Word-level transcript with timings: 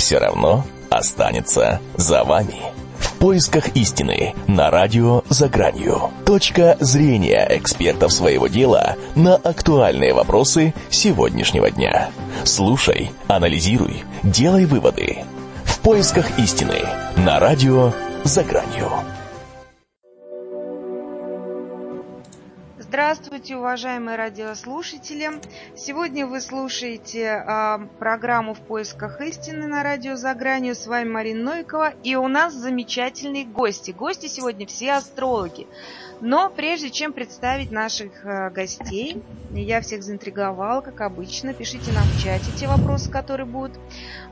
все 0.00 0.16
равно 0.18 0.64
останется 0.88 1.78
за 1.96 2.24
вами. 2.24 2.56
В 2.96 3.12
поисках 3.18 3.76
истины 3.76 4.34
на 4.46 4.70
радио 4.70 5.22
«За 5.28 5.46
гранью». 5.46 6.10
Точка 6.24 6.78
зрения 6.80 7.46
экспертов 7.50 8.10
своего 8.10 8.48
дела 8.48 8.96
на 9.14 9.36
актуальные 9.36 10.14
вопросы 10.14 10.72
сегодняшнего 10.88 11.70
дня. 11.70 12.08
Слушай, 12.44 13.12
анализируй, 13.28 14.02
делай 14.22 14.64
выводы. 14.64 15.18
В 15.64 15.78
поисках 15.80 16.38
истины 16.38 16.80
на 17.16 17.38
радио 17.38 17.92
«За 18.24 18.42
гранью». 18.42 18.90
Здравствуйте, 23.12 23.56
уважаемые 23.56 24.16
радиослушатели! 24.16 25.32
Сегодня 25.74 26.28
вы 26.28 26.40
слушаете 26.40 27.44
э, 27.44 27.78
программу 27.98 28.54
«В 28.54 28.60
поисках 28.60 29.20
истины» 29.20 29.66
на 29.66 29.82
радио 29.82 30.14
«За 30.14 30.32
гранью». 30.32 30.76
С 30.76 30.86
вами 30.86 31.08
Марина 31.08 31.56
Новикова. 31.56 31.92
И 32.04 32.14
у 32.14 32.28
нас 32.28 32.54
замечательные 32.54 33.44
гости. 33.44 33.90
Гости 33.90 34.26
сегодня 34.28 34.64
все 34.64 34.92
астрологи. 34.92 35.66
Но 36.20 36.50
прежде 36.50 36.90
чем 36.90 37.12
представить 37.12 37.70
наших 37.70 38.24
э, 38.24 38.50
гостей, 38.50 39.22
я 39.52 39.80
всех 39.80 40.02
заинтриговала, 40.02 40.80
как 40.80 41.00
обычно. 41.00 41.52
Пишите 41.52 41.92
нам 41.92 42.04
в 42.04 42.22
чате 42.22 42.52
те 42.56 42.68
вопросы, 42.68 43.10
которые 43.10 43.46
будут. 43.46 43.78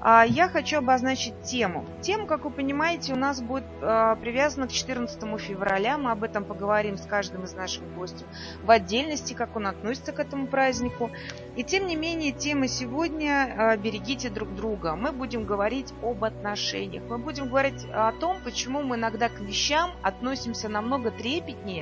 А, 0.00 0.24
я 0.24 0.48
хочу 0.48 0.78
обозначить 0.78 1.34
тему. 1.42 1.84
Тема, 2.02 2.26
как 2.26 2.44
вы 2.44 2.50
понимаете, 2.50 3.12
у 3.12 3.16
нас 3.16 3.40
будет 3.40 3.64
а, 3.80 4.14
привязана 4.16 4.68
к 4.68 4.72
14 4.72 5.18
февраля. 5.40 5.98
Мы 5.98 6.12
об 6.12 6.22
этом 6.22 6.44
поговорим 6.44 6.96
с 6.96 7.02
каждым 7.02 7.44
из 7.44 7.54
наших 7.54 7.82
гостей 7.94 8.26
в 8.62 8.70
отдельности, 8.70 9.34
как 9.34 9.56
он 9.56 9.66
относится 9.66 10.12
к 10.12 10.20
этому 10.20 10.46
празднику. 10.46 11.10
И 11.56 11.64
тем 11.64 11.86
не 11.86 11.96
менее, 11.96 12.32
тема 12.32 12.68
сегодня 12.68 13.54
а, 13.56 13.76
«Берегите 13.76 14.30
друг 14.30 14.54
друга». 14.54 14.94
Мы 14.94 15.12
будем 15.12 15.44
говорить 15.44 15.92
об 16.02 16.22
отношениях. 16.22 17.02
Мы 17.08 17.18
будем 17.18 17.48
говорить 17.48 17.86
о 17.92 18.12
том, 18.12 18.36
почему 18.44 18.82
мы 18.82 18.96
иногда 18.96 19.28
к 19.28 19.40
вещам 19.40 19.90
относимся 20.02 20.68
намного 20.68 21.10
трепетнее, 21.10 21.77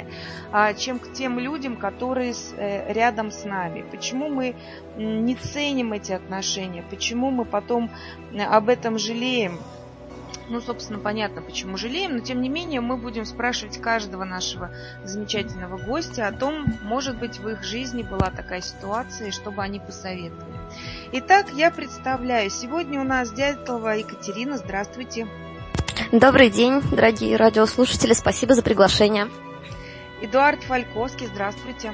чем 0.77 0.99
к 0.99 1.13
тем 1.13 1.39
людям, 1.39 1.77
которые 1.77 2.35
э, 2.57 2.93
рядом 2.93 3.31
с 3.31 3.45
нами. 3.45 3.85
Почему 3.91 4.29
мы 4.29 4.55
не 4.97 5.35
ценим 5.35 5.93
эти 5.93 6.13
отношения, 6.13 6.85
почему 6.89 7.31
мы 7.31 7.45
потом 7.45 7.91
об 8.39 8.69
этом 8.69 8.99
жалеем. 8.99 9.59
Ну, 10.49 10.61
собственно, 10.61 11.01
понятно, 11.01 11.43
почему 11.43 11.77
жалеем, 11.77 12.17
но 12.17 12.21
тем 12.21 12.41
не 12.41 12.49
менее 12.49 12.81
мы 12.81 12.97
будем 12.97 13.25
спрашивать 13.25 13.81
каждого 13.81 14.25
нашего 14.25 14.71
замечательного 15.05 15.77
гостя 15.77 16.29
о 16.29 16.33
том, 16.33 16.67
может 16.83 17.19
быть, 17.19 17.41
в 17.41 17.49
их 17.49 17.65
жизни 17.65 18.03
была 18.03 18.31
такая 18.31 18.61
ситуация, 18.61 19.29
и 19.29 19.33
что 19.33 19.53
они 19.57 19.81
посоветовали. 19.81 20.57
Итак, 21.13 21.47
я 21.55 21.71
представляю, 21.71 22.51
сегодня 22.51 23.01
у 23.01 23.05
нас 23.05 23.33
Дятлова 23.33 23.97
Екатерина, 23.97 24.57
здравствуйте. 24.57 25.27
Добрый 26.13 26.51
день, 26.51 26.81
дорогие 26.93 27.37
радиослушатели, 27.37 28.13
спасибо 28.13 28.55
за 28.55 28.63
приглашение. 28.63 29.29
Эдуард 30.20 30.62
Фальковский, 30.64 31.27
здравствуйте. 31.27 31.92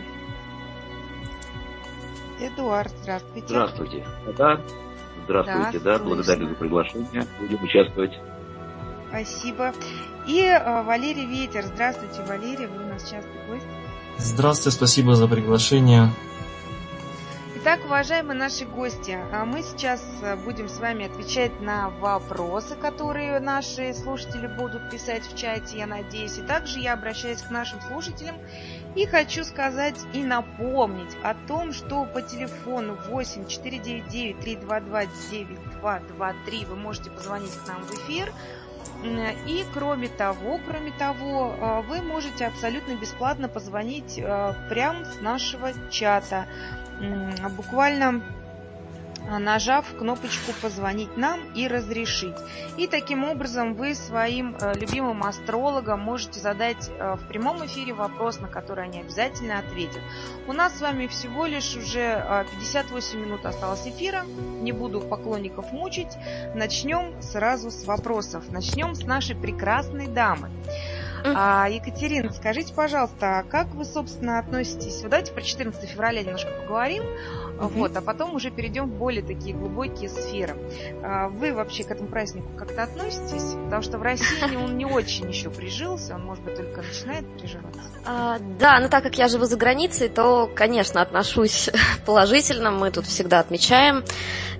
Эдуард, 2.40 2.92
здравствуйте. 3.02 3.48
Здравствуйте. 3.48 4.06
Да, 4.36 4.60
здравствуйте, 5.24 5.78
да, 5.80 5.98
да 5.98 6.04
благодарю 6.04 6.48
за 6.48 6.54
приглашение. 6.54 7.26
Будем 7.40 7.62
участвовать. 7.62 8.18
Спасибо. 9.08 9.72
И 10.26 10.40
э, 10.40 10.82
Валерий 10.82 11.26
Ветер. 11.26 11.64
Здравствуйте, 11.64 12.22
Валерий, 12.26 12.66
вы 12.66 12.84
у 12.84 12.88
нас 12.88 13.02
частый 13.02 13.46
гость. 13.48 13.66
Здравствуйте, 14.18 14.76
спасибо 14.76 15.14
за 15.14 15.26
приглашение. 15.28 16.10
Итак, 17.74 17.86
уважаемые 17.86 18.38
наши 18.38 18.66
гости, 18.66 19.18
а 19.32 19.46
мы 19.46 19.62
сейчас 19.62 20.04
э, 20.20 20.36
будем 20.36 20.68
с 20.68 20.78
вами 20.78 21.06
отвечать 21.06 21.58
на 21.62 21.88
вопросы, 21.88 22.76
которые 22.76 23.40
наши 23.40 23.94
слушатели 23.94 24.46
будут 24.46 24.90
писать 24.90 25.22
в 25.22 25.34
чате, 25.38 25.78
я 25.78 25.86
надеюсь. 25.86 26.36
И 26.36 26.42
также 26.42 26.80
я 26.80 26.92
обращаюсь 26.92 27.40
к 27.40 27.48
нашим 27.48 27.80
слушателям 27.80 28.36
и 28.94 29.06
хочу 29.06 29.42
сказать 29.42 29.96
и 30.12 30.22
напомнить 30.22 31.16
о 31.22 31.32
том, 31.32 31.72
что 31.72 32.04
по 32.04 32.20
телефону 32.20 32.98
8 33.08 33.48
499 33.48 34.40
322 34.40 35.06
9223 35.30 36.64
вы 36.66 36.76
можете 36.76 37.10
позвонить 37.10 37.54
к 37.56 37.66
нам 37.68 37.82
в 37.84 37.94
эфир. 37.94 38.34
И 39.46 39.64
кроме 39.72 40.08
того, 40.08 40.60
кроме 40.68 40.92
того, 40.92 41.54
э, 41.58 41.80
вы 41.88 42.02
можете 42.02 42.44
абсолютно 42.44 42.96
бесплатно 42.96 43.48
позвонить 43.48 44.18
э, 44.18 44.54
прямо 44.68 45.06
с 45.06 45.22
нашего 45.22 45.72
чата 45.90 46.44
буквально 47.56 48.22
а, 49.28 49.38
нажав 49.38 49.86
кнопочку 49.96 50.52
«Позвонить 50.60 51.16
нам» 51.16 51.40
и 51.54 51.68
«Разрешить». 51.68 52.36
И 52.76 52.86
таким 52.86 53.24
образом 53.24 53.74
вы 53.74 53.94
своим 53.94 54.56
э, 54.56 54.74
любимым 54.74 55.22
астрологам 55.22 56.00
можете 56.00 56.40
задать 56.40 56.90
э, 56.90 57.14
в 57.14 57.28
прямом 57.28 57.64
эфире 57.66 57.92
вопрос, 57.92 58.40
на 58.40 58.48
который 58.48 58.84
они 58.84 59.00
обязательно 59.00 59.58
ответят. 59.58 60.00
У 60.48 60.52
нас 60.52 60.76
с 60.76 60.80
вами 60.80 61.06
всего 61.06 61.46
лишь 61.46 61.76
уже 61.76 62.46
58 62.60 63.18
э, 63.18 63.24
минут 63.24 63.46
осталось 63.46 63.86
эфира. 63.86 64.24
Не 64.60 64.72
буду 64.72 65.00
поклонников 65.00 65.70
мучить. 65.72 66.16
Начнем 66.54 67.20
сразу 67.22 67.70
с 67.70 67.84
вопросов. 67.84 68.50
Начнем 68.50 68.94
с 68.94 69.04
нашей 69.04 69.36
прекрасной 69.36 70.08
дамы. 70.08 70.50
А, 71.24 71.68
Екатерина, 71.68 72.32
скажите, 72.32 72.74
пожалуйста, 72.74 73.38
а 73.38 73.42
как 73.42 73.68
вы, 73.68 73.84
собственно, 73.84 74.38
относитесь? 74.38 75.02
Вот 75.02 75.10
давайте 75.10 75.32
про 75.32 75.42
14 75.42 75.88
февраля 75.88 76.22
немножко 76.22 76.50
поговорим, 76.50 77.02
mm-hmm. 77.02 77.68
вот, 77.68 77.96
а 77.96 78.00
потом 78.00 78.34
уже 78.34 78.50
перейдем 78.50 78.86
в 78.86 78.94
более 78.94 79.22
такие 79.22 79.54
глубокие 79.54 80.08
сферы. 80.08 80.56
А, 81.02 81.28
вы 81.28 81.52
вообще 81.52 81.84
к 81.84 81.90
этому 81.90 82.08
празднику 82.08 82.48
как-то 82.56 82.82
относитесь? 82.82 83.54
Потому 83.64 83.82
что 83.82 83.98
в 83.98 84.02
России 84.02 84.56
он 84.56 84.76
не 84.76 84.84
очень 84.84 85.28
еще 85.28 85.50
прижился, 85.50 86.14
он, 86.14 86.24
может 86.24 86.44
быть, 86.44 86.56
только 86.56 86.82
начинает 86.82 87.26
приживаться. 87.38 87.80
А, 88.04 88.38
да, 88.58 88.80
но 88.80 88.88
так 88.88 89.04
как 89.04 89.16
я 89.16 89.28
живу 89.28 89.44
за 89.44 89.56
границей, 89.56 90.08
то, 90.08 90.50
конечно, 90.52 91.00
отношусь 91.00 91.70
положительно. 92.04 92.72
Мы 92.72 92.90
тут 92.90 93.06
всегда 93.06 93.38
отмечаем 93.38 94.02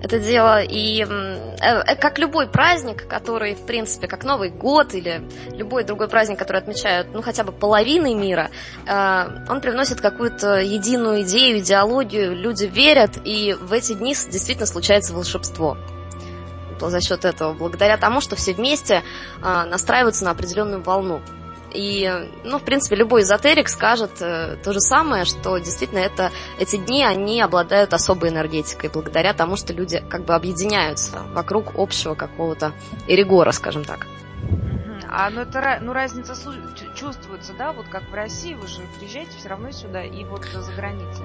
это 0.03 0.19
дело. 0.19 0.61
И 0.61 1.01
э, 1.01 1.55
э, 1.61 1.95
как 1.95 2.19
любой 2.19 2.47
праздник, 2.47 3.07
который, 3.07 3.55
в 3.55 3.65
принципе, 3.65 4.07
как 4.07 4.25
Новый 4.25 4.49
год 4.49 4.93
или 4.93 5.23
любой 5.53 5.85
другой 5.85 6.09
праздник, 6.09 6.37
который 6.37 6.52
отмечают, 6.57 7.07
ну, 7.13 7.21
хотя 7.21 7.43
бы 7.43 7.51
половины 7.51 8.13
мира, 8.15 8.49
э, 8.85 9.25
он 9.49 9.61
привносит 9.61 10.01
какую-то 10.01 10.59
единую 10.59 11.21
идею, 11.23 11.59
идеологию, 11.59 12.35
люди 12.35 12.65
верят, 12.65 13.17
и 13.23 13.55
в 13.59 13.73
эти 13.73 13.93
дни 13.93 14.13
действительно 14.13 14.67
случается 14.67 15.13
волшебство 15.13 15.77
за 16.79 16.99
счет 16.99 17.23
этого, 17.23 17.53
благодаря 17.53 17.95
тому, 17.95 18.19
что 18.19 18.35
все 18.35 18.53
вместе 18.53 19.03
настраиваются 19.41 20.25
на 20.25 20.31
определенную 20.31 20.81
волну. 20.81 21.21
И, 21.73 22.09
ну, 22.43 22.59
в 22.59 22.63
принципе, 22.63 22.95
любой 22.95 23.23
эзотерик 23.23 23.67
скажет 23.67 24.21
э, 24.21 24.57
то 24.63 24.73
же 24.73 24.79
самое, 24.79 25.25
что 25.25 25.57
действительно 25.57 25.99
это, 25.99 26.31
эти 26.59 26.77
дни, 26.77 27.03
они 27.03 27.41
обладают 27.41 27.93
особой 27.93 28.29
энергетикой, 28.29 28.91
благодаря 28.91 29.33
тому, 29.33 29.55
что 29.55 29.73
люди 29.73 30.03
как 30.07 30.23
бы 30.23 30.35
объединяются 30.35 31.23
вокруг 31.33 31.73
общего 31.75 32.13
какого-то 32.13 32.73
эригора, 33.07 33.51
скажем 33.51 33.83
так. 33.83 34.07
А 35.15 35.29
ну, 35.29 35.41
это, 35.41 35.77
ну 35.79 35.93
разница 35.93 36.33
чувствуется, 36.95 37.53
да, 37.53 37.71
вот 37.71 37.85
как 37.87 38.01
в 38.09 38.13
России, 38.15 38.55
вы 38.55 38.65
же 38.65 38.81
приезжаете 38.97 39.29
все 39.37 39.47
равно 39.47 39.71
сюда, 39.71 40.03
и 40.03 40.23
вот 40.23 40.43
за 40.45 40.71
границей 40.71 41.23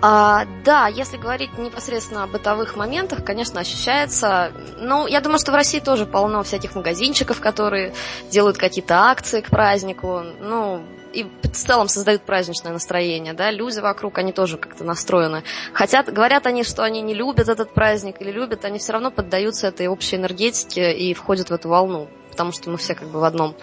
А, 0.00 0.46
да, 0.64 0.88
если 0.88 1.18
говорить 1.18 1.58
непосредственно 1.58 2.22
о 2.22 2.26
бытовых 2.26 2.74
моментах, 2.74 3.22
конечно, 3.22 3.60
ощущается. 3.60 4.50
Ну, 4.78 5.06
я 5.06 5.20
думаю, 5.20 5.38
что 5.38 5.52
в 5.52 5.54
России 5.54 5.78
тоже 5.78 6.06
полно 6.06 6.42
всяких 6.42 6.74
магазинчиков, 6.74 7.38
которые 7.38 7.92
делают 8.30 8.56
какие-то 8.56 9.10
акции 9.10 9.42
к 9.42 9.50
празднику. 9.50 10.22
Ну, 10.40 10.82
и 11.12 11.24
в 11.24 11.48
целом 11.52 11.88
создают 11.88 12.22
праздничное 12.22 12.72
настроение, 12.72 13.34
да, 13.34 13.50
люди 13.50 13.78
вокруг, 13.80 14.16
они 14.16 14.32
тоже 14.32 14.56
как-то 14.56 14.84
настроены. 14.84 15.42
Хотят, 15.74 16.10
говорят 16.10 16.46
они, 16.46 16.64
что 16.64 16.82
они 16.82 17.02
не 17.02 17.12
любят 17.12 17.50
этот 17.50 17.74
праздник 17.74 18.22
или 18.22 18.30
любят, 18.30 18.64
они 18.64 18.78
все 18.78 18.92
равно 18.92 19.10
поддаются 19.10 19.66
этой 19.66 19.86
общей 19.86 20.16
энергетике 20.16 20.96
и 20.96 21.12
входят 21.12 21.50
в 21.50 21.52
эту 21.52 21.68
волну 21.68 22.08
потому 22.38 22.52
что 22.52 22.70
мы 22.70 22.76
все 22.76 22.94
как 22.94 23.08
бы 23.08 23.18
в 23.18 23.24
одном 23.24 23.56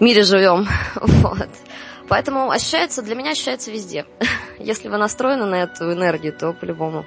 мире 0.00 0.22
живем. 0.22 0.68
Вот. 1.00 1.48
Поэтому 2.08 2.50
ощущается, 2.50 3.02
для 3.02 3.14
меня 3.14 3.30
ощущается 3.30 3.70
везде. 3.70 4.04
Если 4.58 4.88
вы 4.88 4.98
настроены 4.98 5.46
на 5.46 5.62
эту 5.62 5.92
энергию, 5.92 6.34
то 6.34 6.52
по-любому. 6.52 7.06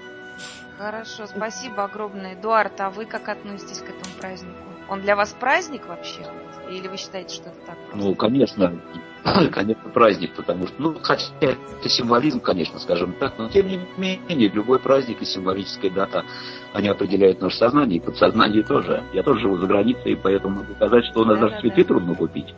Хорошо, 0.80 1.28
спасибо 1.28 1.84
огромное. 1.84 2.34
Эдуард, 2.34 2.82
а 2.82 2.90
вы 2.90 3.06
как 3.06 3.30
относитесь 3.30 3.80
к 3.80 3.90
этому 3.90 4.16
празднику? 4.20 4.58
Он 4.90 5.02
для 5.02 5.16
вас 5.16 5.32
праздник 5.40 5.88
вообще? 5.88 6.26
Или 6.72 6.88
вы 6.88 6.98
считаете, 6.98 7.36
что 7.36 7.50
это 7.50 7.60
так? 7.68 7.78
Просто? 7.78 7.98
Ну, 7.98 8.16
конечно, 8.16 8.82
конечно, 9.52 9.90
праздник, 9.90 10.34
потому 10.36 10.68
что, 10.68 10.76
ну, 10.82 10.98
хотя 11.02 11.26
это 11.40 11.90
символизм, 11.90 12.40
конечно, 12.40 12.80
скажем 12.80 13.14
так, 13.14 13.38
но 13.38 13.50
тем 13.50 13.68
не 13.68 13.80
менее, 13.98 14.50
любой 14.50 14.80
праздник 14.80 15.22
и 15.22 15.26
символическая 15.26 15.92
дата, 15.92 16.26
они 16.74 16.88
определяют 16.88 17.42
наше 17.42 17.58
сознание, 17.58 17.98
и 17.98 18.02
подсознание 18.02 18.64
тоже. 18.64 19.04
Я 19.14 19.24
тоже 19.24 19.42
живу 19.42 19.58
за 19.58 19.68
границей, 19.68 20.14
и 20.14 20.16
поэтому 20.16 20.62
могу 20.62 20.74
сказать, 20.74 21.06
что 21.06 21.22
у 21.22 21.26
нас 21.26 21.40
да, 21.40 21.46
даже 21.46 21.56
да, 21.56 21.62
цветы 21.62 21.84
да. 21.84 21.88
трудно 21.88 22.16
купить. 22.16 22.54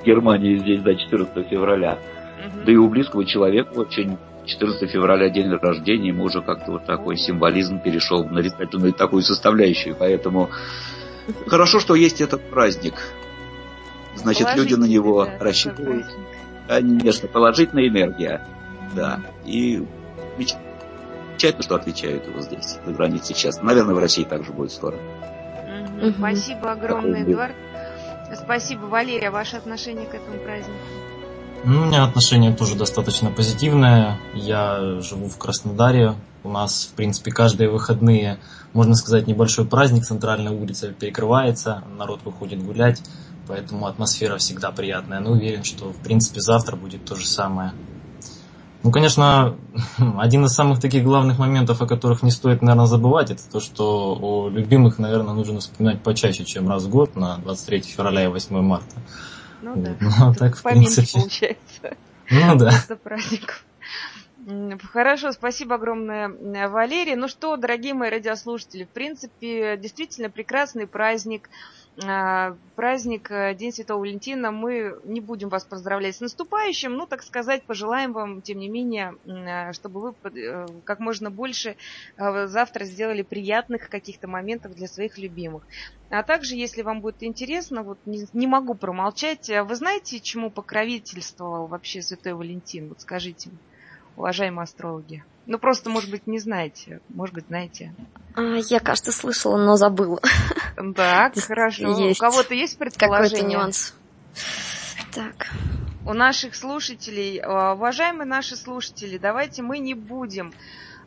В 0.00 0.04
Германии 0.04 0.56
здесь 0.56 0.82
до 0.82 0.94
14 0.94 1.48
февраля. 1.48 1.92
Угу. 1.92 2.64
Да 2.66 2.72
и 2.72 2.76
у 2.76 2.88
близкого 2.88 3.24
человека 3.24 3.72
очень 3.74 4.18
14 4.46 4.90
февраля 4.90 5.28
день 5.28 5.50
рождения, 5.50 6.08
ему 6.08 6.24
уже 6.24 6.40
как-то 6.42 6.72
вот 6.72 6.86
такой 6.86 7.16
символизм 7.16 7.80
перешел 7.80 8.24
в 8.24 8.32
нарицательную 8.32 8.94
такую 8.94 9.22
составляющую, 9.22 9.94
поэтому 9.96 10.50
Хорошо, 11.46 11.80
что 11.80 11.94
есть 11.94 12.20
этот 12.20 12.42
праздник. 12.50 12.94
Значит, 14.22 14.48
люди 14.54 14.74
на 14.74 14.84
него 14.84 15.24
да, 15.24 15.38
рассчитывают. 15.38 16.06
Конечно, 16.68 17.28
положительная 17.28 17.88
энергия. 17.88 18.46
Да. 18.94 19.20
И 19.44 19.84
замечательно, 21.40 21.62
что 21.62 21.74
отвечают 21.76 22.26
его 22.26 22.40
здесь, 22.40 22.78
за 22.84 22.92
границей 22.92 23.34
сейчас. 23.34 23.62
Наверное, 23.62 23.94
в 23.94 23.98
России 23.98 24.24
также 24.24 24.52
будет 24.52 24.72
скоро. 24.72 24.96
Угу. 24.96 26.12
Спасибо 26.18 26.72
огромное, 26.72 27.22
Эдуард. 27.22 27.54
Спасибо, 28.34 28.84
Валерия, 28.86 29.30
ваше 29.30 29.56
отношение 29.56 30.06
к 30.06 30.14
этому 30.14 30.38
празднику? 30.38 30.78
Ну, 31.64 31.82
у 31.82 31.84
меня 31.86 32.04
отношение 32.04 32.54
тоже 32.54 32.76
достаточно 32.76 33.30
позитивное. 33.30 34.18
Я 34.34 35.00
живу 35.00 35.28
в 35.28 35.36
Краснодаре. 35.36 36.14
У 36.42 36.48
нас, 36.48 36.88
в 36.90 36.94
принципе, 36.94 37.32
каждые 37.32 37.68
выходные, 37.68 38.38
можно 38.72 38.94
сказать, 38.94 39.26
небольшой 39.26 39.66
праздник. 39.66 40.04
Центральная 40.04 40.52
улица 40.52 40.88
перекрывается, 40.88 41.82
народ 41.98 42.20
выходит 42.24 42.62
гулять. 42.62 43.02
Поэтому 43.46 43.86
атмосфера 43.86 44.38
всегда 44.38 44.70
приятная. 44.70 45.20
Но 45.20 45.32
уверен, 45.32 45.64
что, 45.64 45.92
в 45.92 45.96
принципе, 45.96 46.40
завтра 46.40 46.76
будет 46.76 47.04
то 47.04 47.16
же 47.16 47.26
самое. 47.26 47.72
Ну, 48.82 48.90
конечно, 48.90 49.56
один 50.18 50.44
из 50.44 50.52
самых 50.52 50.80
таких 50.80 51.04
главных 51.04 51.38
моментов, 51.38 51.82
о 51.82 51.86
которых 51.86 52.22
не 52.22 52.30
стоит, 52.30 52.62
наверное, 52.62 52.86
забывать, 52.86 53.30
это 53.30 53.42
то, 53.50 53.60
что 53.60 54.16
о 54.20 54.48
любимых, 54.48 54.98
наверное, 54.98 55.34
нужно 55.34 55.60
вспоминать 55.60 56.02
почаще, 56.02 56.44
чем 56.44 56.68
раз 56.68 56.84
в 56.84 56.88
год 56.88 57.16
на 57.16 57.36
23 57.38 57.82
февраля 57.82 58.24
и 58.24 58.28
8 58.28 58.60
марта. 58.60 58.96
Ну 59.62 59.74
вот. 59.74 59.82
да, 59.82 59.96
ну, 60.20 60.34
так, 60.34 60.56
в 60.56 60.62
принципе. 60.62 61.20
получается. 61.20 61.96
Ну 62.32 62.56
да. 62.56 62.70
праздников. 63.02 63.64
Хорошо, 64.92 65.32
спасибо 65.32 65.74
огромное, 65.74 66.68
Валерий. 66.68 67.16
Ну 67.16 67.26
что, 67.26 67.56
дорогие 67.56 67.92
мои 67.92 68.08
радиослушатели, 68.08 68.84
в 68.84 68.88
принципе, 68.88 69.76
действительно 69.76 70.30
прекрасный 70.30 70.86
праздник. 70.86 71.50
А, 72.06 72.56
праздник 72.76 73.30
э, 73.30 73.54
День 73.54 73.72
Святого 73.72 74.00
Валентина. 74.00 74.50
Мы 74.50 74.98
не 75.04 75.20
будем 75.20 75.48
вас 75.48 75.64
поздравлять 75.64 76.16
с 76.16 76.20
наступающим, 76.20 76.94
ну, 76.94 77.06
так 77.06 77.22
сказать, 77.22 77.64
пожелаем 77.64 78.12
вам, 78.12 78.40
тем 78.40 78.58
не 78.58 78.68
менее, 78.68 79.16
э, 79.26 79.72
чтобы 79.72 80.00
вы 80.00 80.14
э, 80.30 80.66
как 80.84 81.00
можно 81.00 81.30
больше 81.30 81.76
завтра 82.16 82.84
сделали 82.84 83.22
приятных 83.22 83.88
каких-то 83.88 84.28
моментов 84.28 84.74
для 84.74 84.88
своих 84.88 85.18
любимых. 85.18 85.66
А 86.08 86.22
также, 86.22 86.54
если 86.54 86.82
вам 86.82 87.00
будет 87.00 87.22
интересно, 87.22 87.82
вот 87.82 87.98
не, 88.06 88.26
не 88.32 88.46
могу 88.46 88.74
промолчать, 88.74 89.48
вы 89.48 89.74
знаете, 89.74 90.20
чему 90.20 90.50
покровительствовал 90.50 91.66
вообще 91.66 92.02
Святой 92.02 92.34
Валентин? 92.34 92.88
Вот 92.88 93.00
скажите, 93.00 93.50
уважаемые 94.16 94.64
астрологи. 94.64 95.24
Ну, 95.46 95.58
просто, 95.58 95.90
может 95.90 96.10
быть, 96.10 96.26
не 96.26 96.38
знаете. 96.38 97.00
Может 97.08 97.34
быть, 97.34 97.46
знаете. 97.46 97.92
А, 98.34 98.56
я, 98.56 98.80
кажется, 98.80 99.12
слышала, 99.12 99.56
но 99.56 99.76
забыла. 99.76 100.20
Так, 100.96 101.36
хорошо. 101.38 101.88
Есть. 102.00 102.20
У 102.20 102.24
кого-то 102.24 102.54
есть 102.54 102.78
предположение? 102.78 103.42
Какой-то 103.42 103.52
нюанс. 103.52 103.94
Так. 105.12 105.48
У 106.06 106.12
наших 106.12 106.54
слушателей, 106.54 107.40
а, 107.40 107.74
уважаемые 107.74 108.26
наши 108.26 108.56
слушатели, 108.56 109.18
давайте 109.18 109.62
мы 109.62 109.78
не 109.78 109.94
будем, 109.94 110.52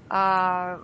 а, 0.09 0.79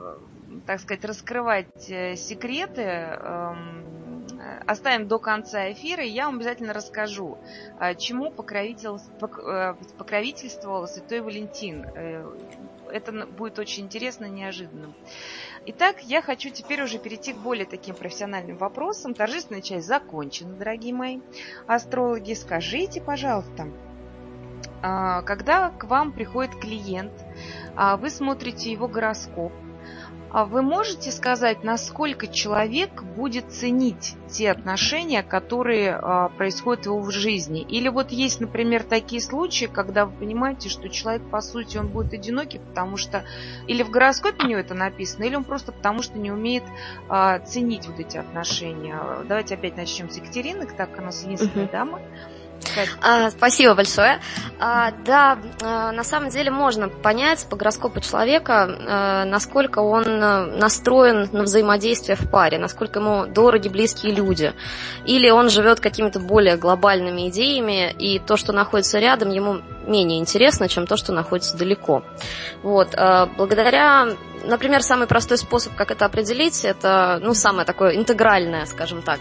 так 0.66 0.80
сказать, 0.80 1.06
раскрывать 1.06 1.90
э, 1.90 2.16
секреты, 2.16 2.82
эм, 2.82 4.26
оставим 4.66 5.08
до 5.08 5.20
конца 5.20 5.72
эфира, 5.72 6.04
и 6.04 6.10
я 6.10 6.26
вам 6.26 6.38
обязательно 6.38 6.74
расскажу, 6.74 7.38
а, 7.78 7.94
чему 7.94 8.30
э, 8.30 8.32
покровительствовал 9.98 10.88
Святой 10.88 11.22
Валентин. 11.22 11.86
Это 12.92 13.26
будет 13.26 13.60
очень 13.60 13.86
интересно, 13.86 14.26
неожиданным. 14.26 14.94
Итак, 15.66 16.02
я 16.04 16.22
хочу 16.22 16.50
теперь 16.50 16.82
уже 16.82 17.00
перейти 17.00 17.34
к 17.34 17.38
более 17.38 17.66
таким 17.66 17.96
профессиональным 17.96 18.58
вопросам. 18.58 19.14
Торжественная 19.14 19.62
часть 19.62 19.88
закончена, 19.88 20.56
дорогие 20.56 20.94
мои 20.94 21.20
астрологи. 21.68 22.34
Скажите, 22.34 23.02
пожалуйста, 23.02 23.68
а, 24.82 25.22
когда 25.24 25.70
к 25.70 25.84
вам 25.86 26.12
приходит 26.12 26.56
клиент, 26.56 27.12
а 27.76 27.98
вы 27.98 28.10
смотрите 28.10 28.72
его 28.72 28.88
гороскоп, 28.88 29.52
а 30.32 30.46
вы 30.46 30.62
можете 30.62 31.12
сказать, 31.12 31.64
насколько 31.64 32.28
человек 32.28 33.04
будет 33.04 33.52
ценить 33.52 34.16
те 34.28 34.52
отношения, 34.52 35.24
которые 35.24 35.96
а, 35.96 36.30
происходят 36.30 36.86
в 36.86 36.90
его 36.90 37.10
жизни? 37.10 37.62
Или 37.62 37.90
вот 37.90 38.12
есть, 38.12 38.40
например, 38.40 38.84
такие 38.84 39.22
случаи, 39.22 39.66
когда 39.66 40.06
вы 40.06 40.12
понимаете, 40.12 40.70
что 40.70 40.88
человек, 40.90 41.24
по 41.30 41.42
сути, 41.42 41.78
он 41.78 41.88
будет 41.88 42.14
одинокий, 42.14 42.60
потому 42.60 42.98
что 42.98 43.24
или 43.68 43.82
в 43.82 43.90
гороскопе 43.90 44.46
у 44.46 44.48
него 44.48 44.60
это 44.60 44.76
написано, 44.76 45.24
или 45.24 45.36
он 45.36 45.44
просто 45.44 45.72
потому 45.72 46.04
что 46.04 46.20
не 46.20 46.32
умеет 46.32 46.64
а, 47.08 47.40
ценить 47.40 47.88
вот 47.88 48.00
эти 48.00 48.18
отношения. 48.18 49.00
Давайте 49.28 49.56
опять 49.56 49.78
начнем 49.78 50.10
с 50.10 50.18
Екатерины, 50.18 50.66
так 50.66 50.92
как 50.92 51.00
у 51.00 51.02
нас 51.02 51.24
единственная 51.24 51.66
uh-huh. 51.66 51.72
дама. 51.72 52.02
А, 53.02 53.32
спасибо 53.32 53.74
большое. 53.76 54.20
А, 54.60 54.92
да, 55.06 55.40
а, 55.62 55.92
на 55.92 56.04
самом 56.04 56.30
деле 56.30 56.52
можно 56.52 56.90
понять 56.90 57.46
по 57.50 57.56
гороскопу 57.56 58.02
человека, 58.02 58.68
а, 58.68 59.26
насколько 59.26 59.80
он 59.80 60.04
а, 60.08 60.46
настроен 60.46 61.30
на 61.32 61.44
взаимодействие 61.44 62.16
в 62.16 62.30
паре, 62.30 62.58
насколько 62.60 63.00
ему 63.00 63.26
дороги 63.26 63.68
близкие 63.68 64.14
люди. 64.14 64.54
Или 65.06 65.30
он 65.30 65.50
живет 65.50 65.80
какими-то 65.80 66.20
более 66.20 66.58
глобальными 66.58 67.30
идеями, 67.30 67.92
и 67.92 68.20
то, 68.20 68.38
что 68.38 68.54
находится 68.54 69.00
рядом, 69.00 69.30
ему 69.30 69.62
менее 69.88 70.20
интересно, 70.20 70.68
чем 70.68 70.86
то, 70.86 70.98
что 70.98 71.14
находится 71.14 71.58
далеко. 71.58 72.04
Вот. 72.62 72.96
Благодаря 73.38 74.08
Например, 74.44 74.82
самый 74.82 75.08
простой 75.08 75.38
способ, 75.38 75.76
как 75.76 75.92
это 75.92 76.06
определить, 76.06 76.64
это, 76.64 77.20
ну, 77.22 77.34
самое 77.34 77.66
такое 77.66 77.96
интегральное, 77.96 78.66
скажем 78.66 79.02
так. 79.02 79.20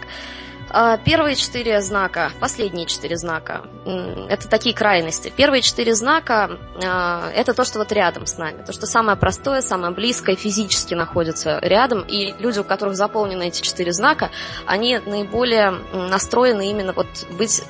А, 0.71 0.97
первые 0.97 1.35
четыре 1.35 1.81
знака, 1.81 2.31
последние 2.39 2.85
четыре 2.85 3.17
знака, 3.17 3.63
это 3.85 4.47
такие 4.47 4.75
крайности. 4.75 5.33
Первые 5.35 5.61
четыре 5.61 5.95
знака 5.95 6.59
а,– 6.83 7.31
это 7.35 7.53
то, 7.53 7.65
что 7.65 7.79
вот 7.79 7.91
рядом 7.91 8.25
с 8.25 8.37
нами, 8.37 8.63
то, 8.63 8.71
что 8.71 8.85
самое 8.85 9.17
простое, 9.17 9.61
самое 9.61 9.93
близкое, 9.93 10.35
физически 10.35 10.93
находится 10.93 11.59
рядом, 11.61 12.01
и 12.01 12.33
люди, 12.39 12.59
у 12.59 12.63
которых 12.63 12.95
заполнены 12.95 13.47
эти 13.47 13.61
четыре 13.61 13.91
знака, 13.93 14.29
они 14.65 14.99
наиболее 14.99 15.71
настроены 15.93 16.69
именно 16.69 16.93
вот 16.93 17.07
быть, 17.31 17.63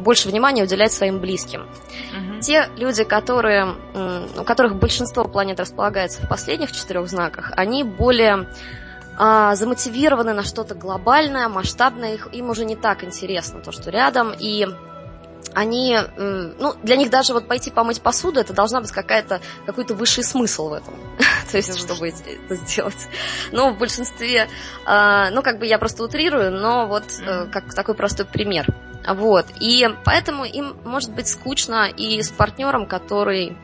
больше 0.00 0.28
внимания 0.28 0.64
уделять 0.64 0.92
своим 0.92 1.20
близким. 1.20 1.62
Угу. 1.62 2.40
Те 2.40 2.68
люди, 2.76 3.04
которые, 3.04 3.74
у 4.38 4.44
которых 4.44 4.76
большинство 4.76 5.24
планет 5.24 5.60
располагается 5.60 6.22
в 6.22 6.28
последних 6.28 6.72
четырех 6.72 7.08
знаках, 7.08 7.52
они 7.56 7.84
более 7.84 8.48
а, 9.18 9.56
замотивированы 9.56 10.32
на 10.32 10.44
что-то 10.44 10.76
глобальное, 10.76 11.48
масштабное, 11.48 12.14
их, 12.14 12.28
им 12.32 12.50
уже 12.50 12.64
не 12.64 12.76
так 12.76 13.02
интересно 13.02 13.60
то, 13.60 13.72
что 13.72 13.90
рядом, 13.90 14.32
и 14.38 14.66
они, 15.54 15.98
ну, 16.16 16.74
для 16.82 16.96
них 16.96 17.10
даже 17.10 17.32
вот 17.32 17.48
пойти 17.48 17.70
помыть 17.70 18.00
посуду, 18.00 18.38
это 18.38 18.52
должна 18.52 18.80
быть 18.80 18.92
какая-то, 18.92 19.40
какой-то 19.66 19.94
высший 19.94 20.22
смысл 20.22 20.68
в 20.68 20.74
этом, 20.74 20.94
то 21.50 21.56
есть, 21.56 21.76
чтобы 21.76 22.08
это 22.08 22.54
сделать. 22.54 23.08
Но 23.50 23.72
в 23.72 23.78
большинстве, 23.78 24.48
а, 24.84 25.30
ну, 25.30 25.42
как 25.42 25.58
бы 25.58 25.66
я 25.66 25.78
просто 25.78 26.04
утрирую, 26.04 26.52
но 26.52 26.86
вот 26.86 27.04
э, 27.20 27.46
как 27.46 27.74
такой 27.74 27.94
простой 27.94 28.24
пример. 28.24 28.66
Вот, 29.06 29.46
и 29.60 29.88
поэтому 30.04 30.44
им 30.44 30.76
может 30.84 31.12
быть 31.12 31.28
скучно 31.28 31.88
и 31.88 32.20
с 32.22 32.30
партнером, 32.30 32.86
который 32.86 33.56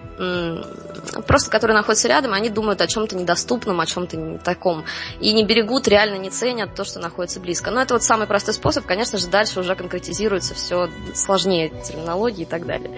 просто 1.27 1.51
которые 1.51 1.77
находятся 1.77 2.09
рядом, 2.09 2.35
они 2.35 2.49
думают 2.49 2.81
о 2.81 2.87
чем-то 2.87 3.17
недоступном, 3.17 3.81
о 3.81 3.87
чем-то 3.87 4.17
не 4.17 4.39
таком. 4.39 4.85
И 5.21 5.33
не 5.33 5.45
берегут, 5.45 5.89
реально 5.89 6.17
не 6.17 6.31
ценят 6.31 6.75
то, 6.75 6.85
что 6.85 7.01
находится 7.01 7.41
близко. 7.41 7.71
Но 7.71 7.81
это 7.81 7.95
вот 7.95 8.03
самый 8.03 8.27
простой 8.27 8.55
способ. 8.55 8.87
Конечно 8.87 9.19
же, 9.19 9.27
дальше 9.27 9.61
уже 9.61 9.75
конкретизируется 9.75 10.55
все 10.55 10.89
сложнее 11.15 11.71
терминологии 11.83 12.43
и 12.43 12.47
так 12.47 12.67
далее. 12.67 12.97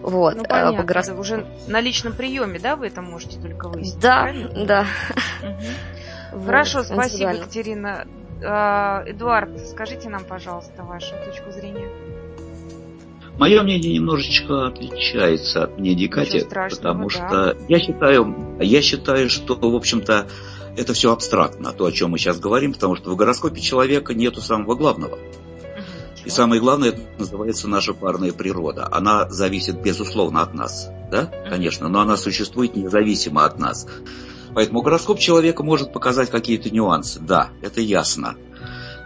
Вот. 0.00 0.36
Ну, 0.36 0.44
понятно. 0.44 0.76
По 0.78 0.82
гороскопу. 0.84 1.20
уже 1.20 1.46
на 1.66 1.80
личном 1.80 2.12
приеме, 2.12 2.58
да, 2.58 2.76
вы 2.76 2.86
это 2.86 3.02
можете 3.02 3.40
только 3.40 3.68
выяснить? 3.68 4.00
Да, 4.00 4.22
правильно? 4.22 4.64
да. 4.64 4.86
Угу. 5.42 6.44
Хорошо, 6.46 6.82
спасибо, 6.84 7.32
Екатерина. 7.32 8.06
А, 8.44 9.04
Эдуард, 9.06 9.58
скажите 9.68 10.08
нам, 10.08 10.24
пожалуйста, 10.24 10.82
вашу 10.82 11.14
точку 11.24 11.50
зрения. 11.52 11.88
Мое 13.38 13.62
мнение 13.62 13.94
немножечко 13.94 14.66
отличается 14.66 15.64
от 15.64 15.78
мнения 15.78 16.08
Кати, 16.08 16.44
потому 16.44 17.08
да. 17.08 17.10
что 17.10 17.56
я 17.68 17.78
считаю, 17.78 18.56
я 18.60 18.82
считаю, 18.82 19.30
что, 19.30 19.54
в 19.56 19.74
общем-то, 19.74 20.28
это 20.76 20.92
все 20.92 21.12
абстрактно, 21.12 21.72
то, 21.72 21.86
о 21.86 21.92
чем 21.92 22.10
мы 22.10 22.18
сейчас 22.18 22.38
говорим, 22.38 22.74
потому 22.74 22.96
что 22.96 23.10
в 23.10 23.16
гороскопе 23.16 23.60
человека 23.60 24.14
нету 24.14 24.40
самого 24.40 24.74
главного. 24.74 25.18
И 26.24 26.30
самое 26.30 26.60
главное, 26.60 26.90
это 26.90 27.00
называется 27.18 27.68
наша 27.68 27.94
парная 27.94 28.32
природа. 28.32 28.88
Она 28.90 29.28
зависит, 29.28 29.80
безусловно, 29.80 30.42
от 30.42 30.54
нас. 30.54 30.88
Да? 31.10 31.26
Конечно, 31.48 31.88
но 31.88 32.00
она 32.00 32.16
существует 32.16 32.76
независимо 32.76 33.44
от 33.44 33.58
нас. 33.58 33.88
Поэтому 34.54 34.82
гороскоп 34.82 35.18
человека 35.18 35.62
может 35.62 35.92
показать 35.92 36.30
какие-то 36.30 36.70
нюансы. 36.70 37.20
Да, 37.20 37.50
это 37.62 37.80
ясно. 37.80 38.36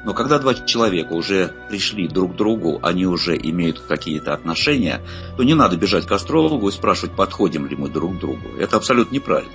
Но 0.05 0.15
когда 0.15 0.39
два 0.39 0.55
человека 0.55 1.13
уже 1.15 1.53
пришли 1.69 2.07
друг 2.09 2.35
к 2.35 2.37
другу, 2.37 2.79
они 2.83 3.07
уже 3.07 3.37
имеют 3.37 3.81
какие-то 3.81 4.33
отношения, 4.35 5.03
то 5.37 5.43
не 5.43 5.55
надо 5.55 5.77
бежать 5.77 6.07
к 6.07 6.13
астрологу 6.13 6.69
и 6.69 6.73
спрашивать, 6.73 7.17
подходим 7.17 7.67
ли 7.67 7.77
мы 7.77 7.89
друг 7.89 8.17
к 8.17 8.21
другу. 8.21 8.57
Это 8.59 8.77
абсолютно 8.77 9.15
неправильно. 9.15 9.53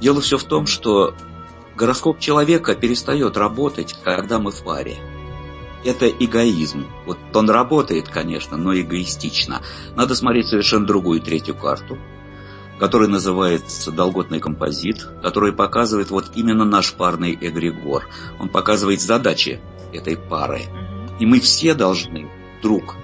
Дело 0.00 0.20
все 0.20 0.38
в 0.38 0.44
том, 0.44 0.66
что 0.66 1.14
Гороскоп 1.80 2.18
человека 2.18 2.74
перестает 2.74 3.38
работать, 3.38 3.94
когда 4.04 4.38
мы 4.38 4.50
в 4.50 4.62
паре. 4.62 4.98
Это 5.82 6.10
эгоизм. 6.10 6.84
Вот 7.06 7.16
он 7.32 7.48
работает, 7.48 8.06
конечно, 8.06 8.58
но 8.58 8.78
эгоистично. 8.78 9.62
Надо 9.96 10.14
смотреть 10.14 10.48
совершенно 10.48 10.86
другую 10.86 11.22
третью 11.22 11.54
карту, 11.54 11.96
которая 12.80 13.10
называется 13.10 13.92
долготный 13.92 14.40
композит, 14.40 15.06
который 15.22 15.52
показывает 15.52 16.10
вот 16.10 16.32
именно 16.34 16.64
наш 16.64 16.94
парный 16.94 17.36
эгрегор. 17.38 18.08
Он 18.40 18.48
показывает 18.48 19.02
задачи 19.02 19.60
этой 19.92 20.16
пары. 20.16 20.62
И 21.20 21.26
мы 21.26 21.40
все 21.40 21.74
должны 21.74 22.30
друг 22.62 22.96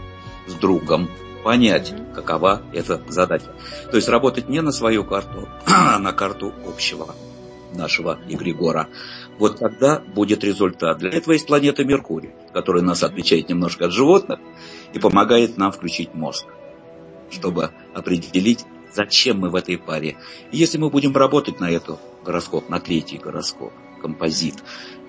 с 0.46 0.54
другом 0.54 1.10
понять, 1.44 1.94
какова 2.14 2.62
эта 2.72 3.02
задача. 3.08 3.54
То 3.90 3.96
есть 3.96 4.08
работать 4.08 4.48
не 4.48 4.62
на 4.62 4.72
свою 4.72 5.04
карту, 5.04 5.46
а 5.66 5.98
на 5.98 6.14
карту 6.14 6.54
общего 6.66 7.14
нашего 7.74 8.18
эгрегора. 8.28 8.88
Вот 9.38 9.58
тогда 9.58 10.00
будет 10.00 10.42
результат. 10.42 10.98
Для 10.98 11.10
этого 11.10 11.34
есть 11.34 11.46
планета 11.46 11.84
Меркурий, 11.84 12.30
которая 12.54 12.82
нас 12.82 13.02
отличает 13.02 13.50
немножко 13.50 13.84
от 13.84 13.92
животных 13.92 14.40
и 14.94 14.98
помогает 14.98 15.58
нам 15.58 15.70
включить 15.70 16.14
мозг, 16.14 16.46
чтобы 17.30 17.72
определить, 17.94 18.64
зачем 18.96 19.38
мы 19.38 19.50
в 19.50 19.54
этой 19.54 19.78
паре. 19.78 20.16
И 20.50 20.56
если 20.56 20.78
мы 20.78 20.90
будем 20.90 21.14
работать 21.14 21.60
на 21.60 21.70
эту 21.70 21.98
гороскоп, 22.24 22.68
на 22.68 22.80
третий 22.80 23.18
гороскоп, 23.18 23.72
композит, 24.00 24.56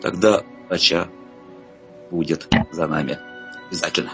тогда 0.01 0.43
удача 0.67 1.07
будет 2.11 2.47
за 2.71 2.87
нами 2.87 3.17
обязательно. 3.67 4.11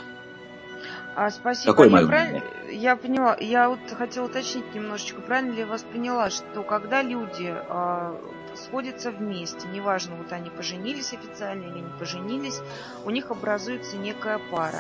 А, 1.15 1.30
спасибо. 1.30 1.74
Какое 1.74 1.89
я, 1.89 2.01
мнение? 2.01 2.44
я 2.72 2.96
поняла, 2.96 3.38
я 3.39 3.70
вот 3.70 3.80
хотела 3.96 4.25
уточнить 4.25 4.74
немножечко, 4.74 5.22
правильно 5.22 5.51
ли 5.51 5.60
я 5.60 5.68
вас 5.68 5.84
поняла, 5.84 6.32
что 6.32 6.63
когда 6.63 7.03
люди 7.03 7.53
а, 7.53 8.20
сходятся 8.56 9.12
вместе, 9.12 9.68
неважно, 9.68 10.15
вот 10.15 10.32
они 10.32 10.50
поженились 10.50 11.13
официально 11.13 11.65
или 11.65 11.82
не 11.82 12.00
поженились, 12.00 12.62
у 13.06 13.12
них 13.12 13.30
образуется 13.30 13.98
некая 13.98 14.39
пара, 14.51 14.80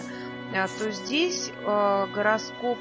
а, 0.55 0.67
то 0.79 0.89
здесь 0.89 1.51
а, 1.65 2.07
гороскоп 2.07 2.79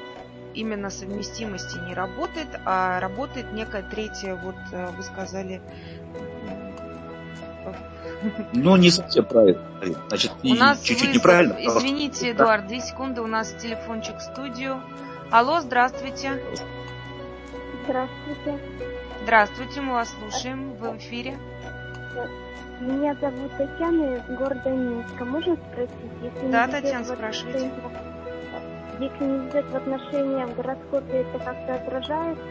именно 0.53 0.89
совместимости 0.89 1.77
не 1.77 1.93
работает, 1.93 2.47
а 2.65 2.99
работает 2.99 3.51
некая 3.53 3.83
третья, 3.83 4.35
вот 4.35 4.55
а, 4.71 4.91
вы 4.91 5.03
сказали, 5.03 5.61
Ну, 8.53 8.75
не 8.77 8.89
совсем 8.89 9.25
правильно. 9.25 9.61
Значит, 10.07 10.31
У 10.43 10.53
нас 10.53 10.79
чуть-чуть 10.81 11.07
вызов. 11.07 11.15
неправильно. 11.15 11.55
Извините, 11.59 12.31
Эдуард, 12.31 12.67
две 12.67 12.79
секунды, 12.79 13.21
у 13.21 13.27
нас 13.27 13.51
телефончик 13.61 14.17
в 14.17 14.21
студию. 14.21 14.81
Алло, 15.31 15.59
здравствуйте. 15.59 16.41
Здравствуйте. 17.83 18.59
Здравствуйте, 19.23 19.81
мы 19.81 19.93
вас 19.93 20.13
слушаем. 20.19 20.73
Вы 20.75 20.91
в 20.91 20.97
эфире. 20.97 21.37
Меня 22.79 23.15
зовут 23.19 23.51
Татьяна 23.57 24.15
из 24.15 24.37
города 24.37 24.69
Минска. 24.69 25.25
Можно 25.25 25.55
спросить, 25.55 25.91
если 26.21 26.51
Да, 26.51 26.67
Татьяна, 26.67 27.05
спрашивайте. 27.05 27.71
Если 28.99 29.23
не 29.25 29.39
везет 29.47 29.65
в 29.65 29.75
отношения 29.75 30.45
в 30.45 30.55
гороскопе, 30.55 31.17
это 31.21 31.39
как-то 31.39 31.75
отражается? 31.75 32.43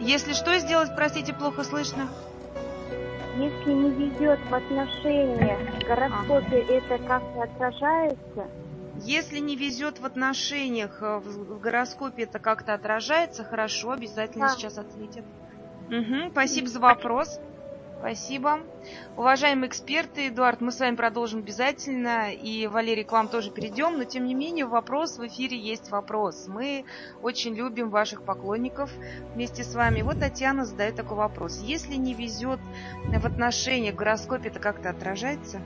Если 0.00 0.32
что 0.32 0.58
сделать, 0.58 0.90
простите, 0.94 1.32
плохо 1.32 1.64
слышно. 1.64 2.08
Если 3.36 3.72
не 3.72 3.90
везет 3.90 4.38
в 4.48 4.54
отношениях 4.54 5.60
в 5.80 5.86
гороскопе, 5.86 6.62
это 6.62 6.98
как-то 7.04 7.42
отражается? 7.42 8.48
Если 8.96 9.38
не 9.40 9.56
везет 9.56 9.98
в 9.98 10.06
отношениях, 10.06 11.02
э, 11.02 11.18
в 11.18 11.58
гороскопе 11.60 12.22
это 12.22 12.38
как-то 12.38 12.74
отражается, 12.74 13.42
хорошо, 13.44 13.90
обязательно 13.90 14.46
Да. 14.46 14.54
сейчас 14.54 14.78
ответим. 14.78 15.24
Мгм, 15.88 16.30
спасибо 16.30 16.68
за 16.68 16.78
вопрос. 16.78 17.28
Спасибо. 18.04 18.58
Уважаемые 19.16 19.70
эксперты, 19.70 20.28
Эдуард, 20.28 20.60
мы 20.60 20.72
с 20.72 20.78
вами 20.78 20.94
продолжим 20.94 21.38
обязательно, 21.38 22.34
и 22.34 22.66
Валерий, 22.66 23.02
к 23.02 23.12
вам 23.12 23.28
тоже 23.28 23.50
перейдем, 23.50 23.96
но 23.96 24.04
тем 24.04 24.26
не 24.26 24.34
менее 24.34 24.66
вопрос 24.66 25.16
в 25.16 25.26
эфире 25.26 25.58
есть 25.58 25.90
вопрос. 25.90 26.44
Мы 26.46 26.84
очень 27.22 27.54
любим 27.54 27.88
ваших 27.88 28.20
поклонников 28.20 28.90
вместе 29.32 29.64
с 29.64 29.74
вами. 29.74 30.02
Вот 30.02 30.18
Татьяна 30.18 30.66
задает 30.66 30.96
такой 30.96 31.16
вопрос. 31.16 31.62
Если 31.62 31.94
не 31.94 32.12
везет 32.12 32.60
в 33.06 33.24
отношениях, 33.24 33.94
в 33.94 33.96
гороскопе 33.96 34.50
это 34.50 34.60
как-то 34.60 34.90
отражается? 34.90 35.62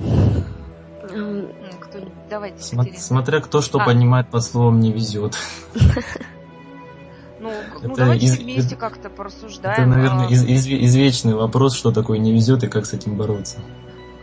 М, 0.00 0.48
М, 1.12 1.52
Кто, 1.78 2.00
давайте. 2.28 2.60
Смотря 2.60 3.40
кто 3.40 3.60
что 3.60 3.78
А. 3.78 3.84
понимает 3.84 4.28
под 4.30 4.42
словом 4.42 4.80
не 4.80 4.90
везет. 4.90 5.36
Ну, 7.40 7.52
ну 7.82 7.92
Это 7.92 7.94
давайте 7.94 8.26
из- 8.26 8.38
вместе 8.38 8.76
как-то 8.76 9.10
порассуждаем. 9.10 9.92
Это, 9.92 9.98
наверное, 9.98 10.26
А, 10.26 10.30
из- 10.30 10.44
изве- 10.44 10.84
извечный 10.84 11.34
вопрос, 11.34 11.74
что 11.76 11.92
такое 11.92 12.18
не 12.18 12.32
везет 12.32 12.64
и 12.64 12.68
как 12.68 12.86
с 12.86 12.92
этим 12.92 13.16
бороться. 13.16 13.60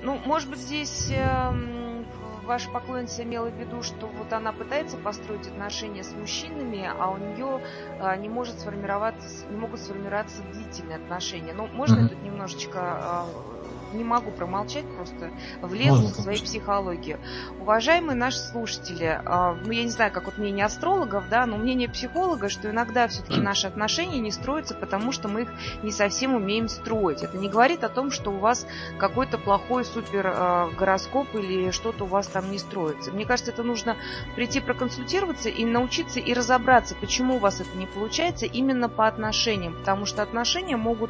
Ну, 0.04 0.20
может 0.26 0.50
быть, 0.50 0.60
здесь 0.60 1.10
эм, 1.12 2.06
ваша 2.46 2.70
поклонница 2.70 3.24
имела 3.24 3.50
в 3.50 3.58
виду, 3.60 3.82
что 3.82 4.08
вот 4.08 4.32
она 4.34 4.52
пытается 4.52 4.98
построить 4.98 5.48
отношения 5.48 6.04
с 6.04 6.12
мужчинами, 6.14 6.90
а 7.00 7.10
у 7.10 7.18
нее 7.18 7.62
э, 8.00 8.18
не 8.18 8.30
может 8.30 8.60
сформироваться, 8.60 9.46
не 9.50 9.58
могут 9.58 9.80
сформироваться 9.80 10.42
длительные 10.54 10.98
отношения. 10.98 11.54
Ну, 11.54 11.68
можно 11.68 12.02
я 12.02 12.08
тут 12.10 12.22
немножечко 12.24 12.80
э, 12.80 13.55
не 13.96 14.04
могу 14.04 14.32
промолчать, 14.32 14.86
просто 14.96 15.32
влезу 15.62 16.04
Можно, 16.04 16.10
в 16.10 16.22
свою 16.22 16.40
психологию. 16.40 17.20
Уважаемые 17.60 18.16
наши 18.16 18.38
слушатели, 18.38 19.20
э, 19.24 19.56
ну, 19.66 19.72
я 19.72 19.84
не 19.84 19.90
знаю, 19.90 20.12
как 20.12 20.26
вот 20.26 20.38
мнение 20.38 20.66
астрологов, 20.66 21.26
да, 21.30 21.46
но 21.46 21.58
мнение 21.58 21.90
психолога, 21.90 22.50
что 22.50 22.70
иногда 22.70 23.08
все-таки 23.08 23.40
наши 23.42 23.68
отношения 23.68 24.20
не 24.20 24.32
строятся, 24.32 24.76
потому 24.76 25.12
что 25.12 25.28
мы 25.28 25.44
их 25.44 25.54
не 25.84 25.92
совсем 25.92 26.36
умеем 26.36 26.68
строить. 26.68 27.24
Это 27.24 27.38
не 27.38 27.50
говорит 27.50 27.84
о 27.84 27.90
том, 27.90 28.12
что 28.12 28.32
у 28.32 28.38
вас 28.38 28.68
какой-то 28.98 29.38
плохой 29.38 29.86
супер 29.86 30.28
э, 30.28 30.70
гороскоп 30.78 31.34
или 31.36 31.72
что-то 31.72 32.04
у 32.04 32.08
вас 32.08 32.28
там 32.28 32.52
не 32.52 32.60
строится. 32.60 33.12
Мне 33.12 33.26
кажется, 33.26 33.52
это 33.52 33.64
нужно 33.64 33.96
прийти 34.36 34.60
проконсультироваться 34.60 35.50
и 35.50 35.66
научиться 35.66 36.20
и 36.20 36.34
разобраться, 36.34 36.96
почему 36.96 37.36
у 37.36 37.40
вас 37.40 37.62
это 37.62 37.78
не 37.78 37.88
получается 37.88 38.46
именно 38.46 38.90
по 38.90 39.08
отношениям. 39.08 39.76
Потому 39.76 40.06
что 40.06 40.22
отношения 40.22 40.78
могут 40.78 41.10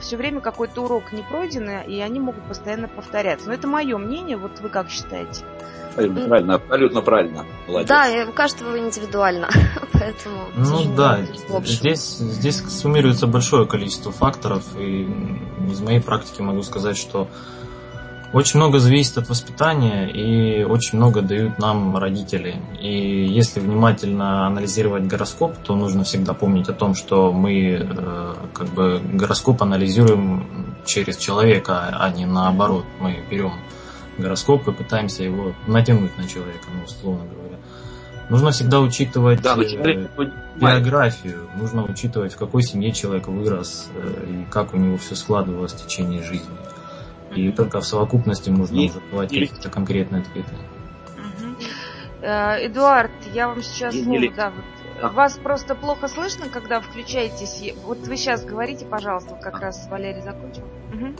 все 0.00 0.16
время 0.16 0.40
какой-то 0.40 0.84
урок 0.84 1.12
не 1.12 1.22
пройденный, 1.22 1.84
и 1.86 2.00
они 2.02 2.20
могут 2.20 2.42
постоянно 2.44 2.88
повторяться. 2.88 3.48
Но 3.48 3.54
это 3.54 3.66
мое 3.66 3.96
мнение, 3.98 4.36
вот 4.36 4.60
вы 4.60 4.68
как 4.68 4.90
считаете? 4.90 5.44
Правильно, 5.94 6.54
абсолютно 6.54 7.02
правильно. 7.02 7.44
Молодец. 7.66 7.88
Да, 7.88 8.08
и 8.08 8.24
у 8.26 8.32
каждого 8.32 8.78
индивидуально, 8.78 9.48
поэтому... 9.92 10.48
Ну 10.56 10.94
да, 10.94 11.20
здесь, 11.64 12.16
здесь 12.16 12.62
суммируется 12.68 13.26
большое 13.26 13.66
количество 13.66 14.10
факторов, 14.10 14.64
и 14.78 15.02
из 15.70 15.80
моей 15.80 16.00
практики 16.00 16.40
могу 16.40 16.62
сказать, 16.62 16.96
что 16.96 17.28
очень 18.32 18.60
много 18.60 18.78
зависит 18.78 19.18
от 19.18 19.28
воспитания, 19.28 20.08
и 20.08 20.64
очень 20.64 20.96
много 20.96 21.20
дают 21.20 21.58
нам 21.58 21.94
родители. 21.98 22.56
И 22.80 23.26
если 23.26 23.60
внимательно 23.60 24.46
анализировать 24.46 25.04
гороскоп, 25.04 25.58
то 25.58 25.76
нужно 25.76 26.04
всегда 26.04 26.32
помнить 26.32 26.68
о 26.70 26.72
том, 26.72 26.94
что 26.94 27.30
мы 27.30 27.86
э, 27.86 28.34
как 28.54 28.68
бы 28.68 29.02
гороскоп 29.12 29.62
анализируем 29.62 30.71
через 30.84 31.16
человека, 31.16 31.88
а 31.98 32.10
не 32.10 32.26
наоборот. 32.26 32.84
Мы 33.00 33.22
берем 33.30 33.52
гороскоп 34.18 34.68
и 34.68 34.72
пытаемся 34.72 35.22
его 35.22 35.54
натянуть 35.66 36.16
на 36.18 36.26
человека, 36.28 36.66
ну, 36.74 36.84
условно 36.84 37.24
говоря. 37.26 37.56
Нужно 38.28 38.50
всегда 38.50 38.80
учитывать 38.80 39.42
Да, 39.42 39.56
э, 39.56 40.06
биографию, 40.56 41.48
нужно 41.56 41.84
учитывать, 41.84 42.34
в 42.34 42.36
какой 42.38 42.62
семье 42.62 42.92
человек 42.92 43.28
вырос 43.28 43.88
э, 43.94 44.26
и 44.28 44.50
как 44.50 44.74
у 44.74 44.76
него 44.76 44.96
все 44.96 45.14
складывалось 45.16 45.72
в 45.72 45.84
течение 45.86 46.22
жизни. 46.22 46.56
И 47.34 47.50
только 47.50 47.80
в 47.80 47.86
совокупности 47.86 48.50
можно 48.50 48.76
И- 48.78 48.90
уже 48.90 49.00
давать 49.10 49.32
или- 49.32 49.46
какие-то 49.46 49.70
конкретные 49.70 50.22
ответы. 50.22 50.52
Мгм. 51.16 51.56
Э, 52.20 52.66
Эдуард, 52.66 53.10
я 53.34 53.48
вам 53.48 53.62
сейчас 53.62 53.94
Или- 53.94 54.04
слово, 54.04 54.36
да, 54.36 54.50
вот. 54.50 54.64
Вас 55.10 55.38
просто 55.42 55.74
плохо 55.74 56.08
слышно, 56.08 56.46
когда 56.48 56.80
включаетесь. 56.80 57.74
Вот 57.84 57.98
вы 58.06 58.16
сейчас 58.16 58.44
говорите, 58.44 58.84
пожалуйста, 58.86 59.36
как 59.40 59.56
А. 59.56 59.60
раз 59.60 59.88
Валерий 59.90 60.22
закончил. 60.22 60.62
Мгм. 60.92 61.16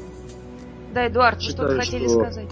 Да, 0.94 1.06
Эдуард, 1.08 1.36
вы 1.38 1.42
Считаю, 1.42 1.68
что-то 1.70 1.84
хотели 1.84 2.06
что- 2.08 2.20
сказать? 2.20 2.48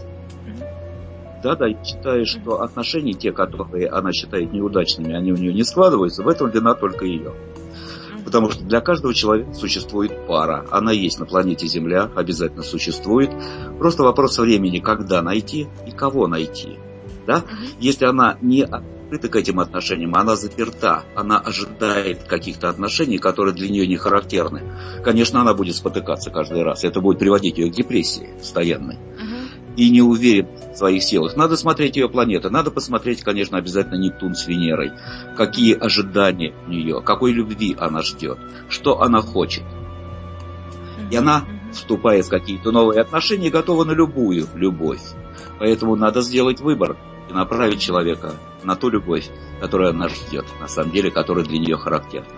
Да, 1.42 1.56
да, 1.56 1.66
я 1.68 1.84
считаю, 1.84 2.26
что 2.26 2.60
отношения, 2.60 3.14
те, 3.14 3.32
которые 3.32 3.88
она 3.88 4.12
считает 4.12 4.52
неудачными, 4.52 5.14
они 5.14 5.32
у 5.32 5.37
нее 5.37 5.54
не 5.54 5.64
складываются, 5.64 6.22
в 6.22 6.28
этом 6.28 6.50
вина 6.50 6.75
только 6.75 7.06
ее. 7.06 7.32
Потому 8.26 8.50
что 8.50 8.62
для 8.64 8.82
каждого 8.82 9.14
человека 9.14 9.54
существует 9.54 10.26
пара. 10.26 10.66
Она 10.70 10.92
есть 10.92 11.18
на 11.18 11.25
планете 11.25 11.66
Земля, 11.66 12.10
обязательно 12.14 12.62
существует. 12.62 13.30
Просто 13.78 14.02
вопрос 14.02 14.38
времени, 14.38 14.78
когда 14.78 15.22
найти 15.22 15.68
и 15.87 15.90
кого 15.92 16.26
найти. 16.26 16.78
Да? 17.26 17.42
Если 17.78 18.04
она 18.04 18.37
не 18.42 18.66
открыта 19.10 19.28
к 19.28 19.36
этим 19.36 19.58
отношениям, 19.58 20.14
она 20.14 20.36
заперта, 20.36 21.02
она 21.16 21.38
ожидает 21.38 22.22
каких-то 22.24 22.68
отношений, 22.68 23.18
которые 23.18 23.52
для 23.54 23.68
нее 23.68 23.86
не 23.88 23.96
характерны. 23.96 24.62
Конечно, 25.02 25.40
она 25.40 25.52
будет 25.52 25.74
спотыкаться 25.74 26.30
каждый 26.30 26.62
раз. 26.62 26.84
Это 26.84 27.00
будет 27.00 27.18
приводить 27.18 27.58
ее 27.58 27.70
к 27.70 27.74
депрессии 27.74 28.28
постоянной. 28.38 28.98
И 29.76 29.90
не 29.90 30.00
уверен 30.00 30.46
в 30.72 30.76
своих 30.76 31.02
силах. 31.02 31.36
Надо 31.36 31.56
смотреть 31.56 31.96
ее 31.96 32.08
планеты. 32.08 32.50
Надо 32.50 32.70
посмотреть, 32.70 33.22
конечно, 33.22 33.58
обязательно 33.58 33.96
Нептун 33.96 34.34
с 34.34 34.46
Венерой. 34.46 34.92
Какие 35.36 35.74
ожидания 35.74 36.54
у 36.66 36.70
нее, 36.70 37.02
какой 37.02 37.32
любви 37.32 37.76
она 37.78 38.02
ждет, 38.02 38.38
что 38.68 39.00
она 39.00 39.22
хочет. 39.22 39.64
И 41.10 41.16
она 41.16 41.40
Мгм. 41.40 41.72
вступает 41.72 42.26
в 42.26 42.28
какие-то 42.28 42.70
новые 42.70 43.00
отношения, 43.00 43.50
готова 43.50 43.84
на 43.84 43.92
любую 43.92 44.46
любовь. 44.54 45.00
Поэтому 45.58 45.96
надо 45.96 46.20
сделать 46.20 46.60
выбор 46.60 46.96
и 47.30 47.32
направить 47.32 47.80
человека 47.80 48.34
на 48.64 48.76
ту 48.76 48.90
любовь, 48.90 49.30
которая 49.60 49.92
нас 49.92 50.12
ждет, 50.12 50.46
на 50.60 50.68
самом 50.68 50.90
деле, 50.92 51.10
которая 51.10 51.44
для 51.44 51.58
нее 51.58 51.76
характерна. 51.76 52.28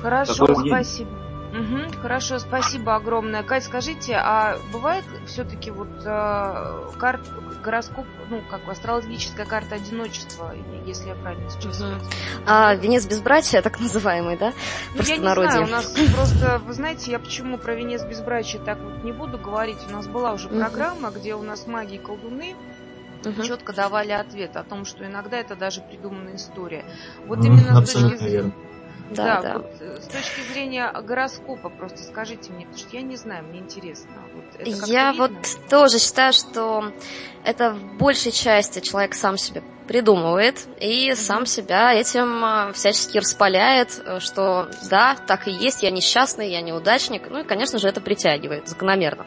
Хорошо, 0.00 0.46
спасибо. 0.66 1.10
Угу, 1.52 2.00
хорошо, 2.00 2.38
спасибо 2.38 2.96
огромное. 2.96 3.42
Кать, 3.42 3.64
скажите, 3.64 4.14
а 4.14 4.56
бывает 4.72 5.04
все-таки 5.26 5.70
вот 5.70 5.88
э, 6.02 6.90
карт, 6.98 7.20
гороскоп, 7.62 8.06
ну, 8.30 8.40
как 8.50 8.66
астрологическая 8.66 9.44
карта 9.44 9.74
одиночества, 9.74 10.54
если 10.86 11.08
я 11.08 11.14
правильно 11.14 11.50
сейчас 11.50 11.78
угу. 11.82 11.90
А, 12.46 12.74
венец 12.74 13.04
безбрачия, 13.06 13.60
так 13.60 13.80
называемый, 13.80 14.38
да? 14.38 14.54
Ну, 14.94 15.02
я 15.02 15.16
не 15.18 15.22
знаю, 15.22 15.64
у 15.64 15.70
нас 15.70 15.94
просто, 16.14 16.58
вы 16.64 16.72
знаете, 16.72 17.10
я 17.10 17.18
почему 17.18 17.58
про 17.58 17.74
венец 17.74 18.02
безбрачия 18.02 18.58
так 18.58 18.80
вот 18.80 19.04
не 19.04 19.12
буду 19.12 19.36
говорить. 19.36 19.78
У 19.86 19.92
нас 19.92 20.08
была 20.08 20.32
уже 20.32 20.48
угу. 20.48 20.56
программа, 20.56 21.10
где 21.10 21.34
у 21.34 21.42
нас 21.42 21.66
маги 21.66 21.96
и 21.96 21.98
колдуны 21.98 22.56
угу. 23.26 23.42
четко 23.42 23.72
давали 23.72 24.12
ответ 24.12 24.56
о 24.56 24.64
том, 24.64 24.84
что 24.84 25.06
иногда 25.06 25.38
это 25.38 25.56
даже 25.56 25.80
придуманная 25.80 26.36
история. 26.36 26.84
Вот 27.26 27.38
угу, 27.38 27.46
именно 27.46 27.84
с 27.84 27.92
точки 27.92 28.16
зрения 28.16 28.52
да, 29.14 29.42
да. 29.42 29.58
Вот, 29.58 29.66
э, 29.80 30.00
с 30.00 30.06
точки 30.06 30.52
зрения 30.52 30.90
гороскопа, 31.02 31.68
просто 31.68 32.02
скажите 32.02 32.52
мне, 32.52 32.64
потому 32.64 32.78
что 32.78 32.96
я 32.96 33.02
не 33.02 33.16
знаю, 33.16 33.44
мне 33.44 33.60
интересно. 33.60 34.10
Вот 34.34 34.66
я 34.88 35.12
вот 35.12 35.32
тоже 35.68 35.98
считаю, 35.98 36.32
что 36.32 36.92
это 37.44 37.72
в 37.72 37.98
большей 37.98 38.32
части 38.32 38.80
человек 38.80 39.14
сам 39.14 39.36
себе 39.36 39.62
придумывает 39.92 40.66
и 40.80 41.12
сам 41.14 41.44
себя 41.44 41.92
этим 41.92 42.42
а, 42.42 42.72
всячески 42.72 43.18
распаляет, 43.18 44.00
э, 44.02 44.20
что 44.20 44.70
да, 44.88 45.14
так 45.26 45.46
и 45.48 45.50
есть, 45.50 45.82
я 45.82 45.90
несчастный, 45.90 46.50
я 46.50 46.62
неудачник, 46.62 47.28
ну 47.28 47.40
и, 47.40 47.44
конечно 47.44 47.78
же, 47.78 47.88
это 47.88 48.00
притягивает 48.00 48.68
закономерно. 48.68 49.26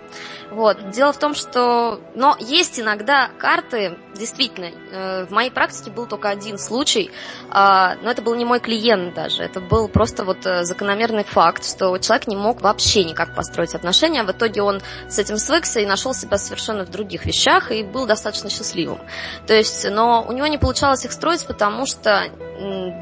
Вот. 0.50 0.90
Дело 0.90 1.14
в 1.14 1.20
том, 1.20 1.36
что... 1.36 2.02
Но 2.16 2.36
есть 2.40 2.80
иногда 2.80 3.30
карты, 3.38 3.96
действительно, 4.18 4.66
э, 4.66 5.26
в 5.26 5.32
моей 5.32 5.52
практике 5.52 5.92
был 5.92 6.08
только 6.08 6.30
один 6.30 6.58
случай, 6.58 7.12
а, 7.50 7.96
но 8.02 8.12
это 8.12 8.22
был 8.22 8.36
не 8.36 8.46
мой 8.46 8.60
клиент 8.60 9.14
даже, 9.14 9.44
это 9.44 9.62
был 9.62 9.88
просто 9.88 10.24
вот 10.24 10.46
э, 10.46 10.64
закономерный 10.64 11.24
факт, 11.24 11.66
что 11.66 11.98
человек 11.98 12.28
не 12.28 12.36
мог 12.36 12.62
вообще 12.62 13.04
никак 13.04 13.36
построить 13.36 13.76
отношения, 13.76 14.24
в 14.24 14.32
итоге 14.32 14.62
он 14.62 14.82
с 15.08 15.20
этим 15.20 15.38
свыкся 15.38 15.80
и 15.80 15.86
нашел 15.86 16.14
себя 16.14 16.38
совершенно 16.38 16.86
в 16.86 16.90
других 16.90 17.26
вещах 17.26 17.72
и 17.72 17.84
был 17.84 18.06
достаточно 18.06 18.50
счастливым. 18.50 19.00
То 19.48 19.54
есть, 19.54 19.90
но 19.90 20.26
у 20.28 20.32
него 20.32 20.48
не 20.48 20.58
получалось 20.58 21.06
их 21.06 21.12
строить, 21.12 21.46
потому 21.46 21.86
что 21.86 22.30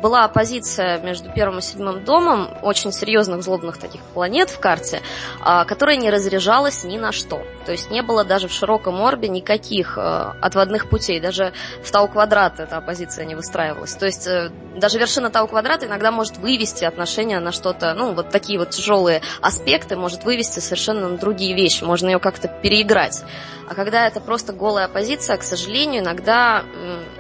была 0.02 0.26
оппозиция 0.26 1.00
между 1.00 1.32
первым 1.32 1.60
и 1.60 1.62
седьмым 1.62 2.04
домом, 2.04 2.50
очень 2.64 2.92
серьезных 2.92 3.44
злобных 3.44 3.78
таких 3.78 4.02
планет 4.02 4.50
в 4.50 4.60
карте, 4.60 5.02
а, 5.42 5.66
которая 5.66 5.98
не 5.98 6.10
разряжалась 6.10 6.84
ни 6.84 6.98
на 6.98 7.12
что. 7.12 7.44
То 7.66 7.72
есть 7.72 7.90
не 7.90 8.02
было 8.02 8.24
даже 8.24 8.48
в 8.48 8.52
широком 8.52 9.02
орбе 9.02 9.28
никаких 9.30 9.98
э, 9.98 10.34
отводных 10.42 10.90
путей. 10.90 11.20
Даже 11.20 11.54
в 11.84 11.92
Тау-квадрат 11.92 12.60
эта 12.60 12.78
оппозиция 12.78 13.26
не 13.26 13.36
выстраивалась. 13.36 13.94
То 13.96 14.06
есть 14.06 14.28
э, 14.28 14.52
даже 14.76 15.00
вершина 15.00 15.30
Тау-квадрата 15.30 15.86
иногда 15.86 16.12
может 16.12 16.38
вывести 16.38 16.86
отношения 16.86 17.40
на 17.40 17.52
что-то, 17.52 17.94
ну, 17.94 18.14
вот 18.14 18.30
такие 18.30 18.60
вот 18.60 18.72
тяжелые 18.72 19.22
аспекты, 19.42 19.96
может 19.96 20.24
вывести 20.24 20.60
совершенно 20.60 21.10
на 21.10 21.18
другие 21.18 21.56
вещи. 21.56 21.84
Можно 21.84 22.10
ее 22.10 22.20
как-то 22.20 22.48
переиграть. 22.48 23.24
А 23.70 23.76
когда 23.76 24.08
это 24.08 24.20
просто 24.20 24.54
голая 24.54 24.86
оппозиция, 24.86 25.38
к 25.38 25.44
сожалению, 25.44 26.04
иногда 26.04 26.64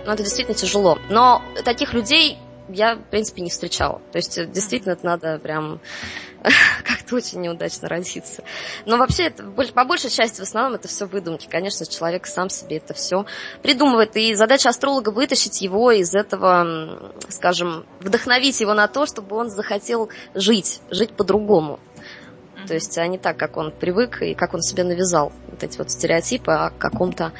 ну, 0.05 0.11
это 0.11 0.23
действительно 0.23 0.55
тяжело. 0.55 0.97
Но 1.09 1.41
таких 1.63 1.93
людей 1.93 2.37
я, 2.69 2.95
в 2.95 3.03
принципе, 3.09 3.41
не 3.41 3.49
встречала. 3.49 4.01
То 4.11 4.17
есть, 4.17 4.37
э, 4.37 4.45
действительно, 4.45 4.93
это 4.93 5.05
надо 5.05 5.39
прям 5.39 5.79
как-то 6.83 7.15
очень 7.15 7.41
неудачно 7.41 7.87
родиться. 7.87 8.43
Но 8.85 8.97
вообще, 8.97 9.23
это, 9.23 9.43
по 9.43 9.85
большей 9.85 10.09
части, 10.09 10.39
в 10.39 10.43
основном, 10.43 10.73
это 10.73 10.87
все 10.87 11.05
выдумки. 11.05 11.47
Конечно, 11.49 11.85
человек 11.85 12.27
сам 12.27 12.49
себе 12.49 12.77
это 12.77 12.93
все 12.93 13.25
придумывает. 13.61 14.15
И 14.15 14.35
задача 14.35 14.69
астролога 14.69 15.09
вытащить 15.09 15.61
его 15.61 15.91
из 15.91 16.13
этого, 16.13 17.13
скажем, 17.29 17.85
вдохновить 17.99 18.59
его 18.59 18.73
на 18.73 18.87
то, 18.87 19.05
чтобы 19.05 19.35
он 19.35 19.49
захотел 19.49 20.09
жить, 20.33 20.81
жить 20.89 21.13
по-другому. 21.13 21.79
То 22.67 22.73
есть, 22.73 22.97
а 22.97 23.07
не 23.07 23.17
так, 23.17 23.37
как 23.37 23.57
он 23.57 23.71
привык 23.71 24.21
и 24.21 24.33
как 24.35 24.53
он 24.53 24.61
себе 24.61 24.83
навязал 24.83 25.31
вот 25.49 25.63
эти 25.63 25.77
вот 25.77 25.91
стереотипы 25.91 26.51
о 26.51 26.69
каком-то 26.69 27.31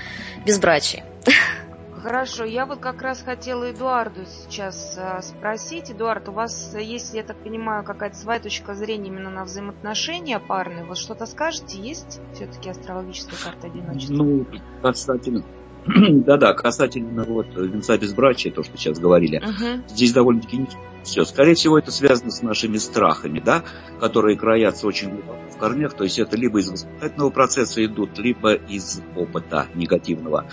безбрачии. 0.45 1.03
Хорошо, 2.03 2.43
я 2.43 2.65
вот 2.65 2.79
как 2.79 3.01
раз 3.01 3.21
хотела 3.21 3.71
Эдуарду 3.71 4.25
сейчас 4.25 4.97
э, 4.97 5.21
спросить. 5.21 5.89
Эдуард, 5.89 6.27
у 6.27 6.33
вас 6.33 6.75
есть, 6.77 7.13
я 7.13 7.23
так 7.23 7.37
понимаю, 7.37 7.85
какая-то 7.85 8.17
своя 8.17 8.41
точка 8.41 8.75
зрения 8.75 9.07
именно 9.07 9.29
на 9.29 9.45
взаимоотношения 9.45 10.37
парные. 10.39 10.83
Вот 10.83 10.97
что-то 10.97 11.25
скажете? 11.25 11.79
Есть 11.79 12.19
все-таки 12.33 12.69
астрологическая 12.69 13.39
карта 13.41 13.67
одиночества? 13.67 14.15
Ну, 14.15 14.45
касательно... 14.81 15.45
Да-да, 15.85 16.53
касательно 16.53 17.23
вот 17.23 17.47
венца 17.55 17.97
безбрачия, 17.97 18.51
то, 18.51 18.63
что 18.63 18.77
сейчас 18.77 18.99
говорили, 18.99 19.37
угу. 19.37 19.83
здесь 19.87 20.11
довольно-таки 20.11 20.67
все. 21.03 21.23
Скорее 21.25 21.55
всего, 21.55 21.77
это 21.77 21.91
связано 21.91 22.31
с 22.31 22.41
нашими 22.41 22.77
страхами, 22.77 23.39
да, 23.39 23.63
которые 23.99 24.37
краятся 24.37 24.87
очень 24.87 25.09
глубоко 25.09 25.39
в 25.49 25.57
корнях. 25.57 25.93
То 25.93 26.03
есть 26.03 26.19
это 26.19 26.35
либо 26.37 26.59
из 26.59 26.69
воспитательного 26.69 27.29
процесса 27.29 27.83
идут, 27.85 28.17
либо 28.17 28.53
из 28.53 29.01
опыта 29.15 29.67
негативного. 29.75 30.45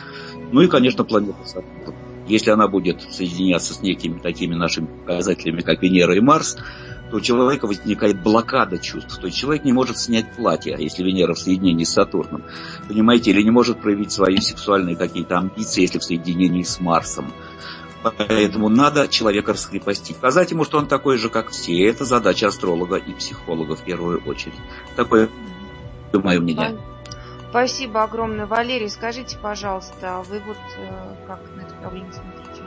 Ну 0.52 0.62
и, 0.62 0.68
конечно, 0.68 1.04
планета 1.04 1.44
Сатурн. 1.44 1.94
Если 2.26 2.50
она 2.50 2.68
будет 2.68 3.02
соединяться 3.10 3.74
с 3.74 3.82
некими 3.82 4.18
такими 4.18 4.54
нашими 4.54 4.86
показателями, 4.86 5.62
как 5.62 5.82
Венера 5.82 6.14
и 6.14 6.20
Марс, 6.20 6.56
то 7.10 7.16
у 7.16 7.20
человека 7.20 7.66
возникает 7.66 8.22
блокада 8.22 8.78
чувств. 8.78 9.18
То 9.18 9.26
есть 9.26 9.36
человек 9.36 9.64
не 9.64 9.72
может 9.72 9.98
снять 9.98 10.32
платье, 10.36 10.76
если 10.78 11.02
Венера 11.02 11.34
в 11.34 11.38
соединении 11.38 11.84
с 11.84 11.92
Сатурном. 11.92 12.44
Понимаете, 12.86 13.30
или 13.30 13.42
не 13.42 13.50
может 13.50 13.80
проявить 13.80 14.12
свои 14.12 14.38
сексуальные 14.38 14.96
какие-то 14.96 15.38
амбиции, 15.38 15.82
если 15.82 15.98
в 15.98 16.04
соединении 16.04 16.62
с 16.62 16.78
Марсом. 16.78 17.32
Поэтому 18.02 18.68
надо 18.68 19.08
человека 19.08 19.52
раскрепостить. 19.52 20.16
Сказать 20.16 20.50
ему, 20.52 20.64
что 20.64 20.78
он 20.78 20.86
такой 20.86 21.18
же, 21.18 21.28
как 21.28 21.50
все. 21.50 21.84
Это 21.84 22.04
задача 22.04 22.46
астролога 22.46 22.96
и 22.96 23.12
психолога 23.12 23.76
в 23.76 23.82
первую 23.82 24.22
очередь. 24.24 24.54
Такое 24.96 25.28
мое 26.12 26.40
мнение. 26.40 26.78
Спасибо 27.50 28.04
огромное, 28.04 28.46
Валерий. 28.46 28.88
Скажите, 28.88 29.36
пожалуйста, 29.36 30.18
а 30.18 30.22
вы 30.22 30.40
вот 30.46 30.56
э, 30.78 31.26
как 31.26 31.40
на 31.56 31.62
эту 31.62 31.74
проблему 31.74 32.12
смотрите? 32.12 32.62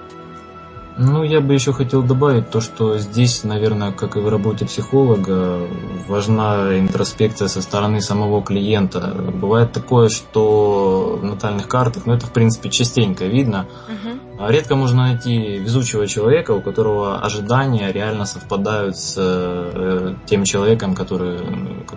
Ну, 0.98 1.24
я 1.24 1.42
бы 1.42 1.54
еще 1.54 1.74
хотел 1.74 2.04
добавить 2.04 2.52
то, 2.52 2.62
что 2.62 3.00
здесь, 3.00 3.44
наверное, 3.44 3.92
как 3.92 4.16
и 4.16 4.20
в 4.20 4.28
работе 4.28 4.66
психолога, 4.66 5.68
важна 6.08 6.78
интроспекция 6.78 7.48
со 7.48 7.62
стороны 7.62 8.02
самого 8.02 8.44
клиента. 8.44 9.16
Бывает 9.34 9.72
такое, 9.72 10.10
что 10.10 11.18
в 11.20 11.24
натальных 11.24 11.68
картах, 11.68 12.06
ну 12.06 12.14
это 12.14 12.28
в 12.28 12.34
принципе 12.34 12.70
частенько 12.70 13.26
видно, 13.26 13.66
угу 13.88 14.20
редко 14.40 14.76
можно 14.76 15.04
найти 15.04 15.58
везучего 15.58 16.08
человека, 16.08 16.52
у 16.52 16.62
которого 16.62 17.20
ожидания 17.20 17.92
реально 17.92 18.26
совпадают 18.26 18.98
с 18.98 19.16
э, 19.18 20.16
тем 20.26 20.44
человеком, 20.44 20.96
который, 20.96 21.40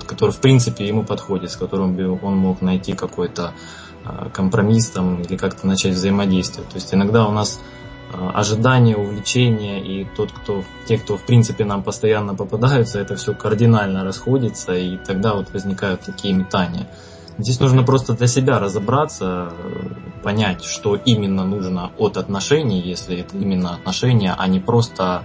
который 0.06 0.30
в 0.30 0.38
принципе 0.38 0.86
ему 0.86 1.02
подходит, 1.02 1.50
с 1.50 1.56
которым 1.56 1.94
бы 1.94 2.18
он 2.22 2.36
мог 2.36 2.60
найти 2.60 2.92
какой-то 2.92 3.54
э, 4.04 4.28
компромисс 4.32 4.90
там, 4.90 5.22
или 5.22 5.36
как-то 5.36 5.66
начать 5.66 5.94
взаимодействие. 5.94 6.66
То 6.66 6.74
есть 6.74 6.92
иногда 6.92 7.26
у 7.26 7.32
нас 7.32 7.60
э, 8.12 8.30
ожидания, 8.34 8.96
увлечения 8.96 9.80
и 9.82 10.06
тот, 10.16 10.30
кто, 10.32 10.62
те, 10.86 10.98
кто 10.98 11.16
в 11.16 11.22
принципе 11.22 11.64
нам 11.64 11.82
постоянно 11.82 12.34
попадаются, 12.34 13.00
это 13.00 13.16
все 13.16 13.34
кардинально 13.34 14.04
расходится, 14.04 14.74
и 14.74 14.98
тогда 14.98 15.34
вот 15.34 15.52
возникают 15.52 16.02
такие 16.02 16.34
метания. 16.34 16.86
Здесь 17.38 17.60
нужно 17.60 17.82
просто 17.82 18.14
для 18.14 18.26
себя 18.26 18.58
разобраться, 18.58 19.52
понять, 20.22 20.64
что 20.64 20.96
именно 20.96 21.44
нужно 21.44 21.90
от 21.98 22.16
отношений, 22.16 22.80
если 22.80 23.18
это 23.18 23.36
именно 23.36 23.74
отношения, 23.74 24.34
а 24.36 24.46
не 24.48 24.58
просто, 24.58 25.24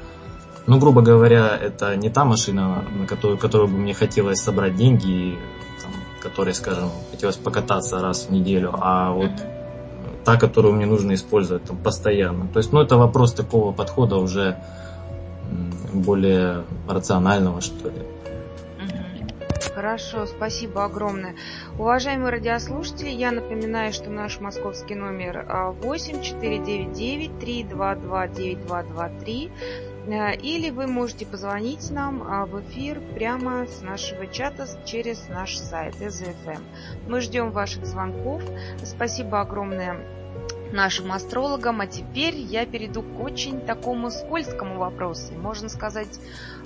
ну, 0.68 0.78
грубо 0.78 1.02
говоря, 1.02 1.58
это 1.58 1.96
не 1.96 2.10
та 2.10 2.26
машина, 2.26 2.84
на 2.92 3.08
которую, 3.08 3.38
которую 3.38 3.70
бы 3.70 3.78
мне 3.78 3.94
хотелось 3.94 4.42
собрать 4.42 4.76
деньги, 4.76 5.38
там, 5.82 5.92
которой, 6.22 6.54
скажем, 6.54 6.90
хотелось 7.12 7.38
покататься 7.38 8.00
раз 8.02 8.26
в 8.26 8.32
неделю, 8.32 8.76
а 8.78 9.12
вот 9.14 9.32
та, 10.26 10.38
которую 10.38 10.76
мне 10.76 10.86
нужно 10.86 11.14
использовать 11.14 11.64
там, 11.64 11.78
постоянно. 11.78 12.48
То 12.48 12.60
есть, 12.60 12.74
ну, 12.74 12.82
это 12.82 12.98
вопрос 12.98 13.34
такого 13.34 13.72
подхода 13.72 14.18
уже 14.18 14.58
более 15.94 16.64
рационального, 16.88 17.62
что 17.62 17.90
ли. 17.90 18.11
Хорошо, 19.74 20.26
спасибо 20.26 20.84
огромное. 20.84 21.36
Уважаемые 21.80 22.32
радиослушатели, 22.32 23.10
я 23.10 23.32
напоминаю, 23.32 23.94
что 23.94 24.10
наш 24.10 24.40
московский 24.42 24.96
номер 24.96 25.46
8 25.82 26.22
499 26.22 27.40
322 27.40 28.28
9223 28.28 29.52
или 30.42 30.72
вы 30.72 30.88
можете 30.88 31.28
позвонить 31.28 31.92
нам 31.92 32.24
а, 32.24 32.48
в 32.48 32.60
эфир 32.62 33.00
прямо 33.14 33.68
с 33.68 33.82
нашего 33.82 34.26
чата 34.26 34.66
через 34.84 35.30
наш 35.30 35.58
сайт 35.58 35.94
СЗФМ. 35.96 36.64
Мы 37.08 37.22
ждем 37.22 37.52
ваших 37.52 37.86
звонков. 37.86 38.42
Спасибо 38.84 39.42
огромное 39.42 40.21
нашим 40.72 41.12
астрологам. 41.12 41.82
А 41.82 41.88
теперь 41.88 42.36
я 42.36 42.66
перейду 42.66 43.02
к 43.02 43.20
очень 43.20 43.62
такому 43.62 44.12
скользкому 44.12 44.78
вопросу, 44.78 45.34
можно 45.34 45.70
сказать, 45.70 46.20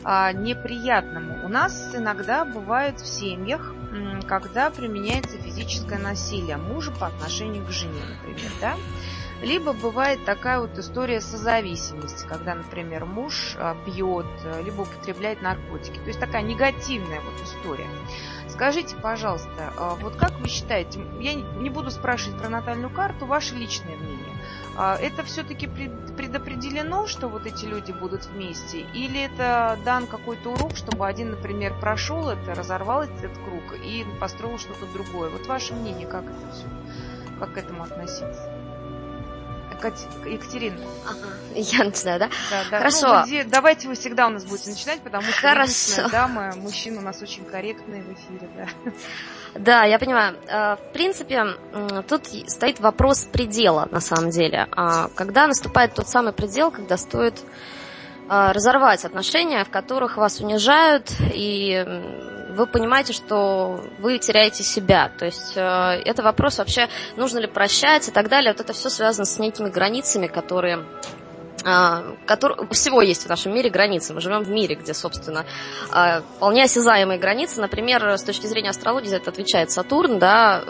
а, 0.03 0.31
неприятному. 0.31 1.45
У 1.45 1.47
нас 1.47 1.93
иногда 1.95 2.45
бывает 2.45 3.01
в 3.01 3.07
семьях, 3.07 3.73
когда 4.27 4.69
применяется 4.69 5.37
физическое 5.37 5.99
насилие 5.99 6.57
мужа 6.57 6.91
по 6.91 7.07
отношению 7.07 7.65
к 7.65 7.69
жене, 7.69 8.01
например, 8.09 8.51
да? 8.59 8.75
Либо 9.41 9.73
бывает 9.73 10.23
такая 10.25 10.59
вот 10.59 10.77
история 10.77 11.19
созависимости, 11.21 12.25
когда, 12.27 12.55
например, 12.55 13.05
муж 13.05 13.55
а, 13.57 13.75
бьет, 13.85 14.25
либо 14.63 14.81
употребляет 14.81 15.41
наркотики. 15.41 15.97
То 15.97 16.07
есть 16.07 16.19
такая 16.19 16.41
негативная 16.41 17.19
вот 17.21 17.41
история. 17.43 17.87
Скажите, 18.55 18.95
пожалуйста, 18.95 19.73
а, 19.77 19.95
вот 19.95 20.15
как 20.15 20.39
вы 20.39 20.47
считаете, 20.47 21.01
я 21.19 21.33
не 21.33 21.69
буду 21.69 21.91
спрашивать 21.91 22.39
про 22.39 22.47
натальную 22.47 22.89
карту, 22.89 23.25
ваше 23.25 23.53
личное 23.55 23.97
мнение. 23.97 24.33
А, 24.77 24.95
это 24.95 25.23
все-таки 25.23 25.67
предопределено, 25.67 27.05
что 27.05 27.27
вот 27.27 27.45
эти 27.45 27.65
люди 27.65 27.91
будут 27.91 28.27
вместе? 28.27 28.85
Или 28.93 29.25
это 29.25 29.77
дан 29.83 30.07
какой-то 30.07 30.53
урок, 30.53 30.77
чтобы 30.77 31.05
один, 31.05 31.31
например, 31.31 31.73
прошел 31.81 32.29
это, 32.29 32.55
разорвал 32.55 33.01
этот 33.01 33.37
круг 33.39 33.77
и 33.83 34.05
построил 34.21 34.57
что-то 34.57 34.85
другое? 34.93 35.29
Вот 35.29 35.47
ваше 35.47 35.73
мнение, 35.73 36.07
как 36.07 36.23
это 36.23 36.51
все? 36.53 36.65
Как 37.37 37.51
к 37.51 37.57
этому 37.57 37.83
относиться? 37.83 38.54
Екатерина. 40.25 40.77
Ага. 41.05 41.29
Я 41.55 41.85
начинаю, 41.85 42.19
да? 42.19 42.29
Да, 42.49 42.63
да. 42.71 42.77
Хорошо. 42.77 43.25
Ну, 43.27 43.43
давайте 43.47 43.87
вы 43.87 43.95
всегда 43.95 44.27
у 44.27 44.29
нас 44.29 44.43
будете 44.45 44.71
начинать, 44.71 45.01
потому 45.01 45.23
что 45.23 45.41
Хорошо. 45.41 46.09
дама, 46.09 46.53
мужчина 46.57 46.99
у 46.99 47.03
нас 47.03 47.21
очень 47.21 47.45
корректный 47.45 48.01
в 48.01 48.13
эфире, 48.13 48.49
да. 48.55 48.91
Да, 49.55 49.83
я 49.85 49.97
понимаю. 49.99 50.35
Э, 50.47 50.75
в 50.75 50.91
принципе, 50.91 51.45
тут 52.09 52.27
стоит 52.47 52.81
вопрос 52.81 53.23
предела, 53.23 53.87
на 53.89 54.01
самом 54.01 54.29
деле. 54.29 54.67
А 54.75 55.07
когда 55.15 55.47
наступает 55.47 55.93
тот 55.93 56.09
самый 56.09 56.33
предел, 56.33 56.71
когда 56.71 56.97
стоит 56.97 57.39
э, 57.39 58.51
разорвать 58.51 59.05
отношения, 59.05 59.63
в 59.63 59.69
которых 59.69 60.17
вас 60.17 60.41
унижают 60.41 61.09
и 61.33 61.85
вы 62.55 62.67
понимаете, 62.67 63.13
что 63.13 63.83
вы 63.99 64.17
теряете 64.17 64.63
себя. 64.63 65.11
То 65.17 65.25
есть 65.25 65.53
э, 65.55 65.61
это 65.61 66.23
вопрос 66.23 66.57
вообще, 66.57 66.87
нужно 67.15 67.39
ли 67.39 67.47
прощать 67.47 68.07
и 68.07 68.11
так 68.11 68.29
далее. 68.29 68.53
Вот 68.53 68.61
это 68.61 68.73
все 68.73 68.89
связано 68.89 69.25
с 69.25 69.37
некими 69.39 69.69
границами, 69.69 70.27
которые 70.27 70.85
э, 71.63 72.15
который, 72.25 72.67
всего 72.71 73.01
есть 73.01 73.25
в 73.25 73.29
нашем 73.29 73.53
мире 73.53 73.69
границы. 73.69 74.13
Мы 74.13 74.21
живем 74.21 74.43
в 74.43 74.49
мире, 74.49 74.75
где, 74.75 74.93
собственно, 74.93 75.45
э, 75.93 76.21
вполне 76.37 76.63
осязаемые 76.63 77.19
границы. 77.19 77.59
Например, 77.59 78.17
с 78.17 78.23
точки 78.23 78.47
зрения 78.47 78.69
астрологии 78.69 79.09
за 79.09 79.17
это 79.17 79.31
отвечает 79.31 79.71
Сатурн, 79.71 80.17
да, 80.19 80.63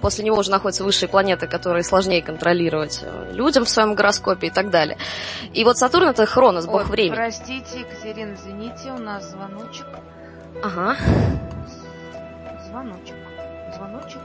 после 0.00 0.24
него 0.24 0.38
уже 0.38 0.50
находятся 0.50 0.84
высшие 0.84 1.08
планеты, 1.08 1.46
которые 1.46 1.84
сложнее 1.84 2.22
контролировать 2.22 3.04
людям 3.32 3.64
в 3.64 3.68
своем 3.68 3.94
гороскопе 3.94 4.48
и 4.48 4.50
так 4.50 4.70
далее. 4.70 4.96
И 5.52 5.64
вот 5.64 5.76
Сатурн 5.76 6.08
это 6.08 6.26
Хронос, 6.26 6.66
бог 6.66 6.82
Ой, 6.82 6.86
времени. 6.86 7.16
Простите, 7.16 7.80
Екатерина, 7.80 8.34
извините, 8.34 8.92
у 8.92 8.98
нас 8.98 9.30
звоночек. 9.30 9.86
Ага. 10.62 10.96
Звоночек. 12.68 13.16
Звоночек. 13.74 14.20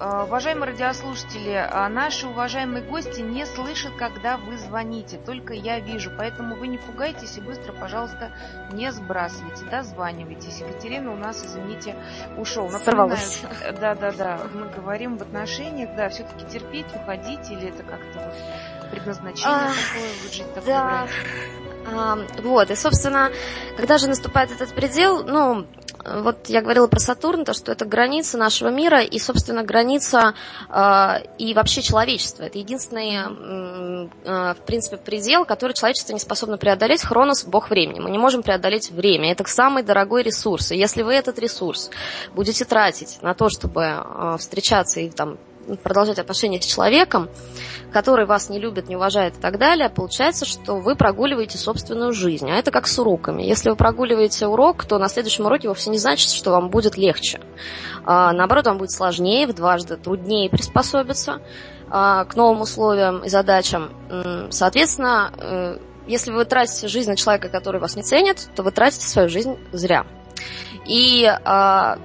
А, 0.00 0.24
уважаемые 0.24 0.70
радиослушатели, 0.70 1.54
а, 1.54 1.88
наши 1.88 2.28
уважаемые 2.28 2.84
гости 2.84 3.20
не 3.20 3.44
слышат, 3.44 3.96
когда 3.96 4.36
вы 4.36 4.56
звоните, 4.56 5.18
только 5.18 5.54
я 5.54 5.80
вижу, 5.80 6.12
поэтому 6.16 6.54
вы 6.54 6.68
не 6.68 6.78
пугайтесь 6.78 7.36
и 7.36 7.40
быстро, 7.40 7.72
пожалуйста, 7.72 8.30
не 8.72 8.92
сбрасывайте, 8.92 9.64
дозванивайтесь. 9.64 10.60
Екатерина 10.60 11.10
у 11.10 11.16
нас, 11.16 11.44
извините, 11.44 11.96
ушел. 12.36 12.70
Напоминаю, 12.70 13.18
да, 13.80 13.96
да, 13.96 14.12
да, 14.12 14.40
мы 14.54 14.68
говорим 14.68 15.16
в 15.18 15.22
отношениях, 15.22 15.90
да, 15.96 16.10
все-таки 16.10 16.46
терпеть, 16.46 16.86
уходить, 16.94 17.50
или 17.50 17.68
это 17.68 17.82
как-то 17.82 18.20
вот 18.20 18.90
предназначение 18.90 19.52
а, 19.52 19.68
такое, 19.70 20.10
вот 20.22 20.32
жить 20.32 20.54
такой 20.54 20.72
да. 20.72 21.08
Вот, 22.42 22.70
и, 22.70 22.76
собственно, 22.76 23.30
когда 23.76 23.98
же 23.98 24.08
наступает 24.08 24.50
этот 24.50 24.74
предел, 24.74 25.24
ну, 25.24 25.66
вот 26.04 26.48
я 26.48 26.62
говорила 26.62 26.86
про 26.86 27.00
Сатурн, 27.00 27.44
то, 27.44 27.52
что 27.52 27.72
это 27.72 27.84
граница 27.84 28.38
нашего 28.38 28.68
мира 28.68 29.02
и, 29.02 29.18
собственно, 29.18 29.62
граница 29.62 30.34
э, 30.68 31.08
и 31.38 31.54
вообще 31.54 31.82
человечества. 31.82 32.44
Это 32.44 32.58
единственный, 32.58 33.16
э, 33.16 34.54
в 34.54 34.60
принципе, 34.64 34.96
предел, 34.96 35.44
который 35.44 35.72
человечество 35.72 36.12
не 36.12 36.20
способно 36.20 36.56
преодолеть. 36.56 37.02
Хронос– 37.02 37.44
бог 37.46 37.70
времени. 37.70 38.00
Мы 38.00 38.10
не 38.10 38.18
можем 38.18 38.42
преодолеть 38.42 38.90
время. 38.90 39.32
Это 39.32 39.44
самый 39.46 39.82
дорогой 39.82 40.22
ресурс. 40.22 40.72
И 40.72 40.76
если 40.76 41.02
вы 41.02 41.14
этот 41.14 41.38
ресурс 41.38 41.90
будете 42.34 42.64
тратить 42.64 43.18
на 43.22 43.34
то, 43.34 43.48
чтобы 43.48 43.82
э, 43.82 44.36
встречаться 44.38 45.00
и 45.00 45.10
там 45.10 45.38
продолжать 45.76 46.18
отношения 46.18 46.60
с 46.60 46.64
человеком, 46.64 47.28
который 47.92 48.26
вас 48.26 48.50
не 48.50 48.58
любит, 48.58 48.88
не 48.88 48.96
уважает 48.96 49.36
и 49.36 49.40
так 49.40 49.58
далее, 49.58 49.88
получается, 49.88 50.44
что 50.44 50.76
вы 50.76 50.94
прогуливаете 50.94 51.58
собственную 51.58 52.12
жизнь. 52.12 52.50
А 52.50 52.56
это 52.56 52.70
как 52.70 52.86
с 52.86 52.98
уроками. 52.98 53.42
Если 53.42 53.70
вы 53.70 53.76
прогуливаете 53.76 54.46
урок, 54.46 54.84
то 54.84 54.98
на 54.98 55.08
следующем 55.08 55.46
уроке 55.46 55.68
вовсе 55.68 55.90
не 55.90 55.98
значит, 55.98 56.30
что 56.30 56.50
вам 56.50 56.70
будет 56.70 56.96
легче. 56.96 57.40
А, 58.04 58.32
наоборот, 58.32 58.66
вам 58.66 58.78
будет 58.78 58.90
сложнее, 58.90 59.46
в 59.46 59.54
дважды 59.54 59.96
труднее 59.96 60.50
приспособиться 60.50 61.40
а, 61.90 62.24
к 62.24 62.36
новым 62.36 62.62
условиям 62.62 63.24
и 63.24 63.28
задачам. 63.28 63.90
Соответственно, 64.50 65.32
э, 65.36 65.78
если 66.06 66.30
вы 66.30 66.44
тратите 66.44 66.88
жизнь 66.88 67.10
на 67.10 67.16
человека, 67.16 67.48
который 67.48 67.80
вас 67.80 67.96
не 67.96 68.02
ценит, 68.02 68.48
то 68.54 68.62
вы 68.62 68.70
тратите 68.70 69.06
свою 69.06 69.28
жизнь 69.28 69.58
зря. 69.72 70.06
И 70.86 71.24
а, 71.26 71.98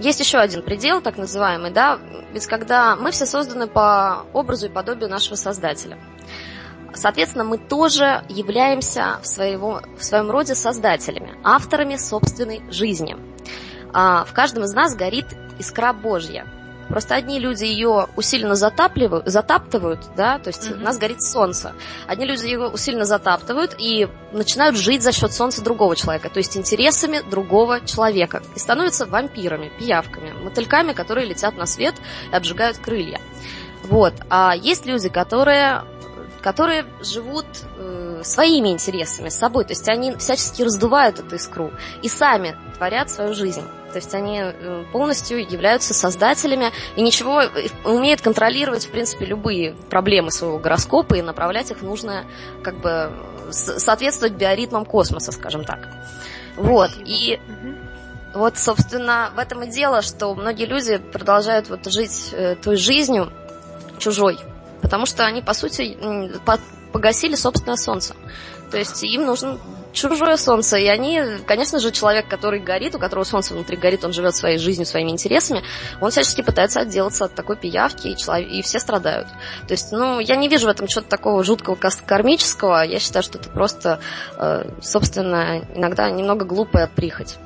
есть 0.00 0.20
еще 0.20 0.38
один 0.38 0.62
предел, 0.62 1.00
так 1.00 1.16
называемый, 1.16 1.70
да, 1.70 1.98
ведь 2.32 2.46
когда 2.46 2.96
мы 2.96 3.10
все 3.10 3.26
созданы 3.26 3.66
по 3.66 4.26
образу 4.32 4.66
и 4.66 4.70
подобию 4.70 5.08
нашего 5.08 5.36
Создателя. 5.36 5.98
Соответственно, 6.92 7.44
мы 7.44 7.58
тоже 7.58 8.24
являемся 8.28 9.20
в, 9.22 9.26
своего, 9.26 9.80
в 9.96 10.02
своем 10.02 10.30
роде 10.30 10.56
создателями, 10.56 11.38
авторами 11.44 11.94
собственной 11.94 12.62
жизни. 12.72 13.16
А 13.92 14.24
в 14.24 14.32
каждом 14.32 14.64
из 14.64 14.72
нас 14.72 14.96
горит 14.96 15.26
искра 15.58 15.92
Божья– 15.92 16.46
Просто 16.90 17.14
одни 17.14 17.38
люди 17.38 17.64
ее 17.64 18.08
усиленно 18.16 18.56
затапливают, 18.56 19.26
затаптывают, 19.28 20.00
да, 20.16 20.40
то 20.40 20.48
есть 20.48 20.68
mm-hmm. 20.68 20.80
у 20.80 20.80
нас 20.80 20.98
горит 20.98 21.22
солнце. 21.22 21.72
Одни 22.08 22.26
люди 22.26 22.46
ее 22.46 22.66
усиленно 22.66 23.04
затаптывают 23.04 23.76
и 23.78 24.08
начинают 24.32 24.76
жить 24.76 25.02
за 25.02 25.12
счет 25.12 25.32
солнца 25.32 25.62
другого 25.62 25.94
человека, 25.94 26.28
то 26.28 26.38
есть 26.38 26.56
интересами 26.56 27.20
другого 27.30 27.80
человека. 27.86 28.42
И 28.56 28.58
становятся 28.58 29.06
вампирами, 29.06 29.70
пиявками, 29.78 30.32
мотыльками, 30.32 30.92
которые 30.92 31.26
летят 31.28 31.56
на 31.56 31.66
свет 31.66 31.94
и 32.32 32.34
обжигают 32.34 32.78
крылья. 32.78 33.20
Вот. 33.84 34.14
А 34.28 34.54
есть 34.56 34.84
люди, 34.84 35.08
которые 35.08 35.84
которые 36.42 36.86
живут 37.02 37.44
э, 37.76 38.22
своими 38.24 38.70
интересами, 38.70 39.28
с 39.28 39.36
собой. 39.36 39.64
То 39.64 39.72
есть 39.72 39.86
они 39.90 40.16
всячески 40.16 40.62
раздувают 40.62 41.18
эту 41.18 41.36
искру 41.36 41.70
и 42.02 42.08
сами 42.08 42.56
творят 42.78 43.10
свою 43.10 43.34
жизнь. 43.34 43.64
То 43.92 43.96
есть 43.96 44.14
они 44.14 44.40
э, 44.40 44.84
полностью 44.92 45.40
являются 45.40 45.94
создателями 45.94 46.70
и 46.96 47.02
ничего 47.02 47.42
э, 47.42 47.68
умеют 47.84 48.20
контролировать, 48.20 48.86
в 48.86 48.90
принципе, 48.90 49.26
любые 49.26 49.74
проблемы 49.90 50.30
своего 50.30 50.58
гороскопа 50.58 51.14
и 51.14 51.22
направлять 51.22 51.70
их 51.70 51.78
в 51.78 51.84
нужное, 51.84 52.24
как 52.62 52.76
бы, 52.80 53.12
соответствовать 53.50 54.34
биоритмам 54.34 54.84
космоса, 54.84 55.32
скажем 55.32 55.64
так. 55.64 55.88
Вот. 56.56 56.90
И 57.04 57.40
вот, 58.32 58.58
собственно, 58.58 59.32
в 59.34 59.38
этом 59.38 59.64
и 59.64 59.70
дело, 59.70 60.02
что 60.02 60.34
многие 60.34 60.66
люди 60.66 60.98
продолжают 60.98 61.68
вот 61.68 61.84
жить 61.86 62.30
э, 62.32 62.54
той 62.54 62.76
жизнью 62.76 63.32
чужой, 63.98 64.38
потому 64.82 65.04
что 65.06 65.24
они, 65.24 65.42
по 65.42 65.52
сути, 65.52 65.98
погасили 66.92 67.34
собственное 67.34 67.76
солнце. 67.76 68.14
То 68.70 68.78
есть 68.78 69.02
им 69.02 69.24
нужен 69.26 69.58
чужое 69.92 70.36
солнце, 70.36 70.78
и 70.78 70.86
они, 70.86 71.20
конечно 71.46 71.78
же, 71.78 71.90
человек, 71.90 72.28
который 72.28 72.60
горит, 72.60 72.94
у 72.94 72.98
которого 72.98 73.24
солнце 73.24 73.54
внутри 73.54 73.76
горит, 73.76 74.04
он 74.04 74.12
живет 74.12 74.34
своей 74.36 74.58
жизнью, 74.58 74.86
своими 74.86 75.10
интересами, 75.10 75.62
он 76.00 76.10
всячески 76.10 76.42
пытается 76.42 76.80
отделаться 76.80 77.24
от 77.24 77.34
такой 77.34 77.56
пиявки, 77.56 78.08
и, 78.08 78.16
человек, 78.16 78.48
и 78.48 78.62
все 78.62 78.78
страдают. 78.78 79.28
То 79.66 79.72
есть, 79.72 79.92
ну, 79.92 80.20
я 80.20 80.36
не 80.36 80.48
вижу 80.48 80.66
в 80.66 80.70
этом 80.70 80.86
чего-то 80.86 81.08
такого 81.08 81.44
жуткого 81.44 81.76
кармического, 82.06 82.82
я 82.82 82.98
считаю, 82.98 83.22
что 83.22 83.38
это 83.38 83.48
просто, 83.48 84.00
э, 84.36 84.70
собственно, 84.80 85.64
иногда 85.74 86.10
немного 86.10 86.44
глупая 86.44 86.86
прихоть. 86.86 87.36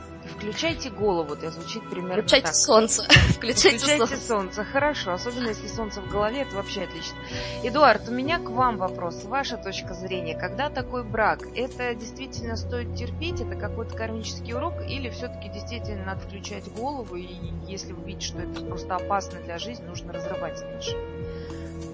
Включайте 0.44 0.90
голову, 0.90 1.32
это 1.32 1.50
звучит 1.50 1.88
примерно 1.88 2.16
Включайте 2.16 2.48
так. 2.48 2.54
солнце. 2.54 3.02
Включайте, 3.30 3.78
Включайте 3.78 3.98
солнце. 3.98 4.26
солнце. 4.26 4.64
Хорошо, 4.64 5.12
особенно 5.12 5.48
если 5.48 5.66
солнце 5.68 6.02
в 6.02 6.08
голове, 6.10 6.42
это 6.42 6.54
вообще 6.54 6.82
отлично. 6.82 7.16
Эдуард, 7.62 8.06
у 8.08 8.12
меня 8.12 8.38
к 8.38 8.50
вам 8.50 8.76
вопрос. 8.76 9.24
Ваша 9.24 9.56
точка 9.56 9.94
зрения, 9.94 10.36
когда 10.38 10.68
такой 10.68 11.02
брак, 11.02 11.40
это 11.54 11.94
действительно 11.94 12.56
стоит 12.56 12.94
терпеть, 12.94 13.40
это 13.40 13.56
какой-то 13.56 13.96
кармический 13.96 14.52
урок, 14.52 14.74
или 14.86 15.08
все-таки 15.08 15.48
действительно 15.48 16.04
надо 16.04 16.20
включать 16.20 16.70
голову, 16.72 17.16
и 17.16 17.26
если 17.66 17.94
вы 17.94 18.04
видите, 18.04 18.26
что 18.26 18.40
это 18.40 18.60
просто 18.60 18.96
опасно 18.96 19.40
для 19.40 19.56
жизни, 19.58 19.84
нужно 19.86 20.12
разрывать 20.12 20.60
отношения? 20.60 21.93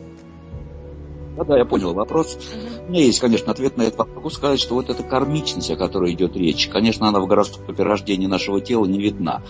Да, 1.40 1.44
да, 1.44 1.58
я 1.58 1.64
понял 1.64 1.94
вопрос. 1.94 2.38
У 2.86 2.90
меня 2.90 3.02
есть, 3.02 3.18
конечно, 3.18 3.50
ответ 3.50 3.78
на 3.78 3.82
это. 3.82 4.04
Могу 4.04 4.28
сказать, 4.28 4.60
что 4.60 4.74
вот 4.74 4.90
эта 4.90 5.02
кармичность, 5.02 5.70
о 5.70 5.76
которой 5.76 6.12
идет 6.12 6.36
речь, 6.36 6.68
конечно, 6.68 7.08
она 7.08 7.18
в 7.18 7.26
гороскопе 7.26 7.82
рождения 7.82 8.28
нашего 8.28 8.60
тела 8.60 8.84
не 8.84 9.00
видна. 9.00 9.42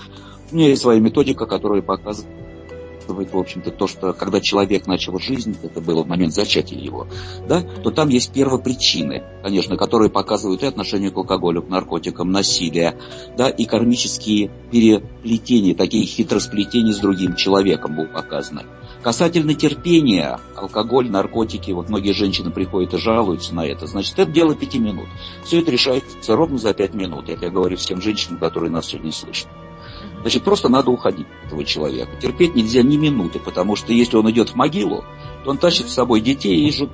У 0.53 0.57
меня 0.57 0.69
есть 0.69 0.83
своя 0.83 1.01
методика, 1.01 1.47
которая 1.47 1.83
показывает 1.83 2.41
показывает, 3.11 3.33
в 3.33 3.39
общем-то, 3.39 3.71
то, 3.73 3.87
что 3.89 4.13
когда 4.13 4.41
человек 4.41 4.87
начал 4.87 5.19
жизнь, 5.19 5.57
это 5.63 5.81
было 5.81 6.05
в 6.05 6.07
момент 6.07 6.33
зачатия 6.33 6.79
его, 6.79 7.09
да, 7.49 7.63
то 7.63 7.91
там 7.91 8.09
есть 8.09 8.33
первопричины, 8.33 9.25
конечно, 9.43 9.77
которые 9.77 10.11
показывают 10.11 10.63
и 10.63 10.67
отношение 10.67 11.11
к 11.11 11.17
алкоголю, 11.17 11.63
к 11.63 11.69
наркотикам, 11.69 12.31
насилие, 12.31 12.97
да, 13.37 13.49
и 13.49 13.65
кармические 13.65 14.51
переплетения, 14.71 15.75
такие 15.75 16.07
хитросплетения 16.07 16.93
с 16.93 16.99
другим 16.99 17.35
человеком 17.35 17.97
будут 17.97 18.13
показаны. 18.13 18.63
Касательно 19.03 19.55
терпения, 19.55 20.39
алкоголь, 20.55 21.11
наркотики, 21.11 21.71
вот 21.71 21.89
многие 21.89 22.13
женщины 22.13 22.51
приходят 22.51 22.93
и 22.93 22.99
жалуются 22.99 23.55
на 23.55 23.67
это, 23.67 23.87
значит, 23.87 24.19
это 24.19 24.31
дело 24.31 24.55
пяти 24.55 24.79
минут. 24.79 25.07
Все 25.43 25.61
это 25.61 25.71
решается 25.71 26.37
ровно 26.37 26.59
за 26.59 26.75
пять 26.75 26.93
минут. 26.93 27.31
Это 27.31 27.47
я 27.47 27.51
говорю 27.51 27.79
всем 27.79 28.03
женщинам, 28.03 28.39
которые 28.39 28.71
нас 28.71 28.87
сегодня 28.87 29.11
слышат. 29.11 29.49
Значит, 30.21 30.43
просто 30.43 30.69
надо 30.69 30.91
уходить 30.91 31.27
от 31.41 31.47
этого 31.47 31.65
человека. 31.65 32.11
Терпеть 32.21 32.55
нельзя 32.55 32.83
ни 32.83 32.99
минуты, 32.99 33.39
потому 33.39 33.75
что 33.75 33.95
если 33.95 34.17
он 34.17 34.31
идет 34.31 34.51
в 34.51 34.55
могилу, 34.55 35.03
то 35.45 35.51
он 35.51 35.57
тащит 35.57 35.89
с 35.89 35.95
собой 35.95 36.21
детей 36.21 36.69
и 36.69 36.71
жену. 36.71 36.91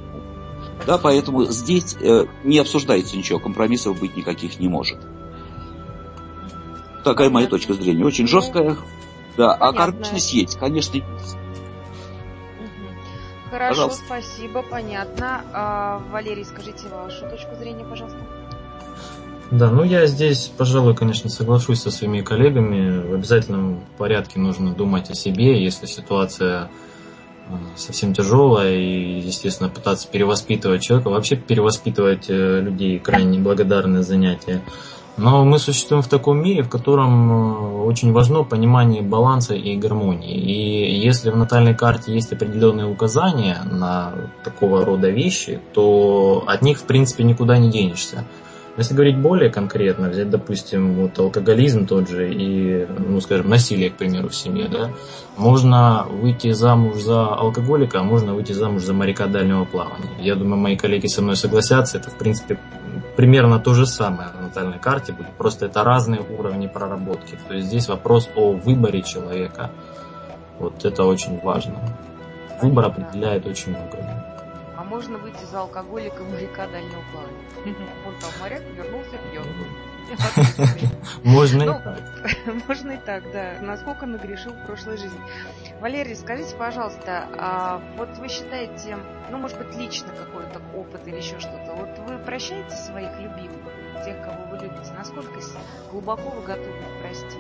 Да, 0.87 0.99
поэтому 0.99 1.45
здесь 1.47 1.97
э, 2.01 2.27
не 2.45 2.59
обсуждается 2.59 3.17
ничего, 3.17 3.41
компромиссов 3.41 3.99
быть 3.99 4.17
никаких 4.17 4.61
не 4.61 4.69
может. 4.69 4.99
Такая 7.03 7.31
моя 7.31 7.49
точка 7.49 7.75
зрения. 7.75 8.05
Очень 8.05 8.29
жесткая. 8.29 8.77
Да, 9.37 9.55
а 9.55 9.73
кармичность 9.73 10.33
есть, 10.33 10.57
конечно, 10.57 10.97
есть. 10.97 11.37
Хорошо, 13.51 13.89
пожалуйста. 13.89 14.05
спасибо, 14.05 14.63
понятно. 14.63 15.43
А, 15.53 16.03
Валерий, 16.11 16.45
скажите 16.45 16.89
вашу 16.89 17.29
точку 17.29 17.55
зрения, 17.57 17.85
пожалуйста. 17.85 18.19
Да, 19.51 19.71
ну 19.71 19.85
я 19.85 20.07
здесь, 20.07 20.51
пожалуй, 20.57 20.97
конечно, 20.97 21.31
соглашусь 21.31 21.81
со 21.81 21.93
своими 21.93 22.21
коллегами. 22.21 23.01
В 23.07 23.15
обязательном 23.15 23.81
порядке 23.97 24.41
нужно 24.41 24.73
думать 24.75 25.09
о 25.11 25.15
себе, 25.15 25.63
если 25.63 25.87
ситуация 25.87 26.69
э, 27.49 27.55
совсем 27.77 28.13
тяжелая, 28.13 28.75
и, 28.75 29.21
естественно, 29.21 29.69
пытаться 29.69 30.09
перевоспитывать 30.09 30.83
человека. 30.83 31.11
Вообще 31.11 31.37
перевоспитывать 31.37 32.27
э, 32.29 32.61
людей 32.61 32.99
крайне 32.99 33.39
неблагодарное 33.39 34.03
занятие. 34.03 34.63
Но 35.17 35.45
мы 35.45 35.59
существуем 35.59 36.03
в 36.03 36.09
таком 36.09 36.43
мире, 36.43 36.63
в 36.63 36.69
котором 36.69 37.33
э, 37.33 37.83
очень 37.85 38.13
важно 38.13 38.45
понимание 38.45 39.01
баланса 39.01 39.55
и 39.55 39.75
гармонии. 39.77 40.35
И 40.35 41.01
если 41.01 41.31
в 41.31 41.37
натальной 41.37 41.75
карте 41.75 42.13
есть 42.13 42.33
определенные 42.33 42.87
указания 42.87 43.63
на 43.65 44.13
такого 44.45 44.85
рода 44.85 45.09
вещи, 45.09 45.59
то 45.73 46.45
от 46.47 46.61
них, 46.61 46.79
в 46.79 46.85
принципе, 46.85 47.25
никуда 47.25 47.57
не 47.57 47.71
денешься. 47.71 48.25
Если 48.77 48.93
говорить 48.93 49.17
более 49.17 49.51
конкретно, 49.51 50.11
взять, 50.11 50.29
допустим, 50.29 50.97
вот 50.97 51.19
алкоголизм 51.19 51.87
тот 51.87 52.11
же 52.11 52.31
и, 52.31 52.87
ну, 52.87 53.19
скажем, 53.23 53.49
насилие, 53.49 53.89
к 53.89 53.97
примеру, 53.97 54.29
в 54.29 54.35
семье, 54.35 54.69
да, 54.69 54.91
можно 55.39 56.07
выйти 56.11 56.53
замуж 56.53 57.01
за 57.01 57.27
алкоголика, 57.27 58.01
а 58.01 58.03
можно 58.03 58.35
выйти 58.35 58.53
замуж 58.53 58.83
за 58.83 58.93
моряка 58.93 59.29
дальнего 59.29 59.65
плавания. 59.65 60.11
Я 60.21 60.35
думаю, 60.35 60.59
мои 60.59 60.77
коллеги 60.77 61.07
со 61.07 61.23
мной 61.23 61.37
согласятся, 61.37 61.97
это, 61.97 62.11
в 62.11 62.19
принципе, 62.19 62.59
примерно 63.17 63.59
то 63.59 63.75
же 63.75 63.87
самое 63.87 64.31
на 64.31 64.43
натальной 64.43 64.79
карте 64.79 65.13
будет, 65.13 65.33
просто 65.33 65.67
это 65.67 65.85
разные 65.85 66.21
уровни 66.21 66.67
проработки. 66.67 67.39
То 67.49 67.55
есть 67.55 67.69
здесь 67.69 67.89
вопрос 67.89 68.29
о 68.37 68.53
выборе 68.53 69.03
человека. 69.03 69.71
Вот 70.59 70.85
это 70.85 71.05
очень 71.05 71.41
важно. 71.41 71.77
Выбор 72.63 72.87
определяет 72.87 73.47
очень 73.47 73.73
много 73.73 73.97
можно 74.89 75.19
выйти 75.19 75.45
за 75.51 75.61
алкоголика 75.61 76.23
моряка 76.23 76.67
дальнего 76.69 77.03
плавания. 77.13 77.77
Он 78.07 78.15
там 78.21 78.31
моряк 78.41 78.63
вернулся 78.75 79.17
пьяный. 79.31 79.96
Можно 81.25 81.63
и 81.63 81.67
ну, 81.67 81.81
так. 81.83 82.01
Можно 82.69 82.91
и 82.93 82.97
так, 82.99 83.25
да. 83.33 83.59
Насколько 83.61 84.07
нагрешил 84.07 84.53
в 84.53 84.67
прошлой 84.67 84.97
жизни. 84.97 85.19
Валерий, 85.81 86.15
скажите, 86.15 86.55
пожалуйста, 86.57 87.29
а 87.39 87.83
вот 87.97 88.17
вы 88.19 88.29
считаете, 88.29 88.97
ну, 89.31 89.39
может 89.39 89.59
быть, 89.59 89.77
лично 89.77 90.09
какой-то 90.09 90.61
опыт 90.75 91.07
или 91.07 91.17
еще 91.17 91.39
что-то, 91.39 91.75
вот 91.75 91.99
вы 92.09 92.19
прощаете 92.19 92.77
своих 92.77 93.11
любимых, 93.19 93.73
тех, 94.05 94.23
кого 94.23 94.51
вы 94.51 94.59
любите? 94.65 94.93
Насколько 94.97 95.41
глубоко 95.91 96.31
вы 96.31 96.43
готовы 96.43 96.69
их 96.69 97.01
простить? 97.03 97.39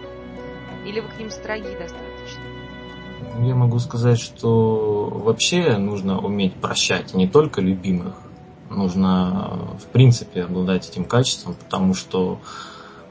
Или 0.85 1.01
вы 1.01 1.09
к 1.09 1.19
ним 1.19 1.31
строги 1.31 1.77
достаточно? 1.79 2.43
Я 3.41 3.55
могу 3.55 3.79
сказать, 3.79 4.19
что 4.19 5.09
вообще 5.09 5.77
нужно 5.79 6.19
уметь 6.19 6.55
прощать 6.55 7.15
не 7.15 7.29
только 7.29 7.61
любимых, 7.61 8.26
нужно 8.77 9.59
в 9.83 9.87
принципе 9.87 10.45
обладать 10.45 10.89
этим 10.89 11.05
качеством, 11.05 11.55
потому 11.55 11.95
что 11.95 12.39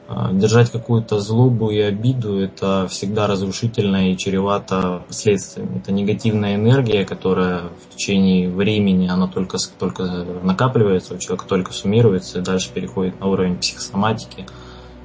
а, 0.08 0.32
держать 0.32 0.70
какую-то 0.70 1.18
злобу 1.18 1.70
и 1.70 1.80
обиду 1.80 2.38
это 2.38 2.86
всегда 2.88 3.26
разрушительно 3.26 4.12
и 4.12 4.16
чревато 4.16 5.02
последствиями. 5.08 5.78
Это 5.78 5.90
негативная 5.90 6.54
энергия, 6.54 7.04
которая 7.04 7.62
в 7.88 7.96
течение 7.96 8.48
времени 8.48 9.08
она 9.08 9.26
только, 9.26 9.58
только 9.78 10.04
накапливается, 10.44 11.14
у 11.14 11.18
человека 11.18 11.46
только 11.48 11.72
суммируется 11.72 12.38
и 12.38 12.42
дальше 12.42 12.70
переходит 12.72 13.18
на 13.18 13.26
уровень 13.26 13.56
психосоматики. 13.56 14.46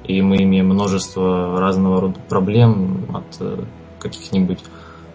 И 0.04 0.22
мы 0.22 0.36
имеем 0.36 0.68
множество 0.68 1.58
разного 1.58 2.00
рода 2.00 2.20
проблем 2.28 3.06
от 3.12 3.40
э, 3.40 3.64
каких-нибудь 3.98 4.60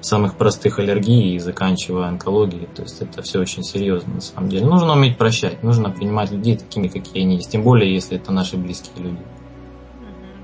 самых 0.07 0.37
простых 0.37 0.79
аллергий 0.79 1.35
и 1.35 1.39
заканчивая 1.39 2.07
онкологией. 2.07 2.67
То 2.67 2.83
есть 2.83 3.01
это 3.01 3.21
все 3.21 3.39
очень 3.39 3.63
серьезно 3.63 4.15
на 4.15 4.21
самом 4.21 4.49
деле. 4.49 4.65
Нужно 4.65 4.93
уметь 4.93 5.17
прощать, 5.17 5.63
нужно 5.63 5.89
принимать 5.89 6.31
людей 6.31 6.57
такими, 6.57 6.87
какие 6.87 7.23
они 7.23 7.35
есть. 7.35 7.51
Тем 7.51 7.63
более, 7.63 7.93
если 7.93 8.17
это 8.17 8.31
наши 8.31 8.57
близкие 8.57 9.03
люди. 9.03 9.21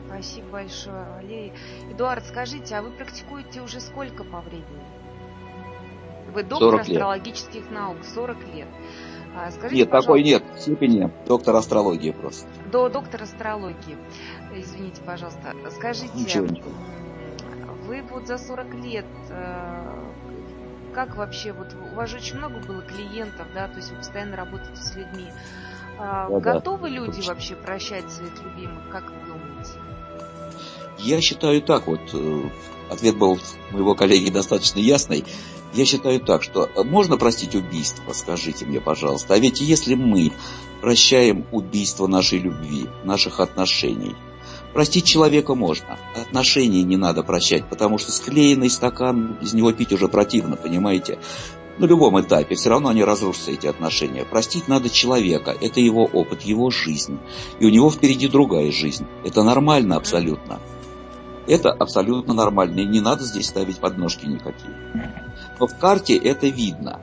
Спасибо 0.08 0.48
большое, 0.52 1.06
Валерий. 1.16 1.54
Эдуард, 1.92 2.26
скажите, 2.26 2.76
а 2.76 2.82
вы 2.82 2.92
практикуете 2.92 3.62
уже 3.62 3.80
сколько 3.80 4.24
по 4.24 4.42
времени? 4.42 4.66
Вы 6.34 6.44
доктор 6.44 6.82
астрологических 6.82 7.70
наук, 7.72 7.98
40 8.14 8.38
лет. 8.56 8.68
А, 9.36 9.50
скажите, 9.52 9.82
нет, 9.82 9.90
пожалуйста... 9.90 10.08
такой 10.08 10.24
нет 10.24 10.44
степени 10.60 11.12
доктор 11.28 11.56
астрологии 11.56 12.12
просто. 12.12 12.48
До 12.72 12.90
доктора 12.90 13.24
астрологии. 13.24 13.98
Извините, 14.56 15.02
пожалуйста. 15.06 15.54
Скажите, 15.72 16.12
ничего, 16.16 16.46
ничего 16.46 16.70
вы 17.94 18.02
вот 18.10 18.28
за 18.28 18.38
40 18.38 18.74
лет, 18.84 19.06
э, 19.30 20.04
как 20.94 21.16
вообще, 21.16 21.54
вот 21.54 21.68
у 21.92 21.96
вас 21.96 22.10
же 22.10 22.18
очень 22.18 22.38
много 22.38 22.60
было 22.60 22.82
клиентов, 22.82 23.48
да, 23.54 23.68
то 23.68 23.78
есть 23.78 23.92
вы 23.92 23.98
постоянно 23.98 24.36
работаете 24.36 24.82
с 24.82 24.96
людьми. 24.96 25.28
А, 26.00 26.28
да, 26.30 26.40
Готовы 26.40 26.90
да. 26.90 26.96
люди 26.96 27.22
вообще 27.28 27.56
прощать 27.56 28.12
своих 28.12 28.34
любимых, 28.44 28.90
как 28.90 29.12
вы 29.12 29.18
думаете? 29.28 29.74
Я 30.98 31.22
считаю 31.22 31.62
так 31.62 31.86
вот, 31.86 32.02
э, 32.14 32.50
ответ 32.90 33.18
был 33.18 33.40
моего 33.72 33.94
коллеги 33.94 34.32
достаточно 34.32 34.80
ясный. 34.80 35.24
Я 35.74 35.86
считаю 35.86 36.20
так, 36.20 36.44
что 36.44 36.70
можно 36.84 37.18
простить 37.18 37.56
убийство, 37.56 38.14
скажите 38.14 38.66
мне, 38.66 38.80
пожалуйста. 38.80 39.34
А 39.34 39.40
ведь 39.40 39.60
если 39.60 39.96
мы 39.96 40.32
прощаем 40.82 41.46
убийство 41.52 42.08
нашей 42.08 42.40
любви, 42.40 42.88
наших 43.04 43.40
отношений, 43.40 44.16
Простить 44.74 45.06
человека 45.06 45.54
можно, 45.54 46.00
отношения 46.20 46.82
не 46.82 46.98
надо 46.98 47.22
прощать, 47.24 47.70
потому 47.70 48.00
что 48.00 48.12
склеенный 48.12 48.72
стакан, 48.72 49.38
из 49.40 49.54
него 49.54 49.72
пить 49.72 49.94
уже 49.94 50.08
противно, 50.08 50.56
понимаете? 50.56 51.20
На 51.78 51.86
любом 51.86 52.20
этапе 52.20 52.56
все 52.56 52.70
равно 52.70 52.90
они 52.90 53.04
разрушатся, 53.04 53.52
эти 53.52 53.68
отношения. 53.68 54.26
Простить 54.26 54.68
надо 54.68 54.90
человека, 54.90 55.56
это 55.60 55.80
его 55.80 56.06
опыт, 56.06 56.42
его 56.42 56.70
жизнь. 56.72 57.20
И 57.60 57.66
у 57.66 57.70
него 57.70 57.90
впереди 57.90 58.28
другая 58.28 58.72
жизнь. 58.72 59.06
Это 59.24 59.44
нормально 59.44 59.96
абсолютно. 59.96 60.60
Это 61.48 61.72
абсолютно 61.72 62.34
нормально, 62.34 62.80
и 62.80 62.86
не 62.86 63.02
надо 63.02 63.24
здесь 63.24 63.48
ставить 63.48 63.78
подножки 63.78 64.26
никакие. 64.26 64.76
Но 65.60 65.68
в 65.68 65.78
карте 65.78 66.16
это 66.16 66.48
видно 66.48 67.02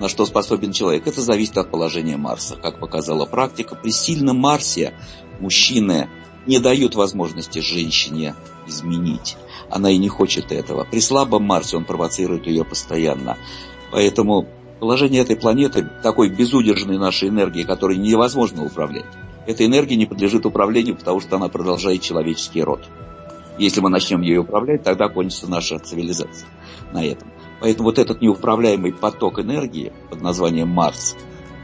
на 0.00 0.08
что 0.08 0.24
способен 0.24 0.72
человек, 0.72 1.06
это 1.06 1.20
зависит 1.20 1.58
от 1.58 1.70
положения 1.70 2.16
Марса. 2.16 2.56
Как 2.56 2.80
показала 2.80 3.26
практика, 3.26 3.74
при 3.74 3.90
сильном 3.90 4.38
Марсе 4.38 4.94
мужчины 5.40 6.08
не 6.46 6.58
дают 6.58 6.94
возможности 6.94 7.58
женщине 7.60 8.34
изменить. 8.66 9.36
Она 9.68 9.90
и 9.90 9.98
не 9.98 10.08
хочет 10.08 10.52
этого. 10.52 10.86
При 10.90 11.00
слабом 11.00 11.44
Марсе 11.44 11.76
он 11.76 11.84
провоцирует 11.84 12.46
ее 12.46 12.64
постоянно. 12.64 13.36
Поэтому 13.92 14.46
положение 14.78 15.22
этой 15.22 15.36
планеты, 15.36 15.88
такой 16.02 16.30
безудержной 16.30 16.98
нашей 16.98 17.28
энергии, 17.28 17.62
которой 17.62 17.98
невозможно 17.98 18.64
управлять, 18.64 19.06
эта 19.46 19.64
энергия 19.64 19.96
не 19.96 20.06
подлежит 20.06 20.46
управлению, 20.46 20.96
потому 20.96 21.20
что 21.20 21.36
она 21.36 21.48
продолжает 21.48 22.02
человеческий 22.02 22.62
род. 22.62 22.84
Если 23.58 23.80
мы 23.80 23.90
начнем 23.90 24.22
ее 24.22 24.40
управлять, 24.40 24.82
тогда 24.82 25.08
кончится 25.08 25.48
наша 25.48 25.78
цивилизация 25.78 26.48
на 26.92 27.04
этом. 27.04 27.28
Поэтому 27.60 27.88
вот 27.88 27.98
этот 27.98 28.22
неуправляемый 28.22 28.92
поток 28.92 29.38
энергии 29.38 29.92
под 30.08 30.22
названием 30.22 30.68
Марс 30.68 31.16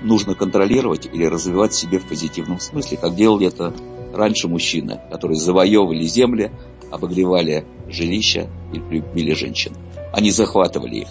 нужно 0.03 0.35
контролировать 0.35 1.07
или 1.07 1.25
развивать 1.25 1.75
себе 1.75 1.99
в 1.99 2.07
позитивном 2.07 2.61
смысле, 2.61 2.99
как 2.99 3.15
делали 3.15 3.47
это 3.47 3.73
раньше 4.17 4.49
мужчины, 4.49 5.01
которые 5.11 5.39
завоевывали 5.39 6.05
земли, 6.05 6.51
обогревали 6.91 7.65
жилища 7.89 8.49
и 8.73 8.79
любили 8.79 9.33
женщин. 9.35 9.73
Они 10.13 10.31
захватывали 10.31 10.97
их, 10.97 11.09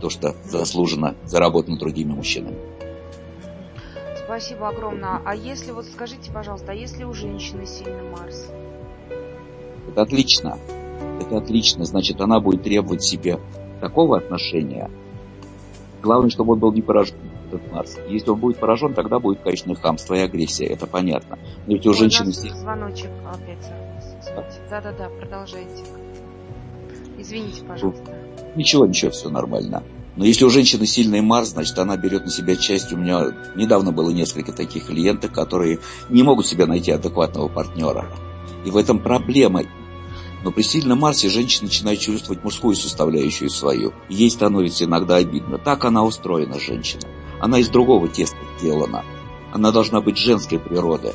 то, 0.00 0.10
что 0.10 0.34
заслуженно 0.44 1.14
заработано 1.24 1.78
другими 1.78 2.12
мужчинами. 2.12 2.56
Спасибо 4.24 4.68
огромное. 4.68 5.20
А 5.24 5.34
если, 5.34 5.70
вот 5.70 5.86
скажите, 5.86 6.32
пожалуйста, 6.32 6.72
а 6.72 6.74
если 6.74 7.04
у 7.04 7.12
женщины 7.12 7.64
сильный 7.66 8.10
Марс? 8.10 8.50
Это 9.88 10.02
отлично. 10.02 10.58
Это 11.20 11.38
отлично. 11.38 11.84
Значит, 11.84 12.20
она 12.20 12.40
будет 12.40 12.64
требовать 12.64 13.04
себе 13.04 13.38
такого 13.80 14.18
отношения, 14.18 14.90
главное, 16.02 16.30
чтобы 16.30 16.54
он 16.54 16.58
был 16.58 16.72
не 16.72 16.82
поражен 16.82 17.16
этот 17.46 17.72
Марс. 17.72 17.96
Если 18.08 18.30
он 18.30 18.38
будет 18.38 18.58
поражен, 18.58 18.94
тогда 18.94 19.18
будет, 19.18 19.40
конечно, 19.40 19.74
хамство 19.74 20.14
и 20.14 20.20
агрессия, 20.20 20.66
это 20.66 20.86
понятно. 20.86 21.38
Но 21.66 21.74
ведь 21.74 21.86
у 21.86 21.90
Ой, 21.90 21.96
женщины... 21.96 22.32
Звоночек 22.32 23.10
опять. 23.26 23.72
Да-да-да, 24.70 25.08
продолжайте. 25.08 25.84
Извините, 27.18 27.64
пожалуйста. 27.64 28.14
Ничего, 28.54 28.86
ничего, 28.86 29.10
все 29.10 29.30
нормально. 29.30 29.82
Но 30.16 30.24
если 30.24 30.44
у 30.44 30.50
женщины 30.50 30.86
сильный 30.86 31.20
Марс, 31.20 31.50
значит, 31.50 31.78
она 31.78 31.96
берет 31.96 32.24
на 32.24 32.30
себя 32.30 32.56
часть. 32.56 32.92
У 32.92 32.96
меня 32.96 33.32
недавно 33.54 33.92
было 33.92 34.10
несколько 34.10 34.52
таких 34.52 34.86
клиентов, 34.86 35.32
которые 35.32 35.78
не 36.08 36.22
могут 36.22 36.46
себе 36.46 36.64
найти 36.66 36.90
адекватного 36.90 37.48
партнера. 37.48 38.06
И 38.64 38.70
в 38.70 38.76
этом 38.76 38.98
проблема. 38.98 39.62
Но 40.42 40.52
при 40.52 40.62
сильном 40.62 41.00
Марсе 41.00 41.28
женщина 41.28 41.66
начинает 41.66 42.00
чувствовать 42.00 42.42
мужскую 42.44 42.74
составляющую 42.76 43.50
свою. 43.50 43.92
ей 44.08 44.30
становится 44.30 44.84
иногда 44.84 45.16
обидно. 45.16 45.58
Так 45.58 45.84
она 45.84 46.04
устроена, 46.04 46.58
женщина. 46.58 47.02
Она 47.40 47.58
из 47.58 47.68
другого 47.68 48.08
теста 48.08 48.38
сделана. 48.58 49.04
Она 49.52 49.72
должна 49.72 50.00
быть 50.00 50.18
женской 50.18 50.58
природы. 50.58 51.14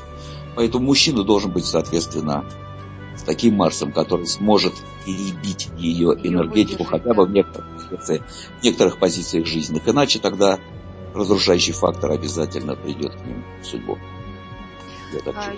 Поэтому 0.56 0.86
мужчина 0.86 1.24
должен 1.24 1.52
быть, 1.52 1.66
соответственно, 1.66 2.46
с 3.16 3.24
таким 3.24 3.56
Марсом, 3.56 3.92
который 3.92 4.26
сможет 4.26 4.74
перебить 5.06 5.70
ее 5.78 6.14
энергетику 6.24 6.84
хотя 6.84 7.14
бы 7.14 7.26
в 7.26 7.32
некоторых, 7.32 7.68
в 7.90 8.64
некоторых 8.64 8.98
позициях 8.98 9.46
жизненных. 9.46 9.88
Иначе 9.88 10.20
тогда 10.20 10.60
разрушающий 11.14 11.74
фактор 11.74 12.12
обязательно 12.12 12.76
придет 12.76 13.14
к 13.16 13.26
ним 13.26 13.44
в 13.62 13.66
судьбу. 13.66 13.98
А, 15.36 15.54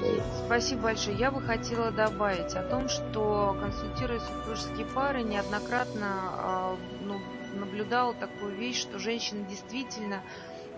спасибо 0.45 0.82
большое. 0.82 1.15
Я 1.15 1.30
бы 1.30 1.39
хотела 1.39 1.91
добавить 1.91 2.56
о 2.56 2.63
том, 2.63 2.89
что 2.89 3.56
консультируя 3.62 4.19
супружеские 4.19 4.86
пары, 4.88 5.21
неоднократно 5.21 6.08
а, 6.08 6.78
ну, 7.06 7.19
наблюдала 7.60 8.15
такую 8.15 8.56
вещь, 8.56 8.82
что 8.82 8.97
женщина 8.97 9.45
действительно 9.47 10.23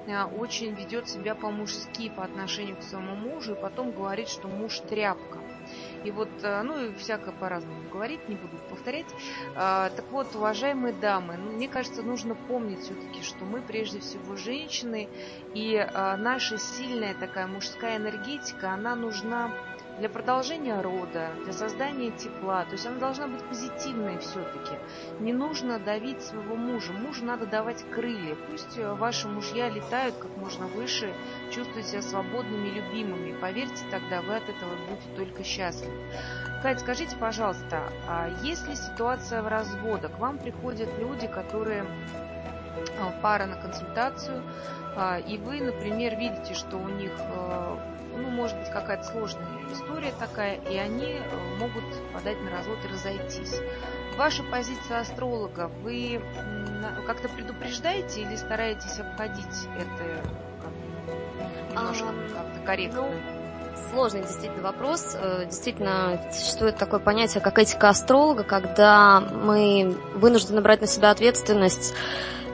очень 0.08 0.74
ведет 0.74 1.10
себя 1.10 1.36
по-мужски 1.36 2.10
по 2.10 2.24
отношению 2.24 2.78
к 2.78 2.84
своему 2.84 3.15
мужу 3.15 3.54
и 3.54 3.62
потом 3.62 3.91
говорит, 3.91 4.28
что 4.30 4.48
муж 4.48 4.80
тряпка. 4.80 5.39
И 6.04 6.12
вот, 6.12 6.30
э, 6.44 6.62
ну 6.62 6.86
и 6.86 6.94
всякое 6.96 7.32
по-разному 7.32 7.89
говорить, 7.91 8.30
не 8.30 8.36
буду 8.36 8.58
повторять. 8.70 9.08
А, 9.56 9.89
так 9.89 10.06
вот, 10.12 10.36
уважаемые 10.36 10.94
дамы, 10.94 11.38
ну, 11.38 11.54
мне 11.54 11.68
кажется, 11.68 12.04
нужно 12.04 12.36
помнить 12.36 12.82
все-таки, 12.82 13.24
что 13.24 13.46
мы 13.46 13.62
прежде 13.62 14.00
всего 14.00 14.36
женщины, 14.36 15.10
и 15.56 15.88
наша 16.18 16.60
сильная 16.60 17.15
такая 17.15 17.48
мужская 17.48 17.98
энергетика, 17.98 18.72
она 18.72 18.96
нужна 18.96 19.52
для 19.99 20.10
продолжения 20.10 20.81
рода, 20.81 21.31
для 21.43 21.53
создания 21.53 22.12
тепла. 22.12 22.65
То 22.65 22.73
есть 22.73 22.86
она 22.86 22.99
должна 22.99 23.27
быть 23.27 23.43
позитивной 23.43 24.17
все-таки. 24.19 24.77
Не 25.19 25.34
нужно 25.34 25.79
давить 25.79 26.21
своего 26.21 26.55
мужа. 26.55 26.91
Мужу 26.91 27.23
надо 27.25 27.45
давать 27.45 27.84
крылья. 27.91 28.36
Пусть 28.49 28.77
э, 28.77 28.93
ваши 28.93 29.27
мужья 29.27 29.69
летают 29.69 30.15
как 30.15 30.36
можно 30.38 30.67
выше, 30.67 31.13
чувствуют 31.51 31.88
себя 31.88 32.01
свободными, 32.01 32.69
любимыми. 32.69 33.39
Поверьте, 33.39 33.86
тогда 33.89 34.21
вы 34.21 34.36
от 34.36 34.43
этого 34.43 34.75
будете 34.88 35.15
только 35.15 35.43
счастливы. 35.43 35.93
Кать, 36.62 36.79
скажите, 36.79 37.15
пожалуйста, 37.15 37.89
а 38.08 38.29
есть 38.41 38.67
ли 38.67 38.75
ситуация 38.75 39.41
в 39.41 39.47
разводе? 39.47 40.10
К 40.10 40.19
вам 40.19 40.38
приходят 40.38 40.89
люди, 40.99 41.27
которые 41.27 41.84
э, 41.84 43.21
пара 43.21 43.45
на 43.45 43.55
консультацию, 43.55 44.43
а, 44.97 45.19
и 45.19 45.38
вы, 45.38 45.62
например, 45.62 46.17
видите, 46.17 46.53
что 46.53 46.77
у 46.77 46.88
них 46.88 47.12
э, 47.17 47.77
ну, 48.15 48.30
может 48.30 48.58
быть, 48.58 48.69
какая-то 48.69 49.04
сложная 49.04 49.47
история 49.71 50.13
такая, 50.19 50.56
и 50.69 50.78
они 50.78 51.19
э, 51.19 51.58
могут 51.60 51.84
подать 52.13 52.41
на 52.41 52.51
развод 52.51 52.78
и 52.84 52.88
разойтись. 52.88 53.62
Ваша 54.17 54.43
позиция 54.43 54.99
астролога, 54.99 55.69
вы 55.84 56.21
как-то 57.06 57.28
предупреждаете 57.30 58.21
или 58.21 58.36
стараетесь 58.36 58.99
обходить 58.99 59.45
это 59.78 60.21
немножко 61.71 62.08
как-то 62.34 62.60
корректно? 62.65 63.01
Ну, 63.01 63.12
сложный 63.91 64.21
действительно 64.21 64.63
вопрос. 64.63 65.15
Э, 65.15 65.45
действительно, 65.45 66.19
существует 66.32 66.78
такое 66.78 66.99
понятие, 66.99 67.41
как 67.41 67.60
этика 67.60 67.89
астролога, 67.89 68.43
когда 68.43 69.19
мы 69.19 69.95
вынуждены 70.15 70.62
брать 70.62 70.82
на 70.82 70.88
себя 70.88 71.12
ответственность 71.12 71.93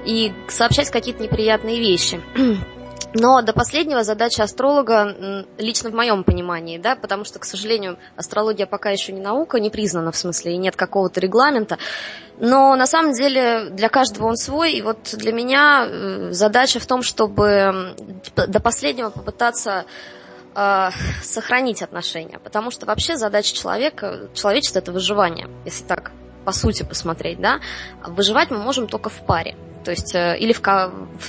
и 0.05 0.33
сообщать 0.47 0.89
какие-то 0.89 1.21
неприятные 1.21 1.79
вещи. 1.79 2.21
Но 3.13 3.41
до 3.41 3.51
последнего 3.53 4.03
задача 4.03 4.43
астролога, 4.43 5.45
лично 5.57 5.89
в 5.89 5.93
моем 5.93 6.23
понимании, 6.23 6.77
да, 6.77 6.95
потому 6.95 7.25
что, 7.25 7.39
к 7.39 7.45
сожалению, 7.45 7.97
астрология 8.15 8.65
пока 8.65 8.89
еще 8.89 9.11
не 9.11 9.19
наука, 9.19 9.59
не 9.59 9.69
признана 9.69 10.11
в 10.11 10.17
смысле, 10.17 10.53
и 10.53 10.57
нет 10.57 10.75
какого-то 10.75 11.19
регламента. 11.19 11.77
Но 12.39 12.75
на 12.75 12.87
самом 12.87 13.11
деле 13.13 13.69
для 13.71 13.89
каждого 13.89 14.27
он 14.27 14.37
свой, 14.37 14.73
и 14.73 14.81
вот 14.81 15.13
для 15.13 15.33
меня 15.33 15.85
э, 15.85 16.31
задача 16.31 16.79
в 16.79 16.85
том, 16.85 17.03
чтобы 17.03 17.95
до 18.35 18.59
последнего 18.61 19.09
попытаться 19.09 19.85
э, 20.55 20.89
сохранить 21.21 21.81
отношения, 21.81 22.39
потому 22.39 22.71
что 22.71 22.85
вообще 22.85 23.17
задача 23.17 23.53
человека, 23.53 24.29
человечества 24.33 24.79
это 24.79 24.91
выживание, 24.93 25.49
если 25.65 25.83
так 25.83 26.11
по 26.45 26.51
сути 26.51 26.83
посмотреть, 26.83 27.39
да, 27.39 27.59
выживать 28.05 28.51
мы 28.51 28.57
можем 28.57 28.87
только 28.87 29.09
в 29.09 29.25
паре 29.25 29.55
то 29.83 29.91
есть 29.91 30.13
э, 30.15 30.37
или 30.37 30.53
в, 30.53 30.59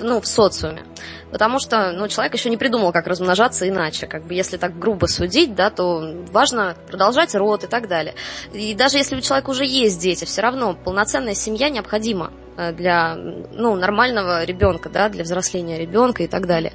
ну, 0.00 0.20
в 0.20 0.26
социуме. 0.26 0.84
Потому 1.30 1.58
что 1.58 1.92
ну, 1.92 2.08
человек 2.08 2.34
еще 2.34 2.50
не 2.50 2.56
придумал, 2.56 2.92
как 2.92 3.06
размножаться 3.06 3.68
иначе. 3.68 4.06
Как 4.06 4.24
бы, 4.24 4.34
если 4.34 4.56
так 4.56 4.78
грубо 4.78 5.06
судить, 5.06 5.54
да, 5.54 5.70
то 5.70 6.14
важно 6.30 6.76
продолжать 6.88 7.34
род 7.34 7.64
и 7.64 7.66
так 7.66 7.88
далее. 7.88 8.14
И 8.52 8.74
даже 8.74 8.98
если 8.98 9.16
у 9.16 9.20
человека 9.20 9.50
уже 9.50 9.64
есть 9.64 9.98
дети, 10.00 10.24
все 10.24 10.42
равно 10.42 10.74
полноценная 10.74 11.34
семья 11.34 11.70
необходима 11.70 12.32
э, 12.56 12.72
для 12.72 13.14
ну, 13.16 13.74
нормального 13.74 14.44
ребенка, 14.44 14.88
да, 14.88 15.08
для 15.08 15.24
взросления 15.24 15.78
ребенка 15.78 16.22
и 16.22 16.26
так 16.26 16.46
далее. 16.46 16.72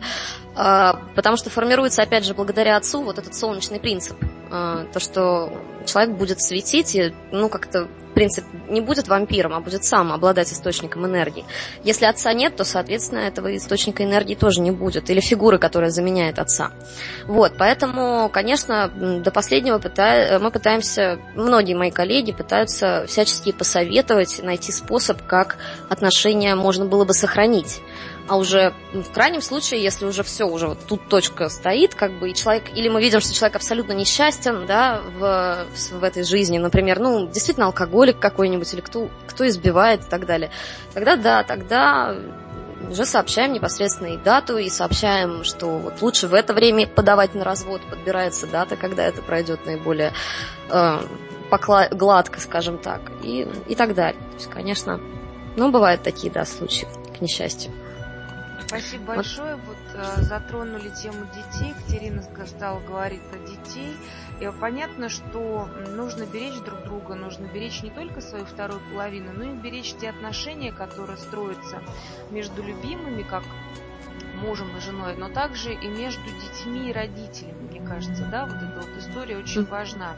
А, 0.57 0.99
потому 1.15 1.37
что 1.37 1.51
формируется, 1.51 2.01
опять 2.01 2.25
же, 2.25 2.33
благодаря 2.33 2.77
отцу 2.77 3.03
вот 3.03 3.19
этот 3.19 3.35
солнечный 3.35 3.79
принцип. 3.79 4.17
А, 4.49 4.85
то, 4.91 4.99
что 4.99 5.53
человек 5.85 6.15
будет 6.15 6.41
светить 6.41 6.95
и, 6.95 7.13
ну, 7.31 7.47
как-то 7.47 7.87
принцип, 8.15 8.43
не 8.67 8.81
будет 8.81 9.07
вампиром, 9.07 9.53
а 9.53 9.59
будет 9.59 9.85
сам 9.85 10.11
обладать 10.11 10.51
источником 10.51 11.05
энергии. 11.05 11.45
Если 11.83 12.05
отца 12.05 12.33
нет, 12.33 12.55
то, 12.55 12.63
соответственно, 12.63 13.19
этого 13.19 13.55
источника 13.55 14.03
энергии 14.03 14.33
тоже 14.33 14.61
не 14.61 14.71
будет. 14.71 15.11
Или 15.11 15.19
фигуры, 15.19 15.59
которая 15.59 15.91
заменяет 15.91 16.39
отца. 16.39 16.71
Вот, 17.27 17.53
поэтому, 17.59 18.27
конечно, 18.29 18.87
до 18.89 19.29
последнего 19.29 19.77
пыта... 19.77 20.39
мы 20.41 20.49
пытаемся, 20.49 21.19
многие 21.35 21.75
мои 21.75 21.91
коллеги 21.91 22.31
пытаются 22.31 23.05
всячески 23.07 23.51
посоветовать, 23.51 24.41
найти 24.41 24.71
способ, 24.71 25.21
как 25.27 25.57
отношения 25.87 26.55
можно 26.55 26.85
было 26.85 27.05
бы 27.05 27.13
сохранить 27.13 27.79
а 28.27 28.37
уже 28.37 28.73
в 28.93 29.11
крайнем 29.11 29.41
случае, 29.41 29.81
если 29.81 30.05
уже 30.05 30.23
все, 30.23 30.45
уже 30.45 30.67
вот 30.67 30.79
тут 30.87 31.07
точка 31.07 31.49
стоит, 31.49 31.95
как 31.95 32.19
бы, 32.19 32.29
и 32.29 32.33
человек, 32.33 32.65
или 32.75 32.89
мы 32.89 33.01
видим, 33.01 33.21
что 33.21 33.33
человек 33.33 33.55
абсолютно 33.55 33.93
несчастен, 33.93 34.65
да, 34.65 35.01
в, 35.17 35.65
в, 35.73 35.99
в 35.99 36.03
этой 36.03 36.23
жизни, 36.23 36.57
например, 36.57 36.99
ну, 36.99 37.27
действительно 37.27 37.67
алкоголик 37.67 38.19
какой-нибудь, 38.19 38.73
или 38.73 38.81
кто, 38.81 39.09
кто 39.27 39.47
избивает 39.47 40.01
и 40.05 40.09
так 40.09 40.25
далее, 40.25 40.51
тогда 40.93 41.15
да, 41.15 41.43
тогда 41.43 42.15
уже 42.89 43.05
сообщаем 43.05 43.53
непосредственно 43.53 44.07
и 44.07 44.17
дату, 44.17 44.57
и 44.57 44.69
сообщаем, 44.69 45.43
что 45.43 45.77
вот 45.77 46.01
лучше 46.01 46.27
в 46.27 46.33
это 46.33 46.53
время 46.53 46.87
подавать 46.87 47.33
на 47.33 47.43
развод, 47.43 47.81
подбирается 47.89 48.47
дата, 48.47 48.75
когда 48.75 49.03
это 49.05 49.21
пройдет 49.21 49.65
наиболее 49.65 50.13
э, 50.69 50.99
покла- 51.49 51.93
гладко, 51.93 52.39
скажем 52.39 52.77
так, 52.77 53.01
и, 53.23 53.47
и 53.67 53.75
так 53.75 53.93
далее. 53.93 54.21
То 54.21 54.35
есть, 54.35 54.49
конечно, 54.49 54.99
ну, 55.55 55.71
бывают 55.71 56.03
такие, 56.03 56.31
да, 56.31 56.45
случаи, 56.45 56.87
к 57.17 57.21
несчастью. 57.21 57.71
Спасибо 58.67 59.15
большое. 59.15 59.55
Вот 59.55 59.77
э, 59.93 60.21
затронули 60.23 60.89
тему 60.89 61.25
детей. 61.33 61.73
Катерина 61.73 62.21
стала 62.45 62.79
говорить 62.81 63.21
про 63.23 63.39
детей. 63.39 63.95
И 64.41 64.51
понятно, 64.59 65.09
что 65.09 65.69
нужно 65.95 66.25
беречь 66.25 66.59
друг 66.59 66.83
друга, 66.83 67.15
нужно 67.15 67.45
беречь 67.45 67.81
не 67.81 67.89
только 67.89 68.21
свою 68.21 68.45
вторую 68.45 68.81
половину, 68.91 69.31
но 69.33 69.45
и 69.45 69.55
беречь 69.55 69.95
те 69.95 70.09
отношения, 70.09 70.71
которые 70.71 71.17
строятся 71.17 71.81
между 72.29 72.61
любимыми, 72.61 73.23
как 73.23 73.43
мужем 74.37 74.75
и 74.77 74.81
женой, 74.81 75.15
но 75.15 75.29
также 75.29 75.73
и 75.73 75.87
между 75.87 76.25
детьми 76.25 76.89
и 76.89 76.93
родителями, 76.93 77.69
мне 77.69 77.81
кажется, 77.81 78.25
да, 78.29 78.45
вот 78.45 78.57
эта 78.57 78.79
вот 78.79 78.97
история 78.97 79.37
очень 79.37 79.65
важна. 79.65 80.15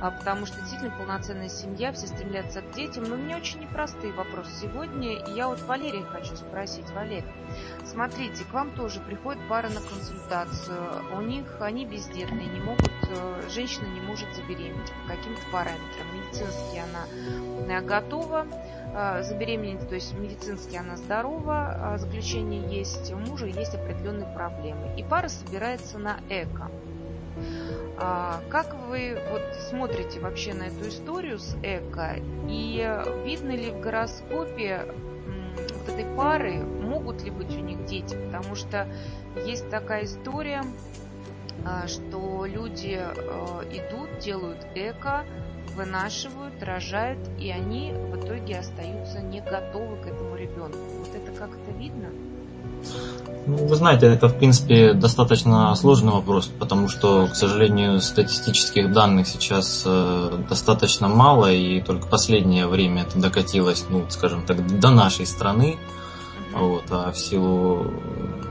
А, 0.00 0.10
потому 0.10 0.46
что 0.46 0.58
действительно 0.60 0.90
полноценная 0.90 1.48
семья, 1.48 1.92
все 1.92 2.06
стремятся 2.06 2.60
к 2.60 2.70
детям. 2.72 3.04
Но 3.04 3.14
у 3.14 3.18
меня 3.18 3.36
очень 3.36 3.60
непростые 3.60 4.12
вопросы 4.12 4.50
сегодня. 4.62 5.24
И 5.24 5.32
я 5.32 5.48
вот 5.48 5.60
Валерия 5.62 6.02
хочу 6.04 6.36
спросить. 6.36 6.90
Валерий, 6.90 7.24
смотрите, 7.84 8.44
к 8.44 8.52
вам 8.52 8.70
тоже 8.72 9.00
приходит 9.00 9.40
пара 9.48 9.68
на 9.68 9.80
консультацию. 9.80 10.78
У 11.16 11.20
них 11.22 11.46
они 11.60 11.86
бездетные, 11.86 12.48
не 12.48 12.60
могут, 12.60 12.90
э, 13.08 13.42
женщина 13.50 13.86
не 13.86 14.00
может 14.00 14.34
забеременеть 14.34 14.92
по 15.02 15.14
каким-то 15.14 15.40
параметрам. 15.50 16.06
Медицински 16.14 16.78
она 16.78 17.78
э, 17.78 17.80
готова 17.82 18.46
э, 18.94 19.22
забеременеть, 19.22 19.88
то 19.88 19.94
есть 19.94 20.14
медицински 20.14 20.76
она 20.76 20.96
здорова, 20.96 21.96
заключение 21.98 22.62
есть, 22.78 23.12
у 23.12 23.16
мужа 23.16 23.46
есть 23.46 23.74
определенные 23.74 24.32
проблемы. 24.34 24.94
И 24.98 25.02
пара 25.02 25.28
собирается 25.28 25.98
на 25.98 26.18
эко. 26.28 26.70
А 27.98 28.42
как 28.50 28.74
вы 28.88 29.18
вот 29.30 29.42
смотрите 29.70 30.20
вообще 30.20 30.52
на 30.54 30.64
эту 30.64 30.88
историю 30.88 31.38
с 31.38 31.56
эко? 31.62 32.16
И 32.48 32.86
видно 33.24 33.52
ли 33.52 33.70
в 33.70 33.80
гороскопе 33.80 34.86
вот 35.86 35.88
этой 35.88 36.04
пары, 36.16 36.58
могут 36.58 37.22
ли 37.22 37.30
быть 37.30 37.50
у 37.56 37.60
них 37.60 37.84
дети? 37.86 38.14
Потому 38.14 38.54
что 38.54 38.86
есть 39.46 39.68
такая 39.70 40.04
история, 40.04 40.64
а, 41.64 41.86
что 41.86 42.44
люди 42.46 42.98
а, 43.00 43.62
идут, 43.70 44.18
делают 44.18 44.66
эко, 44.74 45.24
вынашивают, 45.74 46.62
рожают, 46.62 47.18
и 47.38 47.50
они 47.50 47.92
в 47.92 48.16
итоге 48.16 48.58
остаются 48.58 49.20
не 49.20 49.40
готовы 49.40 49.96
к 49.96 50.06
этому 50.06 50.36
ребенку. 50.36 50.78
Вот 50.78 51.14
это 51.14 51.32
как-то 51.32 51.70
видно? 51.72 52.10
Ну, 53.46 53.58
вы 53.58 53.76
знаете, 53.76 54.06
это, 54.06 54.28
в 54.28 54.36
принципе, 54.36 54.92
достаточно 54.92 55.72
сложный 55.76 56.12
вопрос, 56.12 56.50
потому 56.58 56.88
что, 56.88 57.28
к 57.28 57.36
сожалению, 57.36 58.00
статистических 58.00 58.92
данных 58.92 59.28
сейчас 59.28 59.84
э, 59.86 60.38
достаточно 60.48 61.06
мало, 61.06 61.52
и 61.52 61.80
только 61.80 62.08
последнее 62.08 62.66
время 62.66 63.02
это 63.02 63.20
докатилось, 63.20 63.86
ну, 63.88 64.04
скажем 64.08 64.44
так, 64.44 64.80
до 64.80 64.90
нашей 64.90 65.26
страны. 65.26 65.78
Вот, 66.52 66.84
а 66.90 67.12
в 67.12 67.18
силу, 67.18 67.92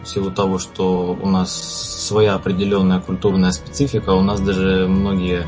в 0.02 0.08
силу 0.08 0.32
того, 0.32 0.60
что 0.60 1.18
у 1.22 1.28
нас 1.28 1.52
своя 2.08 2.36
определенная 2.36 3.02
культурная 3.02 3.52
специфика, 3.52 4.12
у 4.12 4.22
нас 4.22 4.40
даже 4.40 4.88
многие, 4.88 5.46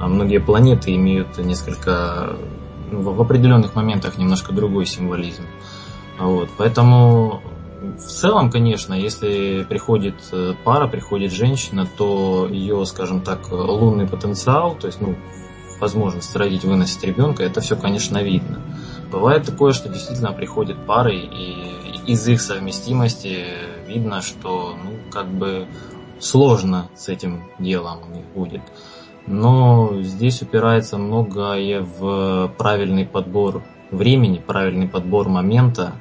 многие 0.00 0.38
планеты 0.38 0.96
имеют 0.96 1.38
несколько, 1.38 2.36
ну, 2.90 3.02
в 3.02 3.20
определенных 3.20 3.76
моментах 3.76 4.18
немножко 4.18 4.52
другой 4.52 4.86
символизм. 4.86 5.44
Вот, 6.18 6.48
поэтому 6.58 7.40
в 7.80 8.06
целом, 8.06 8.50
конечно, 8.50 8.94
если 8.94 9.64
приходит 9.64 10.16
э, 10.32 10.54
пара, 10.64 10.86
приходит 10.86 11.32
женщина, 11.32 11.86
то 11.96 12.46
ее, 12.46 12.84
скажем 12.84 13.22
так, 13.22 13.50
лунный 13.50 14.06
потенциал, 14.06 14.74
то 14.74 14.86
есть, 14.86 15.00
ну, 15.00 15.16
возможность 15.80 16.36
родить, 16.36 16.64
выносить 16.64 17.02
ребенка, 17.04 17.42
это 17.42 17.60
все, 17.60 17.76
конечно, 17.76 18.22
видно. 18.22 18.60
Бывает 19.10 19.44
такое, 19.44 19.72
что 19.72 19.88
действительно 19.88 20.32
приходят 20.32 20.86
пары, 20.86 21.16
и 21.16 22.02
из 22.06 22.28
их 22.28 22.42
совместимости 22.42 23.44
видно, 23.86 24.20
что, 24.20 24.76
ну, 24.82 24.92
как 25.10 25.28
бы 25.28 25.66
сложно 26.18 26.90
с 26.94 27.08
этим 27.08 27.44
делом 27.58 28.00
у 28.06 28.14
них 28.14 28.26
будет. 28.34 28.60
Но 29.26 30.02
здесь 30.02 30.42
упирается 30.42 30.98
многое 30.98 31.82
в 31.82 32.52
правильный 32.58 33.06
подбор 33.06 33.62
времени, 33.90 34.42
правильный 34.44 34.88
подбор 34.88 35.28
момента, 35.28 35.94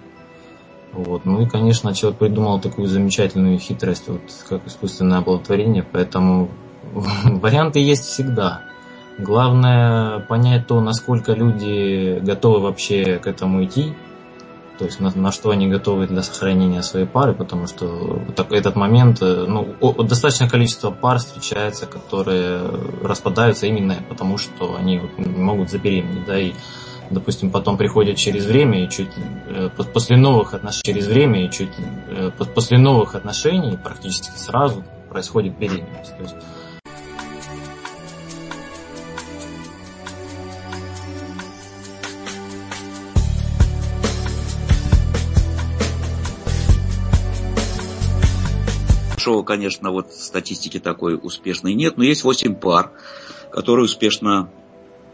вот. 0.93 1.25
Ну 1.25 1.41
и, 1.41 1.45
конечно, 1.47 1.93
человек 1.93 2.19
придумал 2.19 2.59
такую 2.59 2.87
замечательную 2.87 3.59
хитрость, 3.59 4.07
вот, 4.07 4.21
как 4.47 4.65
искусственное 4.67 5.19
оплодотворение, 5.19 5.83
поэтому 5.83 6.49
варианты 6.93 7.79
есть 7.79 8.05
всегда. 8.05 8.63
Главное 9.17 10.19
понять 10.21 10.67
то, 10.67 10.79
насколько 10.79 11.33
люди 11.33 12.19
готовы 12.21 12.61
вообще 12.61 13.17
к 13.17 13.27
этому 13.27 13.65
идти, 13.65 13.93
то 14.79 14.85
есть 14.85 15.01
на, 15.01 15.11
на 15.13 15.33
что 15.33 15.49
они 15.49 15.67
готовы 15.67 16.07
для 16.07 16.23
сохранения 16.23 16.81
своей 16.83 17.05
пары, 17.05 17.33
потому 17.33 17.67
что 17.67 18.21
так, 18.33 18.53
этот 18.53 18.77
момент, 18.77 19.21
э, 19.21 19.45
ну, 19.45 19.75
о, 19.81 19.91
достаточное 20.03 20.47
количество 20.49 20.89
пар 20.89 21.17
встречается, 21.17 21.85
которые 21.85 22.61
распадаются 23.03 23.67
именно 23.67 23.97
потому, 24.07 24.37
что 24.37 24.77
они 24.77 25.01
могут 25.17 25.69
забеременеть, 25.69 26.25
да, 26.25 26.39
и 26.39 26.53
допустим, 27.09 27.51
потом 27.51 27.77
приходят 27.77 28.17
через 28.17 28.45
время 28.45 28.85
и 28.85 28.89
чуть 28.89 29.11
э, 29.47 29.69
после 29.93 30.17
новых 30.17 30.53
отношений, 30.53 30.83
через 30.83 31.07
время 31.07 31.45
и 31.45 31.51
чуть 31.51 31.73
э, 32.07 32.31
после 32.53 32.77
новых 32.77 33.15
отношений 33.15 33.77
практически 33.77 34.37
сразу 34.37 34.83
происходит 35.09 35.57
беременность. 35.57 36.15
То 36.17 36.23
Большого, 49.11 49.43
конечно, 49.43 49.91
вот 49.91 50.13
статистики 50.13 50.79
такой 50.79 51.19
успешной 51.21 51.73
нет, 51.73 51.97
но 51.97 52.03
есть 52.03 52.23
8 52.23 52.55
пар, 52.55 52.93
которые 53.51 53.85
успешно 53.85 54.49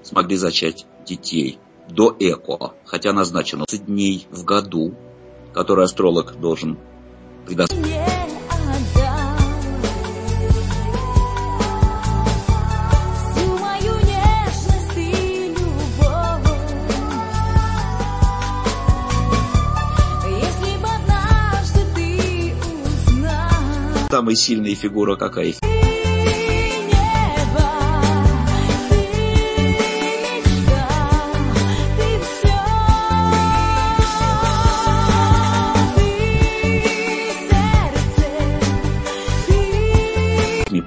смогли 0.03 0.37
зачать 0.37 0.85
детей 1.05 1.59
до 1.89 2.15
ЭКО, 2.19 2.73
хотя 2.85 3.13
назначено 3.13 3.65
30 3.65 3.85
дней 3.85 4.27
в 4.31 4.43
году, 4.43 4.93
который 5.53 5.85
астролог 5.85 6.39
должен 6.39 6.77
предоставить. 7.45 7.85
Самая 24.09 24.35
сильная 24.35 24.75
фигура 24.75 25.17
какая? 25.17 25.53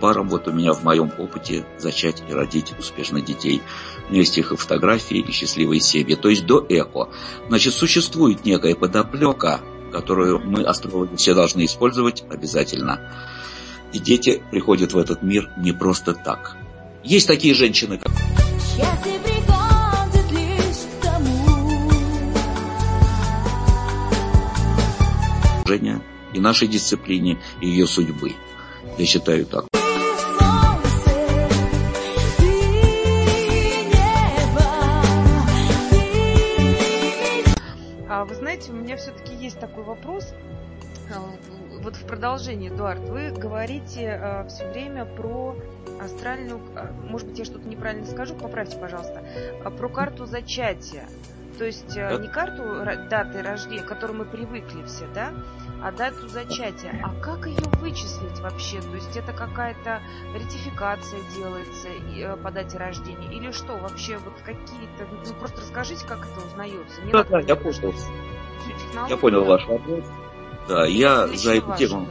Парам, 0.00 0.28
вот 0.28 0.48
у 0.48 0.52
меня 0.52 0.72
в 0.72 0.84
моем 0.84 1.12
опыте 1.18 1.64
зачать 1.78 2.22
и 2.28 2.32
родить 2.32 2.74
успешно 2.78 3.20
детей. 3.20 3.62
У 4.08 4.12
меня 4.12 4.20
есть 4.20 4.38
их 4.38 4.52
и 4.52 4.56
фотографии, 4.56 5.18
и 5.18 5.32
счастливые 5.32 5.80
семьи. 5.80 6.14
То 6.14 6.28
есть 6.28 6.46
до 6.46 6.64
эко. 6.68 7.08
Значит, 7.48 7.74
существует 7.74 8.44
некая 8.44 8.74
подоплека, 8.74 9.60
которую 9.92 10.40
мы, 10.40 10.62
астрологи, 10.62 11.16
все 11.16 11.34
должны 11.34 11.64
использовать 11.64 12.24
обязательно. 12.30 13.12
И 13.92 13.98
дети 13.98 14.42
приходят 14.50 14.92
в 14.92 14.98
этот 14.98 15.22
мир 15.22 15.50
не 15.56 15.72
просто 15.72 16.14
так. 16.14 16.56
Есть 17.02 17.26
такие 17.26 17.54
женщины, 17.54 17.98
как... 17.98 18.12
и 26.38 26.40
нашей 26.40 26.68
дисциплине, 26.68 27.38
и 27.60 27.68
ее 27.68 27.86
судьбы. 27.86 28.32
Я 28.96 29.06
считаю 29.06 29.44
так. 29.44 29.67
Вопрос. 39.98 40.34
А, 41.12 41.20
вот 41.82 41.96
в 41.96 42.06
продолжении, 42.06 42.68
Эдуард, 42.68 43.00
вы 43.08 43.30
говорите 43.30 44.10
а, 44.10 44.46
все 44.48 44.68
время 44.70 45.04
про 45.04 45.56
астральную, 46.00 46.60
а, 46.76 46.92
может 47.08 47.28
быть, 47.28 47.38
я 47.38 47.44
что-то 47.44 47.68
неправильно 47.68 48.06
скажу, 48.06 48.34
поправьте, 48.34 48.76
пожалуйста, 48.78 49.22
про 49.76 49.88
карту 49.88 50.26
зачатия. 50.26 51.04
То 51.58 51.64
есть 51.64 51.96
э, 51.96 52.18
не 52.20 52.28
карту 52.28 52.84
даты 53.10 53.42
рождения, 53.42 53.82
к 53.82 53.86
которой 53.86 54.12
мы 54.12 54.24
привыкли 54.24 54.84
все, 54.84 55.08
да, 55.12 55.32
а 55.82 55.90
дату 55.90 56.28
зачатия. 56.28 57.00
А 57.02 57.12
как 57.20 57.48
ее 57.48 57.58
вычислить 57.80 58.38
вообще? 58.38 58.80
То 58.80 58.94
есть 58.94 59.16
это 59.16 59.32
какая-то 59.32 60.00
ретификация 60.36 61.18
делается 61.34 61.88
э, 61.88 62.36
по 62.36 62.52
дате 62.52 62.78
рождения? 62.78 63.36
Или 63.36 63.50
что? 63.50 63.76
Вообще 63.76 64.18
вот 64.18 64.34
какие-то... 64.44 65.04
Ну, 65.26 65.34
просто 65.34 65.60
расскажите, 65.60 66.06
как 66.06 66.20
это 66.20 66.46
узнается. 66.46 67.00
Да, 67.12 67.24
да, 67.24 67.40
я 67.40 67.56
понял. 67.56 67.92
Я 69.08 69.16
понял 69.16 69.44
ваш 69.44 69.66
вопрос. 69.66 70.04
Да, 70.68 70.86
я 70.86 71.26
Лично 71.26 71.38
за 71.38 71.54
эту 71.54 71.76
тему... 71.76 72.08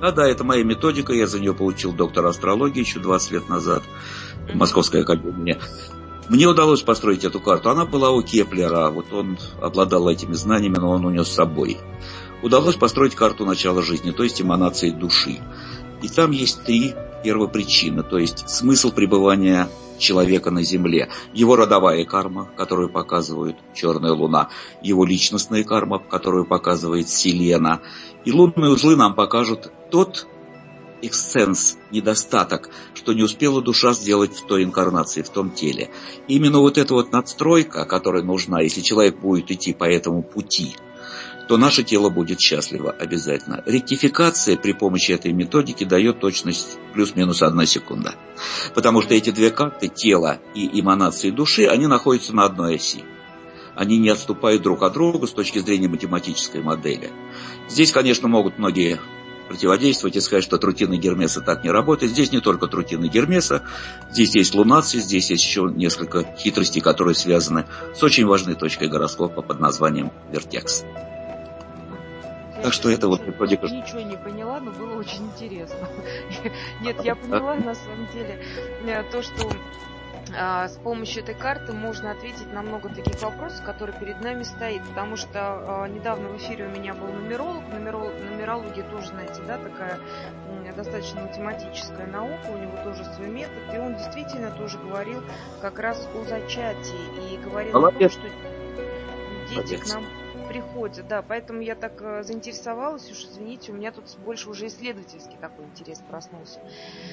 Да, 0.00 0.12
да, 0.12 0.28
это 0.28 0.44
моя 0.44 0.62
методика, 0.62 1.12
я 1.12 1.26
за 1.26 1.40
нее 1.40 1.54
получил 1.54 1.92
доктор 1.92 2.26
астрологии 2.26 2.80
еще 2.80 3.00
20 3.00 3.32
лет 3.32 3.48
назад 3.48 3.82
в 4.48 4.54
Московской 4.54 5.02
академии. 5.02 5.58
Мне 6.28 6.46
удалось 6.46 6.82
построить 6.82 7.24
эту 7.24 7.40
карту. 7.40 7.70
Она 7.70 7.84
была 7.84 8.10
у 8.10 8.22
Кеплера, 8.22 8.90
вот 8.90 9.12
он 9.12 9.38
обладал 9.60 10.08
этими 10.08 10.34
знаниями, 10.34 10.76
но 10.76 10.90
он 10.90 11.04
унес 11.04 11.26
с 11.26 11.34
собой. 11.34 11.78
Удалось 12.42 12.76
построить 12.76 13.14
карту 13.14 13.44
начала 13.44 13.82
жизни, 13.82 14.12
то 14.12 14.22
есть 14.22 14.40
эманации 14.40 14.90
души. 14.90 15.40
И 16.02 16.08
там 16.08 16.30
есть 16.30 16.62
три 16.64 16.94
первопричины, 17.24 18.02
то 18.02 18.18
есть 18.18 18.48
смысл 18.48 18.92
пребывания 18.92 19.68
человека 19.98 20.50
на 20.50 20.62
Земле. 20.62 21.10
Его 21.32 21.56
родовая 21.56 22.04
карма, 22.04 22.48
которую 22.56 22.88
показывает 22.88 23.56
черная 23.74 24.12
луна, 24.12 24.50
его 24.82 25.04
личностная 25.04 25.64
карма, 25.64 25.98
которую 25.98 26.46
показывает 26.46 27.08
Селена. 27.08 27.80
И 28.24 28.32
лунные 28.32 28.70
узлы 28.70 28.96
нам 28.96 29.14
покажут 29.14 29.72
тот 29.90 30.26
эксценс, 31.02 31.78
недостаток, 31.90 32.70
что 32.94 33.12
не 33.12 33.22
успела 33.22 33.62
душа 33.62 33.92
сделать 33.92 34.34
в 34.34 34.46
той 34.46 34.64
инкарнации, 34.64 35.22
в 35.22 35.30
том 35.30 35.50
теле. 35.50 35.90
именно 36.26 36.58
вот 36.58 36.78
эта 36.78 36.94
вот 36.94 37.12
надстройка, 37.12 37.84
которая 37.84 38.22
нужна, 38.22 38.60
если 38.60 38.80
человек 38.80 39.18
будет 39.18 39.50
идти 39.50 39.72
по 39.72 39.84
этому 39.84 40.22
пути, 40.22 40.74
то 41.48 41.56
наше 41.56 41.82
тело 41.82 42.10
будет 42.10 42.40
счастливо 42.40 42.92
обязательно. 42.92 43.62
Ректификация 43.64 44.56
при 44.56 44.72
помощи 44.72 45.12
этой 45.12 45.32
методики 45.32 45.84
дает 45.84 46.20
точность 46.20 46.78
плюс-минус 46.92 47.42
одна 47.42 47.64
секунда. 47.64 48.14
Потому 48.74 49.00
что 49.00 49.14
эти 49.14 49.30
две 49.30 49.50
карты, 49.50 49.88
тело 49.88 50.38
и 50.54 50.78
эманации 50.78 51.30
души, 51.30 51.64
они 51.64 51.86
находятся 51.86 52.36
на 52.36 52.44
одной 52.44 52.76
оси. 52.76 53.02
Они 53.74 53.96
не 53.96 54.10
отступают 54.10 54.62
друг 54.62 54.82
от 54.82 54.92
друга 54.92 55.26
с 55.26 55.32
точки 55.32 55.58
зрения 55.60 55.88
математической 55.88 56.60
модели. 56.60 57.10
Здесь, 57.68 57.92
конечно, 57.92 58.28
могут 58.28 58.58
многие 58.58 59.00
противодействовать 59.48 60.16
и 60.16 60.20
сказать, 60.20 60.44
что 60.44 60.58
трутины 60.58 60.98
Гермеса 60.98 61.40
так 61.40 61.64
не 61.64 61.70
работает. 61.70 62.12
Здесь 62.12 62.30
не 62.30 62.40
только 62.40 62.66
трутины 62.66 63.06
Гермеса, 63.06 63.62
здесь 64.10 64.34
есть 64.34 64.54
лунации, 64.54 64.98
здесь 64.98 65.30
есть 65.30 65.44
еще 65.44 65.72
несколько 65.74 66.24
хитростей, 66.36 66.82
которые 66.82 67.14
связаны 67.14 67.64
с 67.94 68.02
очень 68.02 68.26
важной 68.26 68.54
точкой 68.54 68.88
гороскопа 68.88 69.40
под 69.40 69.60
названием 69.60 70.12
вертекс. 70.30 70.84
Так 72.62 72.72
что 72.72 72.90
это 72.90 73.08
вот 73.08 73.26
методика... 73.26 73.66
Ничего 73.66 74.00
не 74.00 74.16
поняла, 74.16 74.60
но 74.60 74.70
было 74.70 74.98
очень 74.98 75.26
интересно. 75.26 75.88
Нет, 76.80 77.02
я 77.02 77.14
поняла 77.14 77.54
на 77.54 77.74
самом 77.74 78.06
деле 78.12 78.40
э, 78.84 79.02
то, 79.10 79.22
что 79.22 79.48
а, 80.36 80.68
с 80.68 80.76
помощью 80.76 81.22
этой 81.22 81.34
карты 81.34 81.72
можно 81.72 82.10
ответить 82.10 82.52
на 82.52 82.62
много 82.62 82.88
таких 82.88 83.20
вопросов, 83.22 83.64
которые 83.64 83.98
перед 83.98 84.20
нами 84.20 84.42
стоит. 84.42 84.82
Потому 84.88 85.16
что 85.16 85.28
а, 85.32 85.88
недавно 85.88 86.28
в 86.28 86.36
эфире 86.38 86.66
у 86.66 86.70
меня 86.70 86.94
был 86.94 87.08
нумеролог. 87.08 87.62
Нумеролог 87.72 88.12
нумерология 88.30 88.84
тоже, 88.90 89.08
знаете, 89.08 89.40
да, 89.46 89.58
такая 89.58 89.98
достаточно 90.76 91.22
математическая 91.22 92.06
наука, 92.06 92.46
у 92.50 92.56
него 92.56 92.76
тоже 92.84 93.04
свой 93.16 93.28
метод. 93.28 93.74
И 93.74 93.78
он 93.78 93.96
действительно 93.96 94.50
тоже 94.50 94.78
говорил 94.78 95.22
как 95.60 95.78
раз 95.78 96.08
о 96.14 96.24
зачатии. 96.24 97.34
И 97.34 97.36
говорил 97.38 97.72
Молодец. 97.72 98.16
о 98.16 98.20
том, 98.20 98.30
что 98.30 98.38
дети 99.48 99.54
Молодец. 99.54 99.90
к 99.90 99.94
нам 99.94 100.04
приходят, 100.48 101.06
да, 101.08 101.22
поэтому 101.22 101.60
я 101.60 101.74
так 101.74 102.00
э, 102.00 102.22
заинтересовалась, 102.24 103.10
уж 103.10 103.24
извините, 103.30 103.72
у 103.72 103.74
меня 103.74 103.92
тут 103.92 104.04
больше 104.24 104.48
уже 104.48 104.66
исследовательский 104.66 105.36
такой 105.40 105.66
интерес 105.66 106.00
проснулся. 106.08 106.60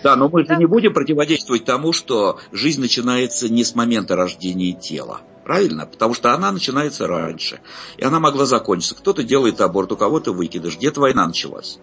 Да, 0.03 0.15
но 0.15 0.29
мы 0.29 0.45
же 0.45 0.55
не 0.55 0.65
будем 0.65 0.93
противодействовать 0.93 1.65
тому, 1.65 1.93
что 1.93 2.39
жизнь 2.51 2.81
начинается 2.81 3.49
не 3.49 3.63
с 3.63 3.75
момента 3.75 4.15
рождения 4.15 4.73
тела. 4.73 5.21
Правильно? 5.43 5.85
Потому 5.85 6.15
что 6.15 6.33
она 6.33 6.51
начинается 6.51 7.05
раньше. 7.05 7.59
И 7.97 8.03
она 8.03 8.19
могла 8.19 8.45
закончиться. 8.45 8.95
Кто-то 8.95 9.21
делает 9.21 9.61
аборт, 9.61 9.91
у 9.91 9.97
кого-то 9.97 10.31
выкидыш. 10.33 10.77
Где-то 10.77 11.01
война 11.01 11.27
началась. 11.27 11.77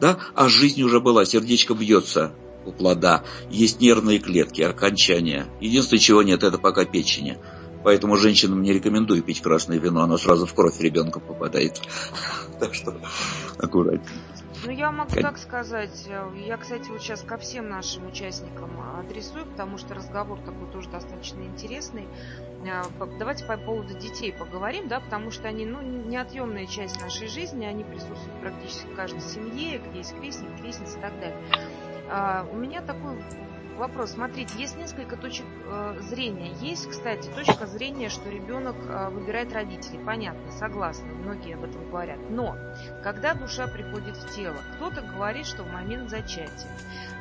Да? 0.00 0.18
А 0.34 0.48
жизнь 0.48 0.82
уже 0.82 1.00
была. 1.00 1.26
Сердечко 1.26 1.74
бьется 1.74 2.32
у 2.64 2.72
плода. 2.72 3.22
Есть 3.50 3.80
нервные 3.80 4.20
клетки, 4.20 4.62
окончания. 4.62 5.46
Единственное, 5.60 6.00
чего 6.00 6.22
нет, 6.22 6.42
это 6.42 6.56
пока 6.56 6.86
печени. 6.86 7.38
Поэтому 7.84 8.16
женщинам 8.16 8.62
не 8.62 8.72
рекомендую 8.72 9.22
пить 9.22 9.42
красное 9.42 9.78
вино, 9.78 10.02
оно 10.02 10.16
сразу 10.16 10.46
в 10.46 10.54
кровь 10.54 10.80
ребенка 10.80 11.20
попадает. 11.20 11.80
Так 12.60 12.72
что 12.72 12.94
аккуратнее. 13.58 14.20
Ну, 14.64 14.70
я 14.70 14.92
могу 14.92 15.10
так 15.10 15.38
сказать. 15.38 16.08
Я, 16.46 16.56
кстати, 16.56 16.88
вот 16.88 17.02
сейчас 17.02 17.22
ко 17.22 17.36
всем 17.36 17.68
нашим 17.68 18.06
участникам 18.06 18.70
адресую, 18.98 19.44
потому 19.44 19.76
что 19.76 19.94
разговор 19.94 20.38
такой 20.38 20.70
тоже 20.72 20.88
достаточно 20.88 21.42
интересный. 21.42 22.06
А, 22.66 22.84
давайте 23.18 23.44
по 23.44 23.56
поводу 23.58 23.92
детей 23.98 24.32
поговорим, 24.32 24.88
да, 24.88 25.00
потому 25.00 25.30
что 25.30 25.48
они, 25.48 25.66
ну, 25.66 25.82
неотъемная 25.82 26.66
часть 26.66 27.00
нашей 27.00 27.28
жизни, 27.28 27.64
они 27.66 27.84
присутствуют 27.84 28.40
практически 28.40 28.86
в 28.86 28.94
каждой 28.94 29.20
семье, 29.20 29.78
где 29.78 29.98
есть 29.98 30.16
крестник, 30.16 30.48
крестница 30.60 30.96
и 30.96 31.00
так 31.00 31.12
далее. 31.20 31.36
А, 32.08 32.46
у 32.50 32.56
меня 32.56 32.80
такой 32.80 33.18
вопрос. 33.76 34.12
Смотрите, 34.12 34.54
есть 34.58 34.76
несколько 34.76 35.16
точек 35.16 35.46
э, 35.66 35.98
зрения. 36.00 36.52
Есть, 36.60 36.88
кстати, 36.88 37.28
точка 37.30 37.66
зрения, 37.66 38.08
что 38.08 38.28
ребенок 38.30 38.76
э, 38.86 39.10
выбирает 39.10 39.52
родителей. 39.52 39.98
Понятно, 40.04 40.50
согласна, 40.50 41.06
многие 41.06 41.54
об 41.54 41.64
этом 41.64 41.88
говорят. 41.88 42.18
Но, 42.30 42.56
когда 43.02 43.34
душа 43.34 43.66
приходит 43.66 44.16
в 44.16 44.34
тело, 44.34 44.56
кто-то 44.76 45.02
говорит, 45.02 45.46
что 45.46 45.62
в 45.62 45.72
момент 45.72 46.10
зачатия. 46.10 46.70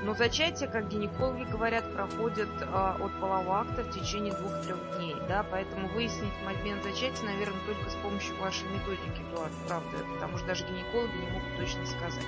Но 0.04 0.14
зачатие, 0.14 0.70
как 0.70 0.90
гинекологи 0.90 1.44
говорят, 1.44 1.92
проходит 1.94 2.50
э, 2.60 2.66
от 2.66 3.20
полового 3.20 3.62
акта 3.62 3.84
в 3.84 3.92
течение 3.92 4.34
двух-трех 4.34 4.98
дней. 4.98 5.16
Да? 5.28 5.46
Поэтому 5.50 5.88
выяснить 5.90 6.34
момент 6.46 6.84
зачатия, 6.84 7.26
наверное, 7.26 7.60
только 7.66 7.90
с 7.90 7.96
помощью 7.96 8.36
вашей 8.38 8.68
методики, 8.70 9.22
Эдуард, 9.30 9.54
правда. 9.68 9.98
Потому 10.14 10.38
что 10.38 10.48
даже 10.48 10.66
гинекологи 10.66 11.16
не 11.16 11.28
могут 11.32 11.58
точно 11.58 11.86
сказать. 11.86 12.28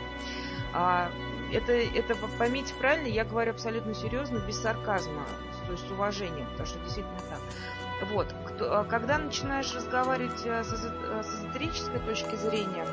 А, 0.74 1.10
это, 1.54 1.72
это 1.72 2.16
поймите 2.38 2.74
правильно, 2.76 3.08
я 3.08 3.24
говорю 3.24 3.52
абсолютно 3.52 3.94
серьезно, 3.94 4.15
без 4.48 4.62
сарказма, 4.62 5.26
то 5.66 5.72
есть 5.72 5.88
с 5.88 5.92
уважением, 5.92 6.48
потому 6.52 6.68
что 6.68 6.80
действительно 6.80 7.20
так. 7.30 7.40
Вот, 8.10 8.28
кто, 8.48 8.80
а 8.80 8.84
когда 8.84 9.18
начинаешь 9.18 9.74
разговаривать 9.74 10.46
э, 10.46 10.64
с, 10.64 10.74
э, 10.74 11.24
с 11.24 11.36
эзотерической 11.36 12.00
точки 12.02 12.36
зрения, 12.36 12.86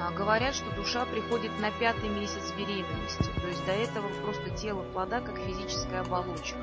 а, 0.00 0.12
говорят, 0.12 0.54
что 0.54 0.70
душа 0.74 1.04
приходит 1.06 1.50
на 1.60 1.70
пятый 1.70 2.08
месяц 2.08 2.52
беременности, 2.56 3.30
то 3.40 3.46
есть 3.46 3.64
до 3.64 3.72
этого 3.72 4.08
просто 4.22 4.50
тело 4.50 4.82
плода 4.92 5.20
как 5.20 5.38
физическая 5.38 6.00
оболочка. 6.00 6.58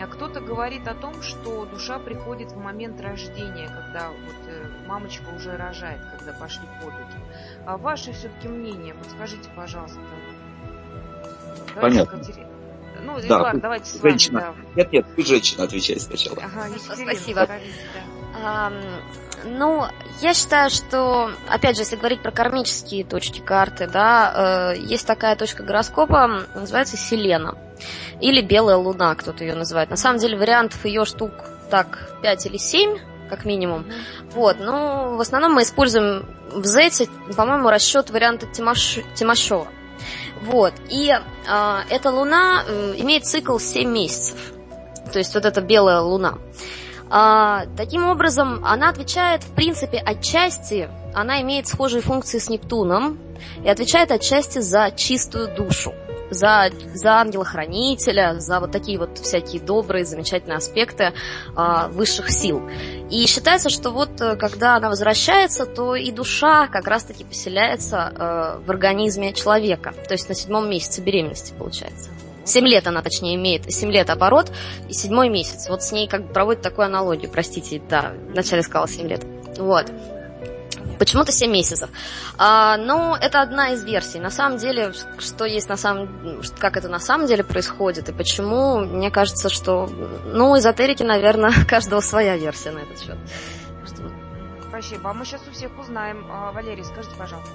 А 0.00 0.06
кто-то 0.06 0.40
говорит 0.40 0.88
о 0.88 0.94
том, 0.94 1.22
что 1.22 1.66
душа 1.66 1.98
приходит 1.98 2.50
в 2.50 2.56
момент 2.56 3.00
рождения, 3.00 3.68
когда 3.68 4.08
вот 4.08 4.48
э, 4.48 4.66
мамочка 4.86 5.28
уже 5.30 5.56
рожает, 5.56 6.00
когда 6.18 6.32
пошли 6.32 6.66
подвиги. 6.80 7.22
А 7.64 7.76
ваше 7.76 8.12
все-таки 8.12 8.48
мнение, 8.48 8.94
подскажите, 8.94 9.48
пожалуйста. 9.54 10.00
Понятно. 11.80 12.18
Катери... 12.18 12.46
Ну, 13.04 13.20
да, 13.20 13.26
Эдуард, 13.26 13.60
давайте 13.60 13.86
с 13.86 13.94
вами. 13.94 14.10
Женщина. 14.10 14.40
Да. 14.40 14.54
Нет, 14.76 14.92
нет, 14.92 15.06
ты 15.14 15.24
женщина, 15.24 15.64
отвечай 15.64 16.00
сначала. 16.00 16.38
Ага, 16.42 16.68
Спасибо. 16.78 17.48
А, 18.42 18.72
ну, 19.44 19.84
я 20.20 20.34
считаю, 20.34 20.70
что, 20.70 21.30
опять 21.48 21.76
же, 21.76 21.82
если 21.82 21.96
говорить 21.96 22.22
про 22.22 22.30
кармические 22.30 23.04
точки 23.04 23.40
карты, 23.40 23.86
да, 23.86 24.72
э, 24.74 24.78
есть 24.78 25.06
такая 25.06 25.36
точка 25.36 25.62
гороскопа, 25.62 26.46
называется 26.54 26.96
Селена. 26.96 27.56
Или 28.20 28.40
Белая 28.40 28.76
Луна, 28.76 29.14
кто-то 29.14 29.44
ее 29.44 29.54
называет. 29.54 29.90
На 29.90 29.96
самом 29.96 30.18
деле 30.18 30.36
вариантов 30.36 30.84
ее 30.84 31.04
штук 31.04 31.32
так 31.70 32.16
5 32.22 32.46
или 32.46 32.56
7, 32.56 32.98
как 33.28 33.44
минимум. 33.44 33.84
Вот, 34.32 34.58
ну, 34.60 35.16
в 35.16 35.20
основном 35.20 35.54
мы 35.54 35.62
используем 35.62 36.26
в 36.52 36.64
Зете, 36.64 37.08
по-моему, 37.36 37.68
расчет 37.68 38.10
варианта 38.10 38.46
Тимош... 38.46 39.00
Тимошова. 39.14 39.66
Вот, 40.44 40.74
и 40.90 41.10
э, 41.10 41.78
эта 41.88 42.10
луна 42.10 42.64
э, 42.66 42.94
имеет 42.98 43.24
цикл 43.24 43.58
7 43.58 43.90
месяцев. 43.90 44.52
То 45.10 45.18
есть 45.18 45.34
вот 45.34 45.44
эта 45.44 45.60
белая 45.62 46.00
луна. 46.00 46.38
А, 47.08 47.64
таким 47.76 48.08
образом, 48.08 48.64
она 48.64 48.90
отвечает, 48.90 49.42
в 49.42 49.54
принципе, 49.54 49.98
отчасти, 49.98 50.90
она 51.14 51.40
имеет 51.40 51.66
схожие 51.66 52.02
функции 52.02 52.38
с 52.38 52.50
Нептуном 52.50 53.18
и 53.64 53.68
отвечает 53.68 54.10
отчасти 54.10 54.58
за 54.58 54.90
чистую 54.90 55.54
душу 55.54 55.94
за, 56.34 56.70
за 56.94 57.12
ангела-хранителя, 57.20 58.38
за 58.38 58.60
вот 58.60 58.72
такие 58.72 58.98
вот 58.98 59.18
всякие 59.18 59.62
добрые, 59.62 60.04
замечательные 60.04 60.58
аспекты 60.58 61.12
э, 61.56 61.88
высших 61.90 62.30
сил. 62.30 62.68
И 63.10 63.26
считается, 63.26 63.70
что 63.70 63.90
вот 63.90 64.20
э, 64.20 64.36
когда 64.36 64.76
она 64.76 64.88
возвращается, 64.88 65.66
то 65.66 65.94
и 65.94 66.10
душа 66.10 66.68
как 66.68 66.86
раз-таки 66.86 67.24
поселяется 67.24 68.12
э, 68.14 68.64
в 68.64 68.70
организме 68.70 69.32
человека, 69.32 69.94
то 70.06 70.12
есть 70.12 70.28
на 70.28 70.34
седьмом 70.34 70.68
месяце 70.68 71.00
беременности 71.00 71.54
получается. 71.56 72.10
Семь 72.44 72.66
лет 72.66 72.86
она, 72.86 73.00
точнее, 73.02 73.36
имеет. 73.36 73.72
Семь 73.72 73.90
лет 73.90 74.10
оборот 74.10 74.52
и 74.88 74.92
седьмой 74.92 75.30
месяц. 75.30 75.68
Вот 75.68 75.82
с 75.82 75.92
ней 75.92 76.06
как 76.06 76.26
бы 76.26 76.32
проводит 76.32 76.62
такую 76.62 76.84
аналогию, 76.86 77.30
простите, 77.30 77.80
да, 77.88 78.12
вначале 78.32 78.62
сказала 78.62 78.86
семь 78.86 79.08
лет. 79.08 79.24
Вот. 79.56 79.90
Почему-то 80.98 81.32
7 81.32 81.50
месяцев. 81.50 81.90
А, 82.38 82.76
ну, 82.76 83.14
это 83.14 83.42
одна 83.42 83.70
из 83.70 83.84
версий. 83.84 84.20
На 84.20 84.30
самом 84.30 84.58
деле, 84.58 84.92
что 85.18 85.44
есть 85.44 85.68
на 85.68 85.76
самом... 85.76 86.42
Как 86.58 86.76
это 86.76 86.88
на 86.88 86.98
самом 86.98 87.26
деле 87.26 87.44
происходит 87.44 88.08
и 88.08 88.12
почему, 88.12 88.80
мне 88.80 89.10
кажется, 89.10 89.48
что... 89.48 89.86
Ну, 90.26 90.56
эзотерики, 90.56 91.02
наверное, 91.02 91.52
каждого 91.68 92.00
своя 92.00 92.36
версия 92.36 92.70
на 92.70 92.80
этот 92.80 93.00
счет. 93.00 93.18
Спасибо. 94.68 95.10
А 95.10 95.14
мы 95.14 95.24
сейчас 95.24 95.40
у 95.46 95.52
всех 95.52 95.70
узнаем. 95.78 96.26
А, 96.28 96.50
Валерий, 96.50 96.82
скажите, 96.84 97.14
пожалуйста, 97.16 97.54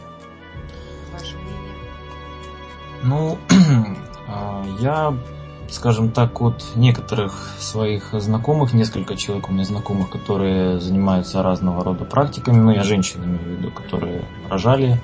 ваше 1.12 1.36
мнение. 1.36 1.76
Ну, 3.04 3.38
а, 4.28 4.64
я 4.80 5.14
скажем 5.72 6.12
так, 6.12 6.42
от 6.42 6.64
некоторых 6.76 7.56
своих 7.60 8.10
знакомых, 8.14 8.74
несколько 8.74 9.16
человек 9.16 9.50
у 9.50 9.54
меня 9.54 9.64
знакомых, 9.64 10.10
которые 10.10 10.80
занимаются 10.80 11.44
разного 11.44 11.84
рода 11.84 12.06
практиками, 12.06 12.58
ну, 12.58 12.72
я 12.72 12.84
женщин 12.84 13.24
имею 13.24 13.40
в 13.40 13.48
виду, 13.48 13.72
которые 13.72 14.26
рожали, 14.50 15.00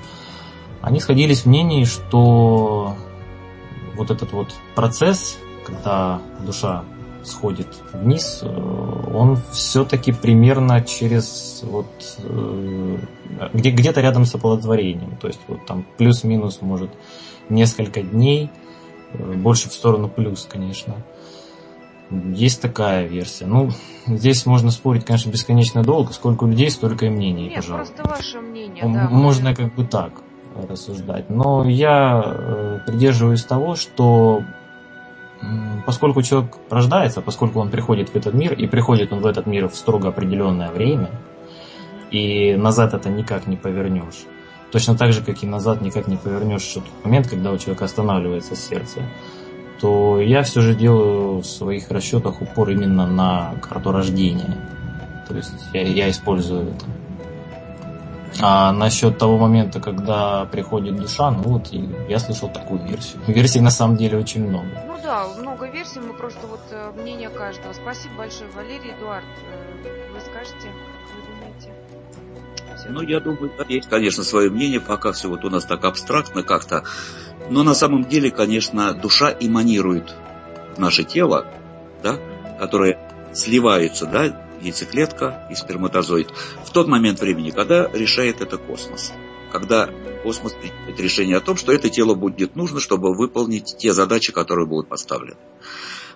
они 0.82 1.00
сходились 1.00 1.42
в 1.42 1.46
мнении, 1.46 1.84
что 1.84 2.96
вот 3.96 4.10
этот 4.10 4.32
вот 4.32 4.54
процесс, 4.74 5.38
когда 5.64 6.20
душа 6.44 6.84
сходит 7.24 7.68
вниз, 7.92 8.40
э, 8.42 8.46
он 8.46 9.36
все-таки 9.50 10.12
примерно 10.12 10.80
через 10.82 11.62
вот 11.64 12.18
э, 12.18 12.98
где, 13.52 13.70
где-то 13.70 14.00
рядом 14.00 14.24
с 14.26 14.34
оплодотворением. 14.34 15.16
То 15.16 15.26
есть 15.26 15.40
вот 15.48 15.66
там 15.66 15.84
плюс-минус 15.96 16.60
может 16.60 16.90
несколько 17.48 18.02
дней– 18.02 18.50
больше 19.18 19.68
в 19.68 19.72
сторону 19.72 20.08
плюс, 20.08 20.46
конечно. 20.50 20.94
Есть 22.10 22.62
такая 22.62 23.06
версия. 23.06 23.46
Ну, 23.46 23.70
здесь 24.06 24.46
можно 24.46 24.70
спорить, 24.70 25.04
конечно, 25.04 25.30
бесконечно 25.30 25.82
долго. 25.82 26.12
Сколько 26.12 26.46
людей, 26.46 26.70
столько 26.70 27.06
и 27.06 27.10
мнений, 27.10 27.46
Нет, 27.48 27.56
пожалуйста. 27.56 27.94
просто 28.02 28.16
ваше 28.16 28.40
мнение, 28.40 28.84
М- 28.84 28.92
да. 28.92 29.08
Можно 29.10 29.54
как 29.56 29.74
бы 29.74 29.84
так 29.84 30.12
рассуждать. 30.68 31.28
Но 31.30 31.68
я 31.68 32.22
э, 32.24 32.78
придерживаюсь 32.86 33.44
того, 33.44 33.74
что 33.74 34.42
поскольку 35.84 36.22
человек 36.22 36.56
рождается, 36.70 37.20
поскольку 37.20 37.60
он 37.60 37.70
приходит 37.70 38.08
в 38.10 38.16
этот 38.16 38.34
мир, 38.34 38.54
и 38.54 38.66
приходит 38.66 39.12
он 39.12 39.20
в 39.20 39.26
этот 39.26 39.46
мир 39.46 39.68
в 39.68 39.74
строго 39.74 40.08
определенное 40.08 40.70
время, 40.70 41.10
и 42.10 42.54
назад 42.56 42.94
это 42.94 43.10
никак 43.10 43.46
не 43.46 43.56
повернешь. 43.56 44.24
Точно 44.76 44.94
так 44.94 45.14
же, 45.14 45.22
как 45.22 45.42
и 45.42 45.46
назад 45.46 45.80
никак 45.80 46.06
не 46.06 46.16
повернешь 46.16 46.62
тот 46.64 46.84
момент, 47.02 47.28
когда 47.28 47.50
у 47.50 47.56
человека 47.56 47.86
останавливается 47.86 48.54
сердце, 48.54 49.00
то 49.80 50.20
я 50.20 50.42
все 50.42 50.60
же 50.60 50.74
делаю 50.74 51.38
в 51.38 51.46
своих 51.46 51.90
расчетах 51.90 52.42
упор 52.42 52.68
именно 52.68 53.06
на 53.06 53.54
карту 53.62 53.90
рождения. 53.90 54.54
То 55.26 55.34
есть 55.34 55.54
я, 55.72 55.80
я 55.80 56.10
использую 56.10 56.74
это. 56.74 56.84
А 58.42 58.70
насчет 58.72 59.16
того 59.16 59.38
момента, 59.38 59.80
когда 59.80 60.44
приходит 60.44 60.96
душа, 60.96 61.30
ну 61.30 61.42
вот 61.44 61.70
я 62.06 62.18
слышал 62.18 62.50
такую 62.50 62.82
версию. 62.82 63.22
Версий 63.26 63.60
на 63.60 63.70
самом 63.70 63.96
деле 63.96 64.18
очень 64.18 64.46
много. 64.46 64.66
Да, 65.06 65.28
много 65.38 65.68
версий, 65.68 66.00
мы 66.00 66.14
просто 66.14 66.48
вот 66.48 66.62
э, 66.72 66.90
мнение 67.00 67.28
каждого. 67.28 67.72
Спасибо 67.72 68.16
большое, 68.16 68.50
Валерий 68.50 68.90
Эдуард. 68.90 69.24
э, 69.84 70.12
Вы 70.12 70.20
скажете, 70.20 70.66
как 70.66 71.14
вы 71.14 71.22
думаете? 71.32 71.72
Всё. 72.76 72.88
Ну, 72.88 73.02
я 73.02 73.20
думаю, 73.20 73.52
да, 73.56 73.64
есть, 73.68 73.88
конечно, 73.88 74.24
свое 74.24 74.50
мнение, 74.50 74.80
пока 74.80 75.12
все 75.12 75.28
вот 75.28 75.44
у 75.44 75.48
нас 75.48 75.64
так 75.64 75.84
абстрактно 75.84 76.42
как-то. 76.42 76.82
Но 77.48 77.62
на 77.62 77.74
самом 77.74 78.02
деле, 78.06 78.32
конечно, 78.32 78.94
душа 78.94 79.32
эманирует 79.38 80.12
наше 80.76 81.04
тело, 81.04 81.46
да, 82.02 82.18
которое 82.58 82.98
сливается, 83.32 84.06
да, 84.06 84.24
яйцеклетка 84.60 85.46
и 85.48 85.54
сперматозоид, 85.54 86.32
в 86.64 86.72
тот 86.72 86.88
момент 86.88 87.20
времени, 87.20 87.50
когда 87.50 87.86
решает 87.92 88.40
это 88.40 88.58
космос. 88.58 89.12
Когда 89.58 89.88
космос 90.22 90.52
принимает 90.52 91.00
решение 91.00 91.38
о 91.38 91.40
том, 91.40 91.56
что 91.56 91.72
это 91.72 91.88
тело 91.88 92.14
будет 92.14 92.56
нужно, 92.56 92.78
чтобы 92.78 93.16
выполнить 93.16 93.74
те 93.78 93.94
задачи, 93.94 94.30
которые 94.30 94.66
будут 94.66 94.90
поставлены. 94.90 95.38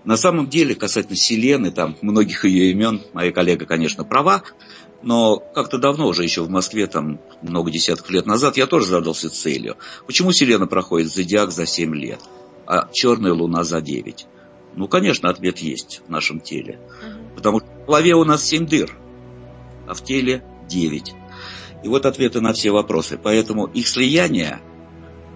На 0.05 0.19
самом 0.19 0.51
деле, 0.51 0.75
касательно 0.75 1.17
Селены, 1.17 1.71
там, 1.71 1.97
многих 2.03 2.45
ее 2.45 2.71
имен, 2.71 3.01
моя 3.15 3.33
коллега, 3.33 3.65
конечно, 3.65 4.05
права, 4.05 4.43
но 5.03 5.39
как-то 5.39 5.79
давно 5.79 6.07
уже, 6.07 6.23
еще 6.23 6.43
в 6.43 6.51
Москве, 6.51 6.87
там, 6.87 7.19
много 7.41 7.71
десятков 7.71 8.11
лет 8.11 8.27
назад, 8.27 8.59
я 8.59 8.67
тоже 8.67 8.89
задался 8.89 9.31
целью. 9.31 9.79
Почему 10.07 10.33
Селена 10.33 10.67
проходит 10.67 11.11
зодиак 11.11 11.51
за 11.51 11.65
7 11.65 11.95
лет, 11.95 12.21
а 12.67 12.91
черная 12.93 13.33
луна 13.33 13.65
за 13.65 13.81
9? 13.81 14.27
Ну, 14.77 14.87
конечно, 14.87 15.31
ответ 15.31 15.61
есть 15.61 16.03
в 16.07 16.11
нашем 16.11 16.41
теле. 16.41 16.79
Потому 17.35 17.61
что 17.61 17.69
в 17.69 17.87
голове 17.87 18.15
у 18.17 18.25
нас 18.25 18.45
7 18.45 18.67
дыр, 18.67 18.95
а 19.89 19.95
в 19.95 20.05
теле 20.05 20.45
9. 20.69 21.15
И 21.83 21.89
вот 21.89 22.07
ответы 22.07 22.41
на 22.41 22.53
все 22.53 22.71
вопросы. 22.71 23.19
Поэтому 23.23 23.67
их 23.67 23.89
слияние 23.89 24.61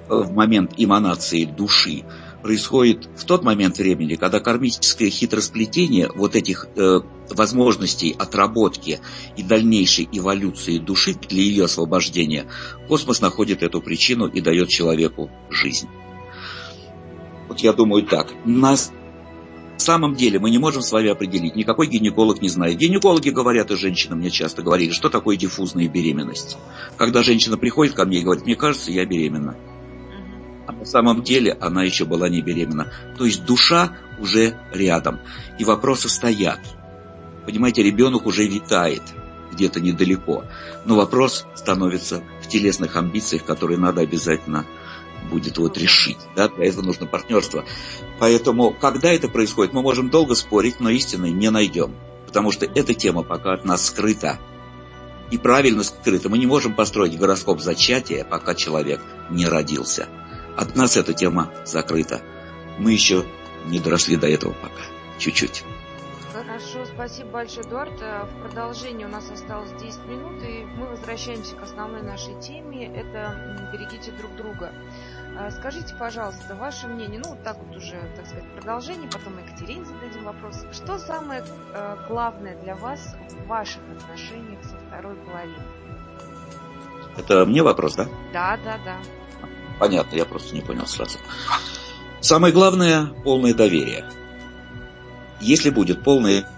в 0.09 0.33
момент 0.33 0.75
эманации 0.77 1.45
души 1.45 2.05
происходит 2.43 3.09
в 3.17 3.25
тот 3.25 3.43
момент 3.43 3.79
времени, 3.79 4.17
когда 4.17 4.39
кармическое 4.39 5.09
хитросплетение 5.09 6.11
вот 6.15 6.37
этих 6.37 6.67
э, 6.77 7.01
возможностей 7.31 8.15
отработки 8.19 9.01
и 9.35 9.43
дальнейшей 9.43 10.07
эволюции 10.13 10.77
души 10.77 11.15
для 11.15 11.41
ее 11.41 11.65
освобождения, 11.65 12.47
космос 12.87 13.23
находит 13.23 13.63
эту 13.63 13.81
причину 13.81 14.27
и 14.27 14.43
дает 14.43 14.69
человеку 14.69 15.31
жизнь. 15.49 15.89
Вот 17.49 17.61
я 17.61 17.73
думаю 17.73 18.03
так. 18.03 18.35
На 19.75 19.81
самом 19.81 20.15
деле 20.15 20.39
мы 20.39 20.51
не 20.51 20.59
можем 20.59 20.83
с 20.83 20.93
вами 20.93 21.11
определить, 21.11 21.57
никакой 21.57 21.89
гинеколог 21.89 22.41
не 22.41 22.49
знает. 22.49 22.79
Гинекологи 22.79 23.31
говорят, 23.31 23.71
и 23.71 23.77
женщины 23.77 24.15
мне 24.15 24.31
часто 24.31 24.63
говорили, 24.63 24.93
что 24.93 25.11
такое 25.11 25.37
диффузная 25.37 25.89
беременность. 25.89 26.57
Когда 26.97 27.23
женщина 27.23 27.59
приходит 27.59 27.95
ко 27.95 28.05
мне 28.05 28.21
и 28.21 28.23
говорит, 28.23 28.45
мне 28.45 28.55
кажется, 28.55 28.93
я 28.93 29.05
беременна. 29.05 29.57
А 30.67 30.73
на 30.73 30.85
самом 30.85 31.23
деле 31.23 31.57
она 31.61 31.83
еще 31.83 32.05
была 32.05 32.29
не 32.29 32.41
беременна. 32.41 32.93
То 33.19 33.27
есть 33.27 33.45
душа 33.45 33.97
уже 34.19 34.55
рядом. 34.73 35.19
И 35.59 35.65
вопросы 35.65 36.09
стоят. 36.09 36.61
Понимаете, 37.45 37.83
ребенок 37.83 38.27
уже 38.27 38.47
витает 38.47 39.03
где-то 39.53 39.81
недалеко. 39.81 40.45
Но 40.85 40.97
вопрос 40.97 41.47
становится 41.55 42.23
в 42.43 42.49
телесных 42.49 42.97
амбициях, 42.97 43.45
которые 43.45 43.79
надо 43.79 44.01
обязательно 44.01 44.67
будет 45.31 45.59
вот 45.59 45.79
решить. 45.79 46.19
Да? 46.37 46.49
Для 46.49 46.67
этого 46.67 46.83
нужно 46.83 47.07
партнерство. 47.07 47.65
Поэтому, 48.19 48.73
когда 48.73 49.13
это 49.13 49.29
происходит, 49.29 49.73
мы 49.73 49.83
можем 49.83 50.11
долго 50.11 50.35
спорить, 50.35 50.81
но 50.81 50.91
истины 50.91 51.31
не 51.31 51.51
найдем. 51.51 51.95
Потому 52.27 52.51
что 52.51 52.67
эта 52.67 52.95
тема 52.95 53.23
пока 53.23 53.53
от 53.55 53.65
нас 53.65 53.87
скрыта. 53.87 54.39
И 55.31 55.39
правильно 55.39 55.83
скрыта. 55.83 56.29
Мы 56.29 56.39
не 56.39 56.47
можем 56.47 56.75
построить 56.75 57.19
гороскоп 57.19 57.61
зачатия, 57.61 58.25
пока 58.25 58.55
человек 58.55 59.01
не 59.31 59.47
родился. 59.47 60.09
От 60.57 60.77
нас 60.77 60.97
эта 60.97 61.15
тема 61.15 61.51
закрыта. 61.65 62.23
Мы 62.79 62.93
еще 62.93 63.25
не 63.67 63.81
доросли 63.81 64.17
до 64.17 64.29
этого 64.29 64.53
пока. 64.53 64.83
Чуть-чуть. 65.19 65.65
Хорошо, 66.55 66.85
спасибо 66.85 67.31
большое, 67.31 67.67
Эдуард. 67.67 68.01
Э, 68.01 68.27
В 68.27 68.43
продолжении 68.47 69.05
у 69.05 69.09
нас 69.09 69.29
осталось 69.29 69.73
10 69.73 70.05
минут, 70.07 70.41
и 70.41 70.65
мы 70.65 70.87
возвращаемся 70.87 71.57
к 71.57 71.63
основной 71.65 72.03
нашей 72.03 72.41
теме. 72.41 72.87
Это 72.95 73.69
«Берегите 73.73 74.13
друг 74.13 74.37
друга». 74.37 74.71
А, 75.37 75.51
Скажите, 75.51 75.97
пожалуйста, 75.99 76.55
ваше 76.55 76.87
мнение, 76.87 77.19
ну, 77.19 77.31
вот 77.31 77.43
так 77.43 77.59
вот 77.59 77.77
уже, 77.77 78.01
так 78.15 78.27
сказать, 78.27 78.45
продолжение, 78.53 79.11
потом 79.11 79.37
Екатерине 79.45 79.85
зададим 79.85 80.23
вопрос. 80.27 80.65
Что 80.73 80.97
самое 80.97 81.45
э, 81.75 81.97
главное 82.09 82.57
для 82.63 82.77
вас 82.77 83.17
в 83.31 83.49
ваших 83.49 83.83
отношениях 83.91 84.63
со 84.63 84.77
второй 84.77 85.17
половиной? 85.17 85.67
Это 87.17 87.47
мне 87.47 87.65
вопрос, 87.65 87.97
да? 87.97 88.07
Да, 88.33 88.57
да, 88.63 88.79
да. 88.85 88.97
Понятно, 89.81 90.15
я 90.15 90.25
просто 90.25 90.55
не 90.55 90.61
понял 90.61 90.87
сразу. 90.87 91.19
Самое 92.21 92.55
главное– 92.55 93.07
полное 93.25 93.55
доверие. 93.55 94.09
Если 95.41 95.71
будет 95.71 96.03
полное 96.03 96.49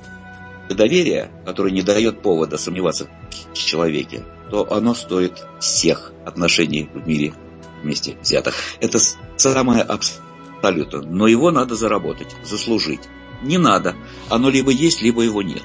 доверие, 0.69 1.31
которое 1.45 1.73
не 1.73 1.83
дает 1.83 2.23
повода 2.23 2.59
сомневаться 2.59 3.09
в 3.53 3.55
человеке, 3.55 4.25
то 4.51 4.71
оно 4.73 4.95
стоит 4.95 5.47
всех 5.61 6.13
отношений 6.25 6.89
в 6.93 7.07
мире 7.07 7.35
вместе 7.83 8.17
взятых. 8.21 8.55
Это 8.81 8.99
самое 9.37 9.83
абсолютно. 9.83 11.03
Но 11.03 11.27
его 11.27 11.51
надо 11.51 11.75
заработать, 11.75 12.35
заслужить. 12.45 13.03
Не 13.43 13.59
надо. 13.59 13.95
Оно 14.29 14.49
либо 14.49 14.71
есть, 14.71 15.03
либо 15.03 15.23
его 15.23 15.43
нет. 15.43 15.63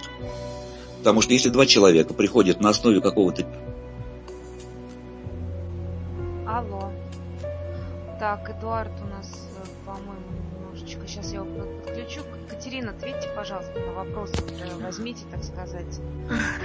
Потому 0.99 1.21
что 1.21 1.33
если 1.33 1.49
два 1.49 1.65
человека 1.65 2.13
приходят 2.13 2.61
на 2.61 2.69
основе 2.69 3.01
какого-то 3.01 3.47
Алло. 6.47 6.91
Так, 8.19 8.49
Эдуард 8.49 8.91
у 9.01 9.07
нас, 9.07 9.47
э, 9.55 9.65
по-моему, 9.85 10.13
немножечко. 10.53 11.07
Сейчас 11.07 11.31
я 11.31 11.39
его 11.39 11.45
под- 12.61 12.63
подключу. 12.63 12.63
Катерина, 12.63 12.91
ответьте, 12.91 13.27
пожалуйста, 13.35 13.79
на 13.79 13.91
вопрос. 13.93 14.31
э, 14.33 14.83
Возьмите, 14.83 15.23
так 15.31 15.43
сказать. 15.43 15.99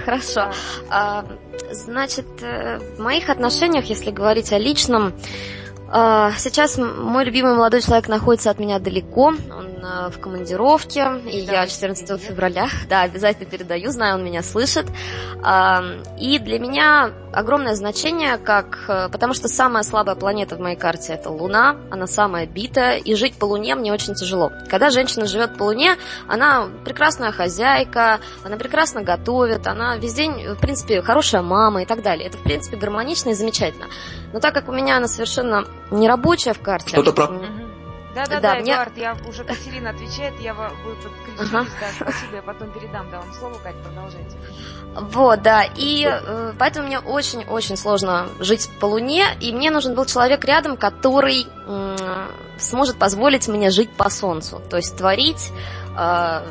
Хорошо. 0.05 0.51
А, 0.89 1.25
значит, 1.71 2.25
э, 2.41 2.79
в 2.95 2.99
моих 2.99 3.29
отношениях, 3.29 3.85
если 3.85 4.11
говорить 4.11 4.51
о 4.53 4.57
личном, 4.57 5.13
а, 5.89 6.31
сейчас 6.37 6.77
мой 6.77 7.23
любимый 7.23 7.55
молодой 7.55 7.81
человек 7.81 8.07
находится 8.09 8.49
от 8.49 8.59
меня 8.59 8.77
далеко, 8.79 9.27
он 9.27 9.37
э, 9.81 10.09
в 10.09 10.19
командировке, 10.19 11.21
и 11.25 11.39
я 11.39 11.45
Давайте 11.51 11.73
14 11.75 12.05
привет. 12.07 12.21
февраля, 12.21 12.67
да, 12.89 13.03
обязательно 13.03 13.49
передаю, 13.49 13.89
знаю, 13.91 14.15
он 14.15 14.25
меня 14.25 14.43
слышит. 14.43 14.85
А, 15.43 15.81
И 16.19 16.39
для 16.39 16.59
меня 16.59 17.11
огромное 17.37 17.75
значение, 17.75 18.37
как, 18.37 18.79
э, 18.87 19.09
потому 19.09 19.33
что 19.33 19.47
самая 19.47 19.83
слабая 19.83 20.15
планета 20.15 20.55
в 20.55 20.59
моей 20.59 20.75
карте 20.75 21.13
это 21.13 21.29
Луна, 21.29 21.77
она 21.91 22.07
самая 22.07 22.47
битая, 22.47 22.97
и 22.97 23.13
жить 23.13 23.35
по 23.35 23.45
Луне 23.45 23.75
мне 23.75 23.93
очень 23.93 24.15
тяжело. 24.15 24.51
Когда 24.69 24.89
женщина 24.89 25.27
живет 25.27 25.55
по 25.55 25.63
Луне, 25.63 25.97
она 26.27 26.67
прекрасная 26.83 27.31
хозяйка, 27.31 28.19
она 28.43 28.57
прекрасно 28.57 29.03
готовит, 29.03 29.67
она 29.67 29.97
весь 29.97 30.15
день, 30.15 30.55
в 30.55 30.59
принципе, 30.59 31.01
хорошая 31.03 31.43
мама 31.43 31.83
и 31.83 31.85
так 31.85 32.01
далее. 32.01 32.27
Это, 32.27 32.37
в 32.37 32.43
принципе, 32.43 32.75
гармонично 32.75 33.29
и 33.29 33.33
замечательно. 33.33 33.85
Но 34.33 34.39
так 34.39 34.53
как 34.53 34.67
у 34.67 34.71
меня 34.71 34.97
она 34.97 35.07
совершенно 35.07 35.65
не 35.91 36.07
рабочая 36.07 36.53
в 36.53 36.61
карте... 36.61 36.89
Что-то 36.89 37.13
про- 37.13 37.39
м, 38.23 38.41
Да, 38.41 38.59
Эдуард, 38.59 38.97
я 38.97 39.17
уже 39.27 39.43
Катерина 39.43 39.89
отвечает, 39.91 40.39
я 40.39 40.53
вы 40.53 40.69
подключились, 40.95 41.53
Ага. 41.53 41.67
да, 41.79 41.87
спасибо, 41.95 42.35
я 42.35 42.41
потом 42.41 42.71
передам 42.71 43.09
да, 43.11 43.19
вам 43.19 43.33
слово, 43.33 43.55
Кать, 43.59 43.75
продолжайте. 43.83 44.37
Вот, 44.95 45.41
да, 45.41 45.63
и 45.63 46.07
э, 46.09 46.53
поэтому 46.57 46.87
мне 46.87 46.99
очень-очень 46.99 47.77
сложно 47.77 48.27
жить 48.39 48.69
по 48.79 48.85
Луне, 48.85 49.25
и 49.39 49.51
мне 49.53 49.69
нужен 49.69 49.93
был 49.93 50.05
человек 50.05 50.43
рядом, 50.45 50.77
который 50.77 51.45
м, 51.67 51.95
сможет 52.57 52.97
позволить 52.97 53.47
мне 53.47 53.69
жить 53.69 53.91
по 53.91 54.09
Солнцу, 54.09 54.61
то 54.69 54.77
есть 54.77 54.97
творить, 54.97 55.51
э, 55.97 56.41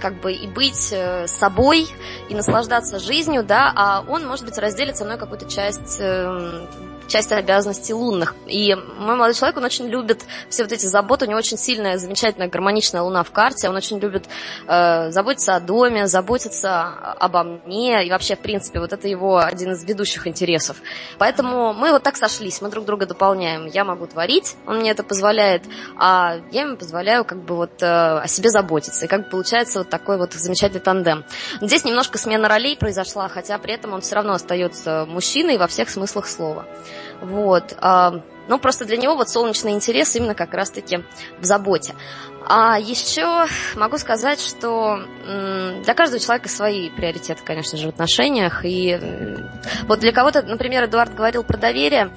как 0.00 0.20
бы 0.20 0.32
и 0.32 0.48
быть 0.48 0.92
э, 0.92 1.26
собой, 1.28 1.88
и 2.28 2.34
наслаждаться 2.34 2.98
жизнью, 2.98 3.42
да, 3.44 3.72
а 3.74 4.04
он, 4.06 4.26
может 4.26 4.44
быть, 4.44 4.58
разделит 4.58 4.96
со 4.96 5.04
мной 5.04 5.16
какую-то 5.16 5.48
часть 5.48 5.98
э, 6.00 6.66
часть 7.08 7.32
обязанностей 7.32 7.92
лунных. 7.94 8.34
И 8.46 8.74
мой 8.74 9.16
молодой 9.16 9.34
человек, 9.34 9.56
он 9.56 9.64
очень 9.64 9.88
любит 9.88 10.24
все 10.48 10.62
вот 10.62 10.72
эти 10.72 10.86
заботы, 10.86 11.26
у 11.26 11.28
него 11.28 11.38
очень 11.38 11.58
сильная, 11.58 11.98
замечательная, 11.98 12.48
гармоничная 12.48 13.02
луна 13.02 13.22
в 13.22 13.30
карте, 13.30 13.68
он 13.68 13.76
очень 13.76 13.98
любит 13.98 14.26
э, 14.66 15.10
заботиться 15.10 15.56
о 15.56 15.60
доме, 15.60 16.06
заботиться 16.06 16.82
обо 17.18 17.44
мне, 17.44 18.06
и 18.06 18.10
вообще, 18.10 18.36
в 18.36 18.40
принципе, 18.40 18.80
вот 18.80 18.92
это 18.92 19.08
его 19.08 19.38
один 19.38 19.72
из 19.72 19.84
ведущих 19.84 20.26
интересов. 20.26 20.76
Поэтому 21.18 21.72
мы 21.72 21.92
вот 21.92 22.02
так 22.02 22.16
сошлись, 22.16 22.60
мы 22.60 22.70
друг 22.70 22.84
друга 22.84 23.06
дополняем. 23.06 23.66
Я 23.66 23.84
могу 23.84 24.06
творить, 24.06 24.56
он 24.66 24.78
мне 24.78 24.90
это 24.90 25.02
позволяет, 25.02 25.62
а 25.96 26.36
я 26.50 26.62
ему 26.62 26.76
позволяю 26.76 27.24
как 27.24 27.42
бы 27.42 27.56
вот 27.56 27.82
э, 27.82 27.86
о 27.86 28.26
себе 28.26 28.50
заботиться. 28.50 29.04
И 29.04 29.08
как 29.08 29.24
бы 29.24 29.30
получается 29.30 29.80
вот 29.80 29.88
такой 29.88 30.18
вот 30.18 30.32
замечательный 30.32 30.80
тандем. 30.80 31.24
Здесь 31.60 31.84
немножко 31.84 32.18
смена 32.18 32.48
ролей 32.48 32.76
произошла, 32.76 33.28
хотя 33.28 33.58
при 33.58 33.74
этом 33.74 33.92
он 33.92 34.00
все 34.00 34.16
равно 34.16 34.32
остается 34.32 35.06
мужчиной 35.06 35.58
во 35.58 35.66
всех 35.66 35.88
смыслах 35.90 36.26
слова. 36.26 36.66
Вот. 37.24 37.74
А, 37.80 38.20
ну, 38.48 38.58
просто 38.58 38.84
для 38.84 38.96
него 38.96 39.16
вот 39.16 39.28
солнечный 39.28 39.72
интерес 39.72 40.14
именно 40.16 40.34
как 40.34 40.52
раз-таки 40.54 41.04
в 41.38 41.44
заботе. 41.44 41.94
А 42.46 42.78
еще 42.78 43.46
могу 43.74 43.96
сказать, 43.96 44.40
что 44.40 45.00
для 45.82 45.94
каждого 45.94 46.20
человека 46.20 46.48
свои 46.48 46.90
приоритеты, 46.90 47.42
конечно 47.42 47.78
же, 47.78 47.86
в 47.86 47.90
отношениях. 47.90 48.64
И 48.64 49.00
вот 49.88 50.00
для 50.00 50.12
кого-то, 50.12 50.42
например, 50.42 50.84
Эдуард 50.84 51.14
говорил 51.14 51.42
про 51.42 51.56
доверие. 51.56 52.10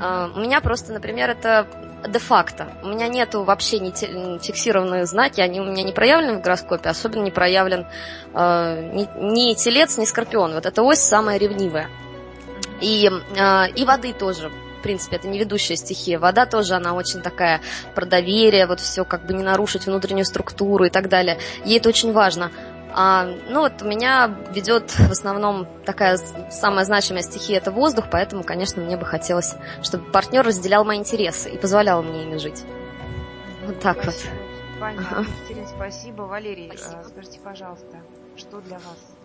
А, 0.00 0.30
у 0.34 0.40
меня 0.40 0.60
просто, 0.60 0.92
например, 0.92 1.30
это 1.30 1.66
де-факто. 2.08 2.68
У 2.82 2.88
меня 2.88 3.08
нету 3.08 3.42
вообще 3.42 3.78
не 3.78 3.90
фиксированные 4.38 5.06
знаки, 5.06 5.40
они 5.40 5.60
у 5.60 5.64
меня 5.64 5.82
не 5.82 5.92
проявлены 5.92 6.38
в 6.38 6.42
гороскопе, 6.42 6.88
особенно 6.88 7.22
не 7.22 7.30
проявлен 7.30 7.86
э, 8.34 8.90
ни, 8.92 9.08
ни 9.18 9.54
телец, 9.54 9.98
ни 9.98 10.04
скорпион. 10.04 10.54
Вот 10.54 10.66
эта 10.66 10.82
ось 10.82 11.00
самая 11.00 11.38
ревнивая. 11.38 11.88
И, 12.80 13.08
э, 13.08 13.70
и 13.70 13.84
воды 13.84 14.12
тоже 14.12 14.50
в 14.78 14.82
принципе, 14.82 15.16
это 15.16 15.26
не 15.26 15.38
ведущая 15.38 15.76
стихия. 15.76 16.18
Вода 16.18 16.46
тоже, 16.46 16.74
она 16.74 16.94
очень 16.94 17.20
такая 17.20 17.60
про 17.94 18.06
доверие, 18.06 18.66
вот 18.66 18.78
все, 18.78 19.04
как 19.04 19.26
бы 19.26 19.34
не 19.34 19.42
нарушить 19.42 19.86
внутреннюю 19.86 20.24
структуру 20.24 20.84
и 20.84 20.90
так 20.90 21.08
далее. 21.08 21.38
Ей 21.64 21.78
это 21.78 21.88
очень 21.88 22.12
важно. 22.12 22.52
А, 22.92 23.26
ну 23.48 23.60
вот 23.60 23.82
у 23.82 23.84
меня 23.84 24.34
ведет 24.54 24.90
в 24.90 25.10
основном 25.10 25.66
такая 25.84 26.18
самая 26.50 26.84
значимая 26.84 27.22
стихия 27.22 27.58
это 27.58 27.70
воздух, 27.70 28.06
поэтому, 28.10 28.44
конечно, 28.44 28.82
мне 28.82 28.96
бы 28.96 29.04
хотелось, 29.04 29.54
чтобы 29.82 30.10
партнер 30.10 30.46
разделял 30.46 30.84
мои 30.84 30.98
интересы 30.98 31.50
и 31.50 31.58
позволял 31.58 32.02
мне 32.02 32.22
ими 32.22 32.36
жить. 32.38 32.64
Вот 33.66 33.80
так 33.80 34.02
спасибо. 34.02 34.32
вот. 34.32 34.80
Понятно. 34.80 35.26
Екатерина, 35.38 35.66
спасибо. 35.66 36.22
Валерий, 36.22 36.72
спасибо. 36.74 37.02
скажите, 37.08 37.40
пожалуйста, 37.40 37.98
что 38.36 38.60
для 38.60 38.76
вас? 38.76 39.15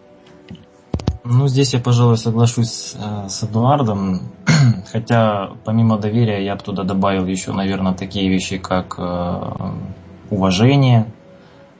Ну, 1.23 1.47
здесь 1.47 1.73
я, 1.73 1.79
пожалуй, 1.79 2.17
соглашусь 2.17 2.95
э, 2.97 3.27
с 3.29 3.43
Эдуардом. 3.43 4.21
Хотя, 4.91 5.51
помимо 5.65 5.97
доверия, 5.97 6.43
я 6.43 6.55
бы 6.55 6.63
туда 6.63 6.83
добавил 6.83 7.25
еще, 7.25 7.51
наверное, 7.51 7.93
такие 7.93 8.29
вещи, 8.29 8.57
как 8.57 8.95
э, 8.97 9.71
уважение, 10.29 11.11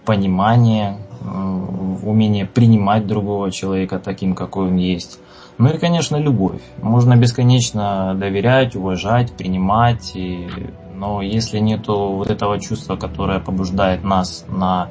понимание, 0.06 0.98
Э, 1.24 1.98
умение 2.04 2.48
принимать 2.48 3.06
другого 3.06 3.52
человека 3.52 4.00
таким, 4.00 4.34
какой 4.34 4.70
он 4.70 4.78
есть. 4.78 5.20
Ну 5.60 5.70
и, 5.70 5.78
конечно, 5.78 6.16
любовь. 6.16 6.62
Можно 6.82 7.16
бесконечно 7.16 8.16
доверять, 8.16 8.76
уважать, 8.76 9.32
принимать, 9.34 10.16
и... 10.16 10.50
но 10.96 11.22
если 11.22 11.60
нету 11.60 12.14
вот 12.14 12.32
этого 12.32 12.60
чувства, 12.60 12.96
которое 12.96 13.40
побуждает 13.40 14.04
нас 14.04 14.46
на 14.50 14.90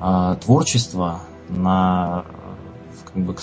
э, 0.00 0.36
творчество, 0.40 1.20
на 1.50 2.24
как 3.18 3.26
бы, 3.26 3.36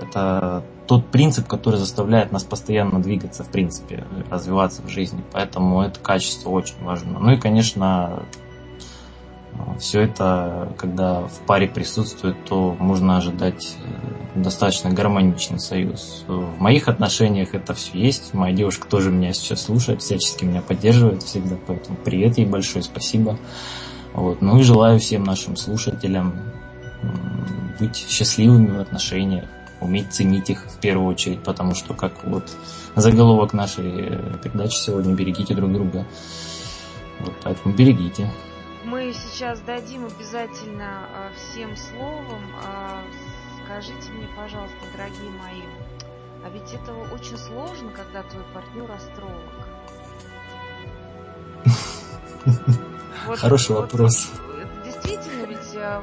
это 0.00 0.64
тот 0.86 1.06
принцип, 1.06 1.46
который 1.46 1.76
заставляет 1.76 2.32
нас 2.32 2.44
постоянно 2.44 3.00
двигаться, 3.00 3.44
в 3.44 3.48
принципе, 3.48 4.04
развиваться 4.30 4.82
в 4.82 4.88
жизни. 4.88 5.22
Поэтому 5.32 5.80
это 5.82 5.98
качество 6.00 6.50
очень 6.50 6.82
важно. 6.82 7.18
Ну 7.18 7.32
и, 7.32 7.36
конечно, 7.38 8.22
все 9.78 10.02
это, 10.02 10.72
когда 10.76 11.22
в 11.22 11.40
паре 11.46 11.68
присутствует, 11.68 12.36
то 12.44 12.76
можно 12.78 13.16
ожидать 13.16 13.76
э, 13.82 14.40
достаточно 14.40 14.90
гармоничный 14.90 15.58
союз. 15.58 16.24
В 16.26 16.60
моих 16.60 16.88
отношениях 16.88 17.54
это 17.54 17.72
все 17.72 17.96
есть. 17.96 18.34
Моя 18.34 18.54
девушка 18.54 18.88
тоже 18.88 19.10
меня 19.10 19.32
сейчас 19.32 19.62
слушает, 19.62 20.02
всячески 20.02 20.44
меня 20.44 20.60
поддерживает 20.60 21.22
всегда, 21.22 21.56
поэтому 21.66 21.96
привет 22.04 22.36
ей 22.36 22.46
большое 22.46 22.82
спасибо. 22.82 23.38
Вот. 24.12 24.42
Ну 24.42 24.58
и 24.58 24.62
желаю 24.62 24.98
всем 24.98 25.24
нашим 25.24 25.56
слушателям 25.56 26.34
быть 27.78 27.96
счастливыми 27.96 28.76
в 28.76 28.80
отношениях, 28.80 29.44
уметь 29.80 30.12
ценить 30.12 30.50
их 30.50 30.64
в 30.66 30.78
первую 30.80 31.08
очередь, 31.08 31.42
потому 31.42 31.74
что, 31.74 31.94
как 31.94 32.24
вот 32.24 32.50
заголовок 32.96 33.52
нашей 33.52 33.90
э, 34.08 34.38
передачи 34.42 34.76
сегодня, 34.76 35.14
берегите 35.14 35.54
друг 35.54 35.72
друга. 35.72 36.06
Вот, 37.20 37.34
поэтому 37.42 37.74
берегите 37.74 38.30
мы 38.84 39.12
сейчас 39.12 39.60
дадим 39.60 40.06
обязательно 40.06 41.08
а, 41.12 41.32
всем 41.34 41.74
словом. 41.76 42.42
А, 42.62 43.02
скажите 43.64 44.12
мне, 44.12 44.28
пожалуйста, 44.36 44.76
дорогие 44.92 45.30
мои, 45.30 45.62
а 46.44 46.50
ведь 46.50 46.72
это 46.72 46.92
очень 47.12 47.36
сложно, 47.36 47.90
когда 47.90 48.22
твой 48.22 48.44
партнер 48.52 48.90
астролог. 48.90 49.34
Вот, 53.26 53.38
Хороший 53.38 53.74
вот, 53.74 53.90
вопрос. 53.90 54.30
Действительно, 54.84 55.46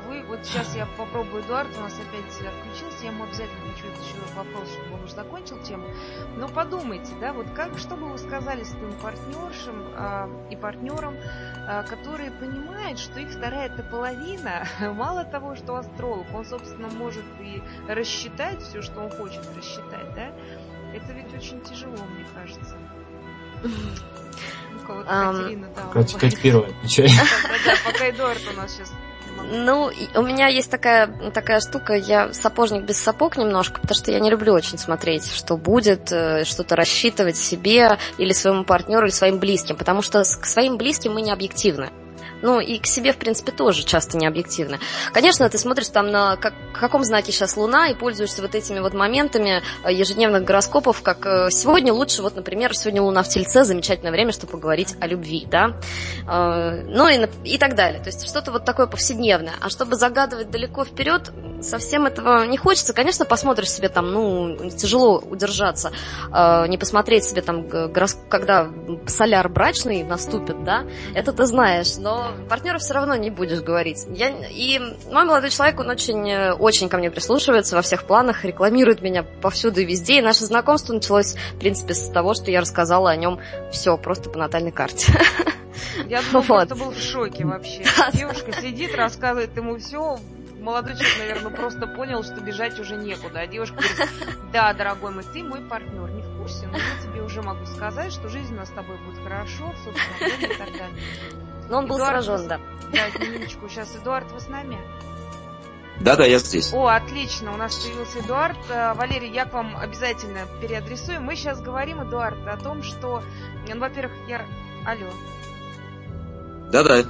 вы, 0.08 0.24
вот 0.24 0.40
сейчас 0.44 0.76
я 0.76 0.86
попробую, 0.98 1.44
Эдуард 1.44 1.70
у 1.78 1.82
нас 1.82 1.94
опять 2.00 2.32
включился, 2.32 3.04
я 3.04 3.12
ему 3.12 3.24
обязательно 3.24 3.60
хочу 3.72 3.88
еще 3.88 4.36
вопрос, 4.36 4.70
чтобы 4.72 4.96
он 4.96 5.04
уже 5.04 5.14
закончил 5.14 5.60
тему. 5.64 5.88
Но 6.38 6.48
подумайте, 6.48 7.14
да, 7.20 7.34
вот 7.34 7.48
как, 7.56 7.78
что 7.78 7.96
бы 7.96 8.08
вы 8.10 8.18
сказали 8.18 8.64
своим 8.64 8.94
партнершам 8.94 9.84
э, 9.96 10.48
и 10.52 10.56
партнерам, 10.56 11.16
э, 11.16 11.84
которые 11.84 12.32
понимают, 12.32 13.00
что 13.00 13.20
их 13.20 13.30
вторая 13.30 13.68
это 13.68 13.84
половина, 13.84 14.68
мало 14.96 15.24
того, 15.26 15.56
что 15.56 15.76
астролог, 15.76 16.26
он, 16.34 16.46
собственно, 16.46 16.88
может 16.90 17.26
и 17.40 17.62
рассчитать 17.88 18.62
все, 18.62 18.82
что 18.82 19.02
он 19.02 19.10
хочет 19.10 19.46
рассчитать, 19.56 20.14
да, 20.16 20.32
это 20.94 21.14
ведь 21.14 21.34
очень 21.34 21.62
тяжело, 21.62 21.98
мне 22.16 22.26
кажется. 22.34 22.76
Ну-ка, 24.74 25.04
Катерина, 25.04 25.68
да. 25.76 25.84
Катя, 25.92 26.42
первая 26.42 26.72
отвечай. 26.72 27.10
Пока 27.86 28.10
Эдуард 28.10 28.42
у 28.52 28.58
нас 28.58 28.72
сейчас 28.72 28.92
ну, 29.52 29.92
у 30.16 30.22
меня 30.22 30.48
есть 30.48 30.72
такая, 30.72 31.08
такая 31.32 31.60
штука, 31.60 31.94
я 31.94 32.32
сапожник 32.34 32.84
без 32.84 32.98
сапог 32.98 33.38
немножко, 33.38 33.82
потому 33.82 33.96
что 33.96 34.12
я 34.12 34.20
не 34.20 34.30
люблю 34.30 34.54
очень 34.54 34.78
смотреть, 34.78 35.32
что 35.32 35.58
будет, 35.58 36.12
э, 36.12 36.44
что-то 36.46 36.76
рассчитывать 36.76 37.38
себе 37.38 37.98
или 38.18 38.34
своему 38.34 38.64
партнеру, 38.64 39.06
или 39.06 39.12
своим 39.12 39.40
близким, 39.40 39.76
потому 39.76 40.02
что 40.02 40.24
к 40.24 40.46
своим 40.46 40.78
близким 40.78 41.14
мы 41.14 41.22
не 41.22 41.32
объективны. 41.32 41.90
Ну, 42.42 42.60
и 42.60 42.80
к 42.80 42.86
себе, 42.86 43.14
в 43.14 43.18
принципе, 43.18 43.52
тоже 43.52 43.84
часто 43.84 44.18
не 44.18 44.28
объективны. 44.28 44.80
Конечно, 45.14 45.50
ты 45.50 45.58
смотришь 45.58 45.90
там 45.90 46.10
на 46.10 46.36
как, 46.38 46.54
каком 46.74 47.04
знаке 47.04 47.32
сейчас 47.32 47.56
Луна 47.58 47.90
и 47.90 47.94
пользуешься 47.94 48.42
вот 48.42 48.56
этими 48.56 48.80
вот 48.80 48.94
моментами 48.94 49.62
э, 49.84 49.94
ежедневных 49.94 50.44
гороскопов, 50.44 51.02
как 51.02 51.26
э, 51.26 51.52
сегодня 51.52 51.94
лучше, 51.94 52.22
вот, 52.22 52.36
например, 52.36 52.76
сегодня 52.76 53.02
Луна 53.02 53.24
в 53.24 53.30
Тельце, 53.30 53.64
замечательное 53.64 54.12
время, 54.12 54.32
чтобы 54.32 54.54
поговорить 54.54 54.96
о 55.00 55.08
любви, 55.08 55.48
да, 55.50 55.78
э, 56.28 56.84
ну 56.88 57.08
и, 57.08 57.28
и 57.46 57.58
так 57.58 57.76
далее. 57.76 58.02
То 58.02 58.08
есть 58.08 58.28
что-то 58.28 58.52
вот 58.52 58.66
такое 58.66 58.88
повседневное. 58.88 59.54
А 59.62 59.70
чтобы 59.70 59.96
загадывать 59.96 60.50
далеко 60.50 60.84
вперед, 60.84 61.32
совсем 61.62 62.06
этого 62.08 62.46
не 62.46 62.58
хочется. 62.58 62.94
Конечно, 62.94 63.26
посмотришь 63.26 63.70
себе 63.70 63.90
там, 63.90 64.12
ну, 64.12 64.70
тяжело 64.72 65.20
удержаться, 65.20 65.92
не 66.32 66.78
посмотреть 66.78 67.24
себе 67.24 67.42
там, 67.42 67.68
когда 68.30 68.70
соляр 69.06 69.48
брачный 69.50 70.04
наступит, 70.04 70.64
да, 70.64 70.86
это 71.14 71.32
ты 71.34 71.46
знаешь, 71.46 71.98
но 71.98 72.31
партнеру 72.50 72.80
все 72.80 72.94
равно 72.94 73.16
не 73.16 73.30
будешь 73.30 73.62
говорить. 73.62 74.06
Я, 74.10 74.30
и 74.30 74.80
мой 75.12 75.26
молодой 75.26 75.50
человек, 75.50 75.80
он 75.80 75.90
очень, 75.90 76.30
э, 76.30 76.54
очень 76.54 76.90
ко 76.90 76.98
мне 76.98 77.12
прислушивается 77.12 77.76
во 77.76 77.82
всех 77.82 78.04
планах, 78.04 78.44
рекламирует 78.44 79.02
меня 79.02 79.24
повсюду 79.24 79.82
и 79.82 79.86
везде. 79.86 80.20
И 80.20 80.22
наше 80.22 80.46
знакомство 80.46 80.94
началось, 80.94 81.36
в 81.54 81.60
принципе, 81.60 81.94
с 81.94 82.10
того, 82.10 82.34
что 82.34 82.52
я 82.52 82.62
рассказала 82.62 83.10
о 83.12 83.16
нем 83.16 83.40
все 83.72 83.98
просто 83.98 84.30
по 84.30 84.38
натальной 84.38 84.72
карте. 84.72 85.14
Я 86.08 86.22
думаю, 86.22 86.48
вот. 86.48 86.68
просто 86.68 86.76
был 86.76 86.92
в 86.92 87.00
шоке 87.00 87.46
вообще. 87.46 87.84
Девушка 88.14 88.52
сидит, 88.54 88.96
рассказывает 88.96 89.56
ему 89.56 89.78
все, 89.78 90.18
молодой 90.62 90.96
человек, 90.96 91.18
наверное, 91.20 91.52
просто 91.52 91.88
понял, 91.88 92.24
что 92.24 92.40
бежать 92.40 92.80
уже 92.80 92.96
некуда. 92.96 93.42
А 93.42 93.48
девушка 93.48 93.76
говорит, 93.76 94.10
да, 94.54 94.74
дорогой 94.74 95.12
мой, 95.12 95.24
ты 95.24 95.44
мой 95.44 95.62
партнер, 95.62 96.10
не 96.10 96.22
в 96.22 96.38
курсе, 96.38 96.68
но 96.68 96.78
я 96.78 97.02
тебе 97.04 97.22
уже 97.22 97.42
могу 97.42 97.66
сказать, 97.66 98.14
что 98.14 98.30
жизнь 98.30 98.54
у 98.54 98.58
нас 98.58 98.70
с 98.70 98.72
тобой 98.72 98.98
будет 99.06 99.22
хорошо, 99.24 99.74
собственно, 99.84 100.54
и 100.54 100.58
так 100.58 100.72
далее. 100.72 100.98
Но 101.72 101.78
он 101.78 101.88
был 101.88 101.96
Эдуард, 101.96 102.26
сражен, 102.26 102.48
да. 102.50 102.60
Да, 102.92 103.26
минуточку, 103.26 103.70
сейчас 103.70 103.96
Эдуард, 103.96 104.30
вы 104.34 104.42
с 104.42 104.50
нами? 104.50 104.78
Да-да, 106.02 106.26
я 106.26 106.38
здесь. 106.40 106.74
О, 106.74 106.88
отлично, 106.88 107.54
у 107.54 107.56
нас 107.56 107.78
появился 107.78 108.20
Эдуард. 108.20 108.58
Э, 108.70 108.94
Валерий, 108.94 109.32
я 109.32 109.46
к 109.46 109.54
вам 109.54 109.78
обязательно 109.78 110.48
переадресую. 110.60 111.22
Мы 111.22 111.38
сейчас 111.38 111.62
говорим, 111.62 112.04
Эдуард, 112.04 112.46
о 112.46 112.58
том, 112.58 112.84
что, 112.84 113.24
ну, 113.70 113.80
во-первых, 113.80 114.12
я... 114.28 114.46
Алло. 114.86 115.08
Да-да. 116.74 117.06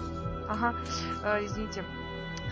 Ага, 0.47 0.75
э, 1.23 1.45
извините. 1.45 1.83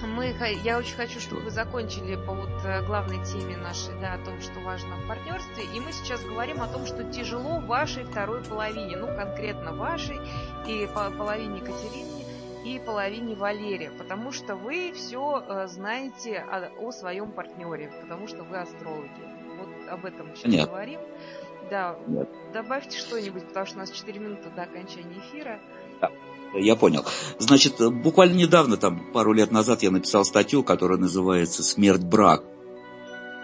Мы, 0.02 0.34
я 0.64 0.78
очень 0.78 0.96
хочу, 0.96 1.20
чтобы 1.20 1.42
вы 1.42 1.52
закончили 1.52 2.16
по 2.16 2.34
вот 2.34 2.50
э, 2.64 2.86
главной 2.86 3.24
теме 3.26 3.58
нашей, 3.58 4.00
да, 4.00 4.14
о 4.14 4.18
том, 4.20 4.40
что 4.42 4.60
важно 4.62 4.96
в 4.96 5.08
партнерстве. 5.08 5.66
И 5.76 5.80
мы 5.80 5.92
сейчас 5.92 6.24
говорим 6.24 6.62
о 6.62 6.68
том, 6.68 6.86
что 6.86 7.04
тяжело 7.04 7.60
вашей 7.60 8.06
второй 8.06 8.42
половине, 8.44 8.96
ну, 8.96 9.08
конкретно 9.08 9.74
вашей 9.74 10.18
и 10.66 10.88
половине 10.94 11.60
Катерине 11.60 12.20
и 12.64 12.80
половине 12.80 13.36
Валерия, 13.36 13.92
потому 13.92 14.32
что 14.32 14.56
вы 14.56 14.94
все 14.94 15.44
э, 15.48 15.68
знаете 15.68 16.40
о, 16.40 16.70
о 16.80 16.92
своем 16.92 17.32
партнере, 17.32 17.92
потому 18.02 18.28
что 18.28 18.44
вы 18.44 18.58
астрологи. 18.58 19.10
Вот 19.58 19.90
об 19.90 20.06
этом 20.06 20.36
сейчас 20.36 20.54
Нет. 20.54 20.70
говорим. 20.70 21.00
Да, 21.70 21.98
Нет. 22.08 22.30
добавьте 22.54 22.98
что-нибудь, 22.98 23.48
потому 23.48 23.66
что 23.66 23.76
у 23.76 23.80
нас 23.80 23.92
4 23.92 24.20
минуты 24.20 24.50
до 24.50 24.64
окончания 24.64 25.18
эфира. 25.20 25.60
Да. 26.02 26.12
Я 26.54 26.76
понял. 26.76 27.06
Значит, 27.38 27.76
буквально 27.80 28.36
недавно, 28.36 28.78
там, 28.78 29.12
пару 29.14 29.34
лет 29.34 29.52
назад 29.52 29.84
я 29.84 29.92
написал 29.92 30.26
статью, 30.26 30.64
которая 30.64 30.98
называется 30.98 31.64
«Смерть 31.64 32.04
брак». 32.04 32.44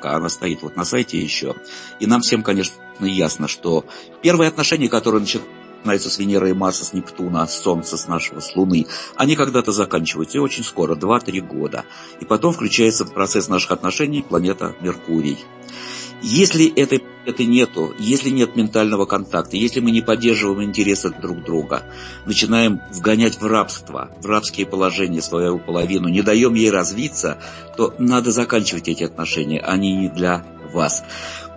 Она 0.01 0.29
стоит 0.29 0.61
вот 0.61 0.75
на 0.75 0.85
сайте 0.85 1.17
еще. 1.19 1.55
И 1.99 2.05
нам 2.05 2.21
всем, 2.21 2.43
конечно, 2.43 2.75
ясно, 2.99 3.47
что 3.47 3.85
первые 4.21 4.49
отношения, 4.49 4.87
которые 4.87 5.21
начинаются 5.21 6.09
с 6.09 6.19
Венеры 6.19 6.51
и 6.51 6.53
Марса, 6.53 6.85
с 6.85 6.93
Нептуна, 6.93 7.47
с 7.47 7.59
Солнца, 7.59 7.97
с 7.97 8.07
нашего, 8.07 8.39
с 8.39 8.55
Луны, 8.55 8.85
они 9.15 9.35
когда-то 9.35 9.71
заканчиваются, 9.71 10.37
и 10.37 10.41
очень 10.41 10.63
скоро, 10.63 10.95
2-3 10.95 11.41
года. 11.41 11.85
И 12.19 12.25
потом 12.25 12.53
включается 12.53 13.05
в 13.05 13.13
процесс 13.13 13.47
наших 13.47 13.71
отношений 13.71 14.21
планета 14.21 14.75
Меркурий. 14.81 15.39
Если 16.21 16.71
это, 16.75 16.99
это 17.25 17.43
нету, 17.43 17.93
если 17.99 18.29
нет 18.29 18.55
ментального 18.55 19.05
контакта, 19.05 19.57
если 19.57 19.79
мы 19.79 19.91
не 19.91 20.01
поддерживаем 20.01 20.63
интересы 20.63 21.09
друг 21.09 21.43
друга, 21.43 21.83
начинаем 22.25 22.81
вгонять 22.91 23.39
в 23.39 23.45
рабство, 23.45 24.11
в 24.21 24.25
рабские 24.25 24.65
положения 24.65 25.21
свою 25.21 25.59
половину, 25.59 26.07
не 26.07 26.21
даем 26.21 26.53
ей 26.53 26.69
развиться, 26.69 27.37
то 27.77 27.93
надо 27.97 28.31
заканчивать 28.31 28.87
эти 28.87 29.03
отношения, 29.03 29.59
они 29.59 29.95
не 29.95 30.09
для 30.09 30.45
вас. 30.73 31.03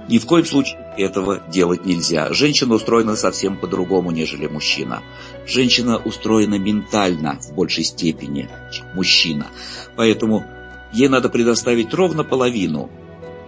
Ни 0.09 0.19
в 0.19 0.25
коем 0.25 0.47
случае 0.47 0.79
этого 0.97 1.43
делать 1.49 1.85
нельзя. 1.85 2.33
Женщина 2.33 2.75
устроена 2.75 3.15
совсем 3.15 3.59
по-другому, 3.59 4.11
нежели 4.11 4.47
мужчина. 4.47 5.03
Женщина 5.47 5.99
устроена 5.99 6.59
ментально 6.59 7.39
в 7.41 7.53
большей 7.53 7.85
степени, 7.85 8.49
чем 8.73 8.87
мужчина. 8.95 9.49
Поэтому 9.97 10.47
ей 10.93 11.09
надо 11.09 11.29
предоставить 11.29 11.93
ровно 11.93 12.25
половину 12.25 12.91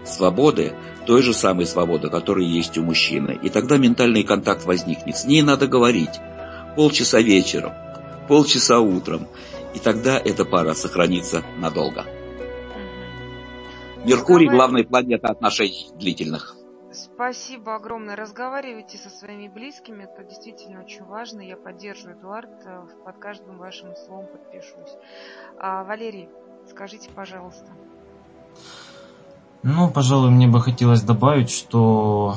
свободы, 0.05 0.75
той 1.07 1.23
же 1.23 1.35
самой 1.35 1.67
свободы, 1.67 2.09
которая 2.11 2.45
есть 2.45 2.79
у 2.79 2.83
мужчины. 2.83 3.39
И 3.43 3.49
тогда 3.49 3.77
ментальный 3.79 4.23
контакт 4.23 4.65
возникнет. 4.65 5.17
С 5.17 5.25
ней 5.25 5.43
надо 5.43 5.67
говорить. 5.67 6.21
Полчаса 6.77 7.21
вечером, 7.21 7.73
полчаса 8.29 8.81
утром. 8.81 9.27
И 9.75 9.79
тогда 9.79 10.19
эта 10.19 10.45
пара 10.45 10.75
сохранится 10.75 11.43
надолго. 11.59 12.05
Меркурий– 14.05 14.49
главная 14.51 14.85
планета 14.85 15.29
отношений 15.29 15.91
длительных. 15.95 16.57
Спасибо 16.93 17.77
огромное. 17.77 18.17
Разговаривайте 18.17 18.99
со 18.99 19.11
своими 19.11 19.49
близкими. 19.49 20.05
Это 20.05 20.25
действительно 20.25 20.83
очень 20.83 21.05
важно. 21.05 21.41
Я 21.41 21.57
поддерживаю 21.57 22.19
Эдуард. 22.19 22.51
Э, 22.65 22.87
под 23.05 23.19
каждым 23.19 23.59
вашим 23.59 23.95
словом 23.95 24.27
подпишусь. 24.27 24.97
А, 25.59 25.85
Валерий, 25.85 26.29
скажите, 26.69 27.11
пожалуйста. 27.11 27.71
Ну, 29.63 29.91
пожалуй, 29.91 30.31
мне 30.31 30.49
бы 30.49 30.61
хотелось 30.61 31.03
добавить, 31.03 31.51
что 31.51 32.37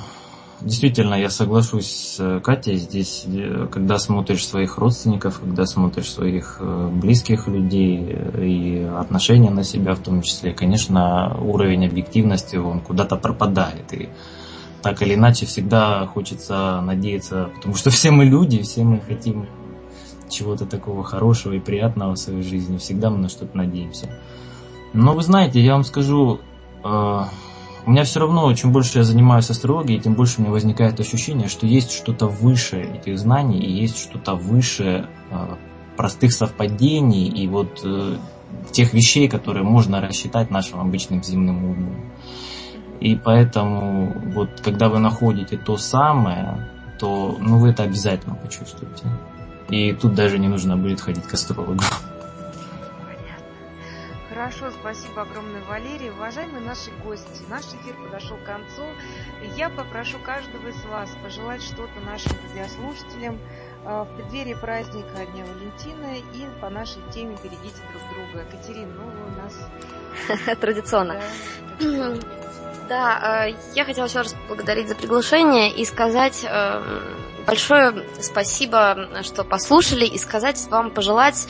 действительно 0.59 1.15
я 1.15 1.29
соглашусь 1.29 1.87
с 1.87 2.19
э, 2.19 2.41
Катей 2.41 2.75
здесь, 2.75 3.23
э, 3.25 3.67
когда 3.71 3.97
смотришь 3.97 4.45
своих 4.45 4.77
родственников, 4.77 5.39
когда 5.39 5.65
смотришь 5.65 6.11
своих 6.11 6.57
э, 6.59 6.89
близких 6.91 7.47
людей 7.47 8.17
и 8.37 8.83
отношения 8.83 9.51
на 9.51 9.63
себя 9.63 9.95
в 9.95 9.99
том 9.99 10.21
числе, 10.21 10.53
конечно, 10.53 11.37
уровень 11.41 11.85
объективности, 11.85 12.57
он 12.57 12.81
куда-то 12.81 13.15
пропадает. 13.15 13.93
И 13.93 14.09
так 14.81 15.01
или 15.01 15.15
иначе 15.15 15.45
всегда 15.45 16.05
хочется 16.07 16.81
надеяться, 16.81 17.51
потому 17.55 17.75
что 17.75 17.89
все 17.91 18.11
мы 18.11 18.25
люди, 18.25 18.61
все 18.63 18.83
мы 18.83 18.99
хотим 18.99 19.47
чего-то 20.29 20.65
такого 20.65 21.05
хорошего 21.05 21.53
и 21.53 21.59
приятного 21.59 22.15
в 22.15 22.19
своей 22.19 22.43
жизни, 22.43 22.77
всегда 22.77 23.09
мы 23.09 23.19
на 23.19 23.29
что-то 23.29 23.55
надеемся. 23.55 24.09
Но 24.91 25.13
вы 25.13 25.23
знаете, 25.23 25.61
я 25.61 25.73
вам 25.73 25.83
скажу, 25.83 26.41
у 26.83 27.91
меня 27.91 28.03
все 28.03 28.19
равно, 28.19 28.53
чем 28.53 28.71
больше 28.71 28.99
я 28.99 29.03
занимаюсь 29.03 29.49
астрологией, 29.49 29.99
тем 29.99 30.13
больше 30.13 30.35
у 30.37 30.41
меня 30.41 30.51
возникает 30.51 30.99
ощущение, 30.99 31.47
что 31.47 31.65
есть 31.65 31.91
что-то 31.91 32.27
выше 32.27 32.81
этих 32.81 33.19
знаний 33.19 33.59
и 33.59 33.71
есть 33.71 33.97
что-то 33.97 34.35
выше 34.35 35.07
а, 35.31 35.57
простых 35.97 36.33
совпадений 36.33 37.27
и 37.27 37.47
вот 37.47 37.81
э, 37.83 38.17
тех 38.71 38.93
вещей, 38.93 39.27
которые 39.27 39.63
можно 39.63 40.01
рассчитать 40.01 40.49
нашим 40.49 40.79
обычным 40.79 41.23
земным 41.23 41.65
умом. 41.65 41.95
И 42.99 43.15
поэтому 43.15 44.13
вот 44.33 44.61
когда 44.61 44.87
вы 44.87 44.99
находите 44.99 45.57
то 45.57 45.77
самое, 45.77 46.69
то 46.99 47.37
ну, 47.39 47.57
вы 47.57 47.69
это 47.69 47.83
обязательно 47.83 48.35
почувствуете. 48.35 49.03
И 49.69 49.91
тут 49.93 50.13
даже 50.13 50.39
не 50.39 50.47
нужно 50.47 50.77
будет 50.77 51.01
ходить 51.01 51.25
к 51.25 51.33
астрологу. 51.33 51.81
Хорошо, 54.43 54.71
спасибо 54.77 55.21
огромное, 55.21 55.61
Валерий. 55.69 56.09
Уважаемые 56.09 56.59
наши 56.59 56.91
гости, 57.01 57.43
наш 57.47 57.63
эфир 57.63 57.95
подошел 58.03 58.35
к 58.35 58.43
концу. 58.43 58.83
Я 59.55 59.69
попрошу 59.69 60.19
каждого 60.19 60.67
из 60.67 60.83
вас 60.83 61.09
пожелать 61.23 61.63
что-то 61.63 61.97
нашим 62.05 62.33
радиослушателям 62.49 63.39
э, 63.85 64.03
в 64.03 64.15
преддверии 64.17 64.55
праздника 64.55 65.25
Дня 65.31 65.45
Валентина 65.45 66.17
и 66.33 66.59
по 66.59 66.69
нашей 66.69 67.01
теме 67.13 67.37
«Берегите 67.41 67.79
друг 67.89 68.03
друга». 68.13 68.45
Катерина, 68.51 68.91
ну 68.91 69.03
вы 69.03 69.31
у 69.31 69.41
нас... 69.41 70.57
Традиционно. 70.59 71.21
Да, 72.89 73.47
э, 73.47 73.55
я 73.75 73.85
хотела 73.85 74.07
еще 74.07 74.17
раз 74.19 74.35
поблагодарить 74.49 74.89
за 74.89 74.95
приглашение 74.95 75.71
и 75.71 75.85
сказать 75.85 76.45
э, 76.45 76.81
большое 77.47 78.05
спасибо, 78.19 79.07
что 79.21 79.45
послушали, 79.45 80.03
и 80.03 80.17
сказать 80.17 80.61
вам, 80.69 80.91
пожелать 80.91 81.47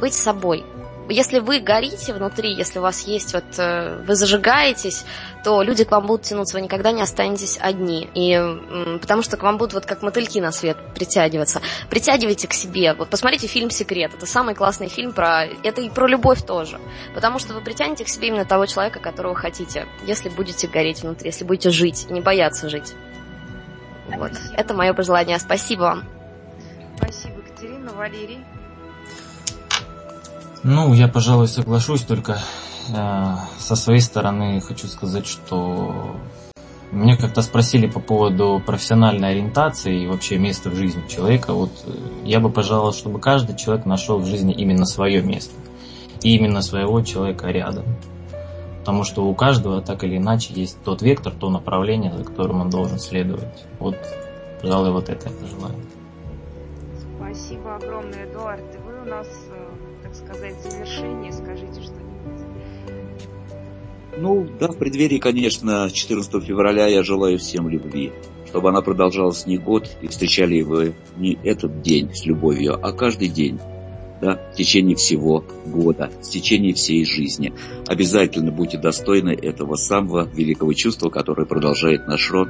быть 0.00 0.14
собой– 0.14 0.64
если 1.08 1.38
вы 1.38 1.60
горите 1.60 2.12
внутри, 2.12 2.54
если 2.54 2.78
у 2.78 2.82
вас 2.82 3.06
есть 3.06 3.34
вот, 3.34 3.44
э, 3.58 4.02
вы 4.06 4.14
зажигаетесь, 4.14 5.04
то 5.42 5.62
люди 5.62 5.84
к 5.84 5.90
вам 5.90 6.06
будут 6.06 6.22
тянуться, 6.22 6.56
вы 6.56 6.62
никогда 6.62 6.92
не 6.92 7.02
останетесь 7.02 7.58
одни. 7.60 8.08
И, 8.14 8.98
потому 9.00 9.22
что 9.22 9.36
к 9.36 9.42
вам 9.42 9.56
будут 9.56 9.74
вот 9.74 9.86
как 9.86 10.02
мотыльки 10.02 10.38
на 10.38 10.52
свет 10.52 10.76
притягиваться. 10.94 11.60
Притягивайте 11.88 12.48
к 12.48 12.52
себе. 12.52 12.94
Вот 12.94 13.08
посмотрите 13.08 13.46
фильм 13.46 13.70
«Секрет». 13.70 14.12
Это 14.14 14.26
самый 14.26 14.54
классный 14.54 14.88
фильм 14.88 15.12
про... 15.12 15.46
Это 15.62 15.80
и 15.80 15.88
про 15.88 16.06
любовь 16.06 16.44
тоже. 16.44 16.78
Потому 17.14 17.38
что 17.38 17.54
вы 17.54 17.60
притянете 17.60 18.04
к 18.04 18.08
себе 18.08 18.28
именно 18.28 18.44
того 18.44 18.66
человека, 18.66 19.00
которого 19.00 19.34
хотите. 19.34 19.86
Если 20.06 20.28
будете 20.28 20.68
гореть 20.68 21.02
внутри, 21.02 21.28
если 21.28 21.44
будете 21.44 21.70
жить, 21.70 22.10
не 22.10 22.20
бояться 22.20 22.68
жить. 22.68 22.94
Вот. 24.16 24.32
Это 24.54 24.74
мое 24.74 24.92
пожелание. 24.94 25.38
Спасибо 25.38 25.82
вам. 25.82 26.04
Спасибо, 26.96 27.40
Катерина. 27.42 27.92
Валерий. 27.92 28.44
Ну, 30.64 30.92
я, 30.92 31.08
пожалуй, 31.08 31.46
соглашусь, 31.46 32.02
только 32.02 32.38
э, 32.92 33.34
со 33.58 33.76
своей 33.76 34.00
стороны 34.00 34.60
хочу 34.60 34.88
сказать, 34.88 35.26
что 35.26 36.16
мне 36.90 37.16
как-то 37.16 37.42
спросили 37.42 37.86
по 37.86 38.00
поводу 38.00 38.62
профессиональной 38.64 39.30
ориентации 39.30 40.02
и 40.02 40.06
вообще 40.06 40.38
места 40.38 40.70
в 40.70 40.74
жизни 40.74 41.06
человека. 41.08 41.52
Вот 41.52 41.70
э, 41.86 41.92
я 42.24 42.40
бы 42.40 42.50
пожелал, 42.50 42.92
чтобы 42.92 43.20
каждый 43.20 43.56
человек 43.56 43.86
нашел 43.86 44.18
в 44.18 44.26
жизни 44.26 44.52
именно 44.52 44.84
свое 44.84 45.22
место. 45.22 45.54
И 46.22 46.34
именно 46.34 46.62
своего 46.62 47.00
человека 47.02 47.46
рядом. 47.48 47.84
Потому 48.80 49.04
что 49.04 49.24
у 49.26 49.34
каждого 49.34 49.80
так 49.80 50.02
или 50.02 50.16
иначе 50.16 50.52
есть 50.54 50.82
тот 50.82 51.02
вектор, 51.02 51.32
то 51.32 51.50
направление, 51.50 52.12
за 52.12 52.24
которым 52.24 52.62
он 52.62 52.70
должен 52.70 52.98
следовать. 52.98 53.64
Вот, 53.78 53.96
пожалуй, 54.60 54.90
вот 54.90 55.08
это 55.08 55.28
я 55.28 55.34
пожелаю. 55.36 55.74
Спасибо 57.30 57.76
огромное, 57.76 58.24
Эдуард. 58.24 58.64
Вы 58.86 59.02
у 59.02 59.04
нас 59.04 59.28
сказать, 60.14 60.54
завершение, 60.62 61.30
скажите 61.30 61.82
что-нибудь. 61.82 62.46
Ну, 64.16 64.48
да, 64.58 64.68
в 64.68 64.78
преддверии, 64.78 65.18
конечно, 65.18 65.90
14 65.92 66.42
февраля 66.42 66.86
я 66.86 67.02
желаю 67.02 67.38
всем 67.38 67.68
любви, 67.68 68.12
чтобы 68.46 68.70
она 68.70 68.80
продолжалась 68.80 69.44
не 69.44 69.58
год 69.58 69.94
и 70.00 70.08
встречали 70.08 70.62
вы 70.62 70.94
не 71.18 71.38
этот 71.44 71.82
день 71.82 72.14
с 72.14 72.24
любовью, 72.24 72.78
а 72.82 72.92
каждый 72.92 73.28
день, 73.28 73.60
да, 74.22 74.40
в 74.50 74.56
течение 74.56 74.96
всего 74.96 75.44
года, 75.66 76.10
в 76.22 76.30
течение 76.30 76.72
всей 76.72 77.04
жизни. 77.04 77.52
Обязательно 77.86 78.52
будьте 78.52 78.78
достойны 78.78 79.30
этого 79.30 79.76
самого 79.76 80.26
великого 80.32 80.72
чувства, 80.72 81.10
которое 81.10 81.44
продолжает 81.44 82.06
наш 82.08 82.30
род 82.30 82.48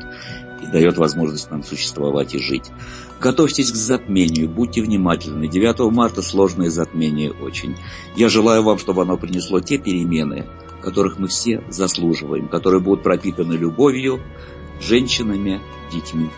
и 0.63 0.67
дает 0.67 0.97
возможность 0.97 1.51
нам 1.51 1.63
существовать 1.63 2.35
и 2.35 2.39
жить. 2.39 2.71
Готовьтесь 3.21 3.73
к 3.73 3.77
затмению, 3.77 4.49
будьте 4.49 4.83
внимательны. 4.83 5.49
9 5.49 5.93
марта 5.93 6.23
сложное 6.23 6.71
затмение 6.71 7.33
очень. 7.33 7.77
Я 8.17 8.29
желаю 8.29 8.63
вам, 8.63 8.79
чтобы 8.79 9.03
оно 9.03 9.17
принесло 9.17 9.61
те 9.61 9.79
перемены, 9.79 10.47
которых 10.83 11.19
мы 11.19 11.29
все 11.29 11.63
заслуживаем, 11.69 12.49
которые 12.49 12.81
будут 12.81 13.03
пропитаны 13.03 13.55
любовью, 13.55 14.21
женщинами, 14.81 15.61
детьми. 15.93 16.31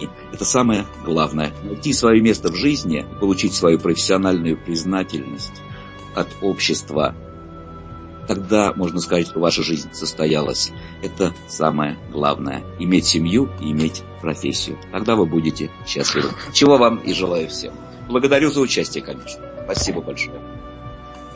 И 0.00 0.08
это 0.32 0.44
самое 0.44 0.84
главное. 1.04 1.52
Найти 1.64 1.92
свое 1.92 2.20
место 2.20 2.50
в 2.50 2.56
жизни, 2.56 3.06
получить 3.20 3.54
свою 3.54 3.78
профессиональную 3.78 4.56
признательность, 4.56 5.62
от 6.14 6.28
общества, 6.40 7.14
тогда 8.26 8.72
можно 8.74 9.00
сказать, 9.00 9.28
что 9.28 9.40
ваша 9.40 9.62
жизнь 9.62 9.90
состоялась. 9.92 10.72
Это 11.02 11.32
самое 11.48 11.96
главное. 12.10 12.62
Иметь 12.78 13.06
семью 13.06 13.50
и 13.60 13.72
иметь 13.72 14.02
профессию. 14.20 14.78
Тогда 14.92 15.16
вы 15.16 15.26
будете 15.26 15.70
счастливы. 15.86 16.30
Чего 16.52 16.76
вам 16.76 16.96
и 16.98 17.12
желаю 17.12 17.48
всем. 17.48 17.74
Благодарю 18.08 18.50
за 18.50 18.60
участие, 18.60 19.02
конечно. 19.02 19.44
Спасибо 19.64 20.00
большое. 20.00 20.40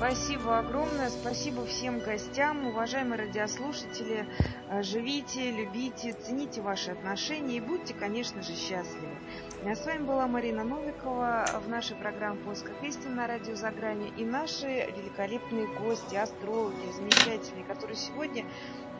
Спасибо 0.01 0.59
огромное, 0.61 1.11
спасибо 1.11 1.66
всем 1.66 1.99
гостям, 1.99 2.66
уважаемые 2.66 3.18
радиослушатели. 3.18 4.26
Э, 4.70 4.82
живите, 4.82 5.51
любите, 5.51 6.14
цените 6.14 6.62
ваши 6.62 6.93
отношения 6.93 7.59
и 7.59 7.61
будьте, 7.61 7.93
конечно 7.93 8.43
же, 8.43 8.55
счастливы. 8.55 9.14
А 9.62 9.74
с 9.74 9.84
вами 9.84 10.04
была 10.04 10.26
Марина 10.26 10.64
Новикова 10.64 11.44
в 11.62 11.68
нашей 11.68 11.94
программе 11.94 12.36
«Поисках 12.38 12.82
истины» 12.82 13.14
на 13.14 13.26
радио 13.26 13.54
«За 13.54 13.70
грани» 13.70 14.11
и 14.16 14.24
наши 14.24 14.66
великолепные 14.66 15.66
гости, 15.66 16.14
астрологи, 16.14 16.90
замечательные, 16.96 17.64
которые 17.64 17.96
сегодня 17.96 18.46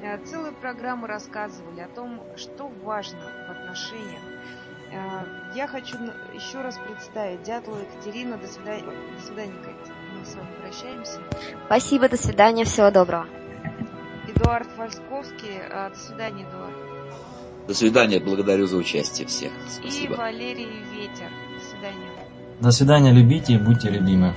э, 0.02 0.22
целую 0.26 0.52
программу 0.52 1.06
рассказывали 1.06 1.80
о 1.80 1.88
том, 1.88 2.22
что 2.36 2.68
важно 2.82 3.20
в 3.48 3.50
отношениях. 3.50 4.20
Э, 4.92 5.54
я 5.54 5.66
хочу 5.66 5.96
еще 6.34 6.61
раз 6.61 6.78
представить 6.78 7.42
Дятлова 7.42 7.80
Екатерина. 7.80 8.36
До 8.36 8.46
свидания, 8.46 8.84
до 9.16 9.22
свидания 9.22 9.56
Катя. 9.64 9.94
Мы 10.18 10.24
с 10.26 10.34
вами 10.34 10.54
прощаемся. 10.61 11.20
Спасибо, 11.64 12.11
до 12.11 12.18
свидания, 12.18 12.64
всего 12.64 12.90
доброго. 12.90 13.26
Эдуард 14.28 14.68
Вальсковский. 14.76 15.56
Э, 15.58 15.88
до 15.88 15.96
свидания, 15.96 16.44
Эдуард. 16.44 16.89
До 17.68 17.74
свидания, 17.74 18.20
благодарю 18.20 18.66
за 18.66 18.76
участие 18.76 19.26
всех. 19.26 19.52
Спасибо. 19.68 20.14
И 20.14 20.16
Валерий 20.16 20.68
Ветер. 20.92 21.30
До 21.54 21.64
свидания. 21.64 22.11
До 22.61 22.70
свидания, 22.72 23.12
любите 23.12 23.54
и 23.54 23.58
будьте 23.58 23.90
любимы. 23.90 24.34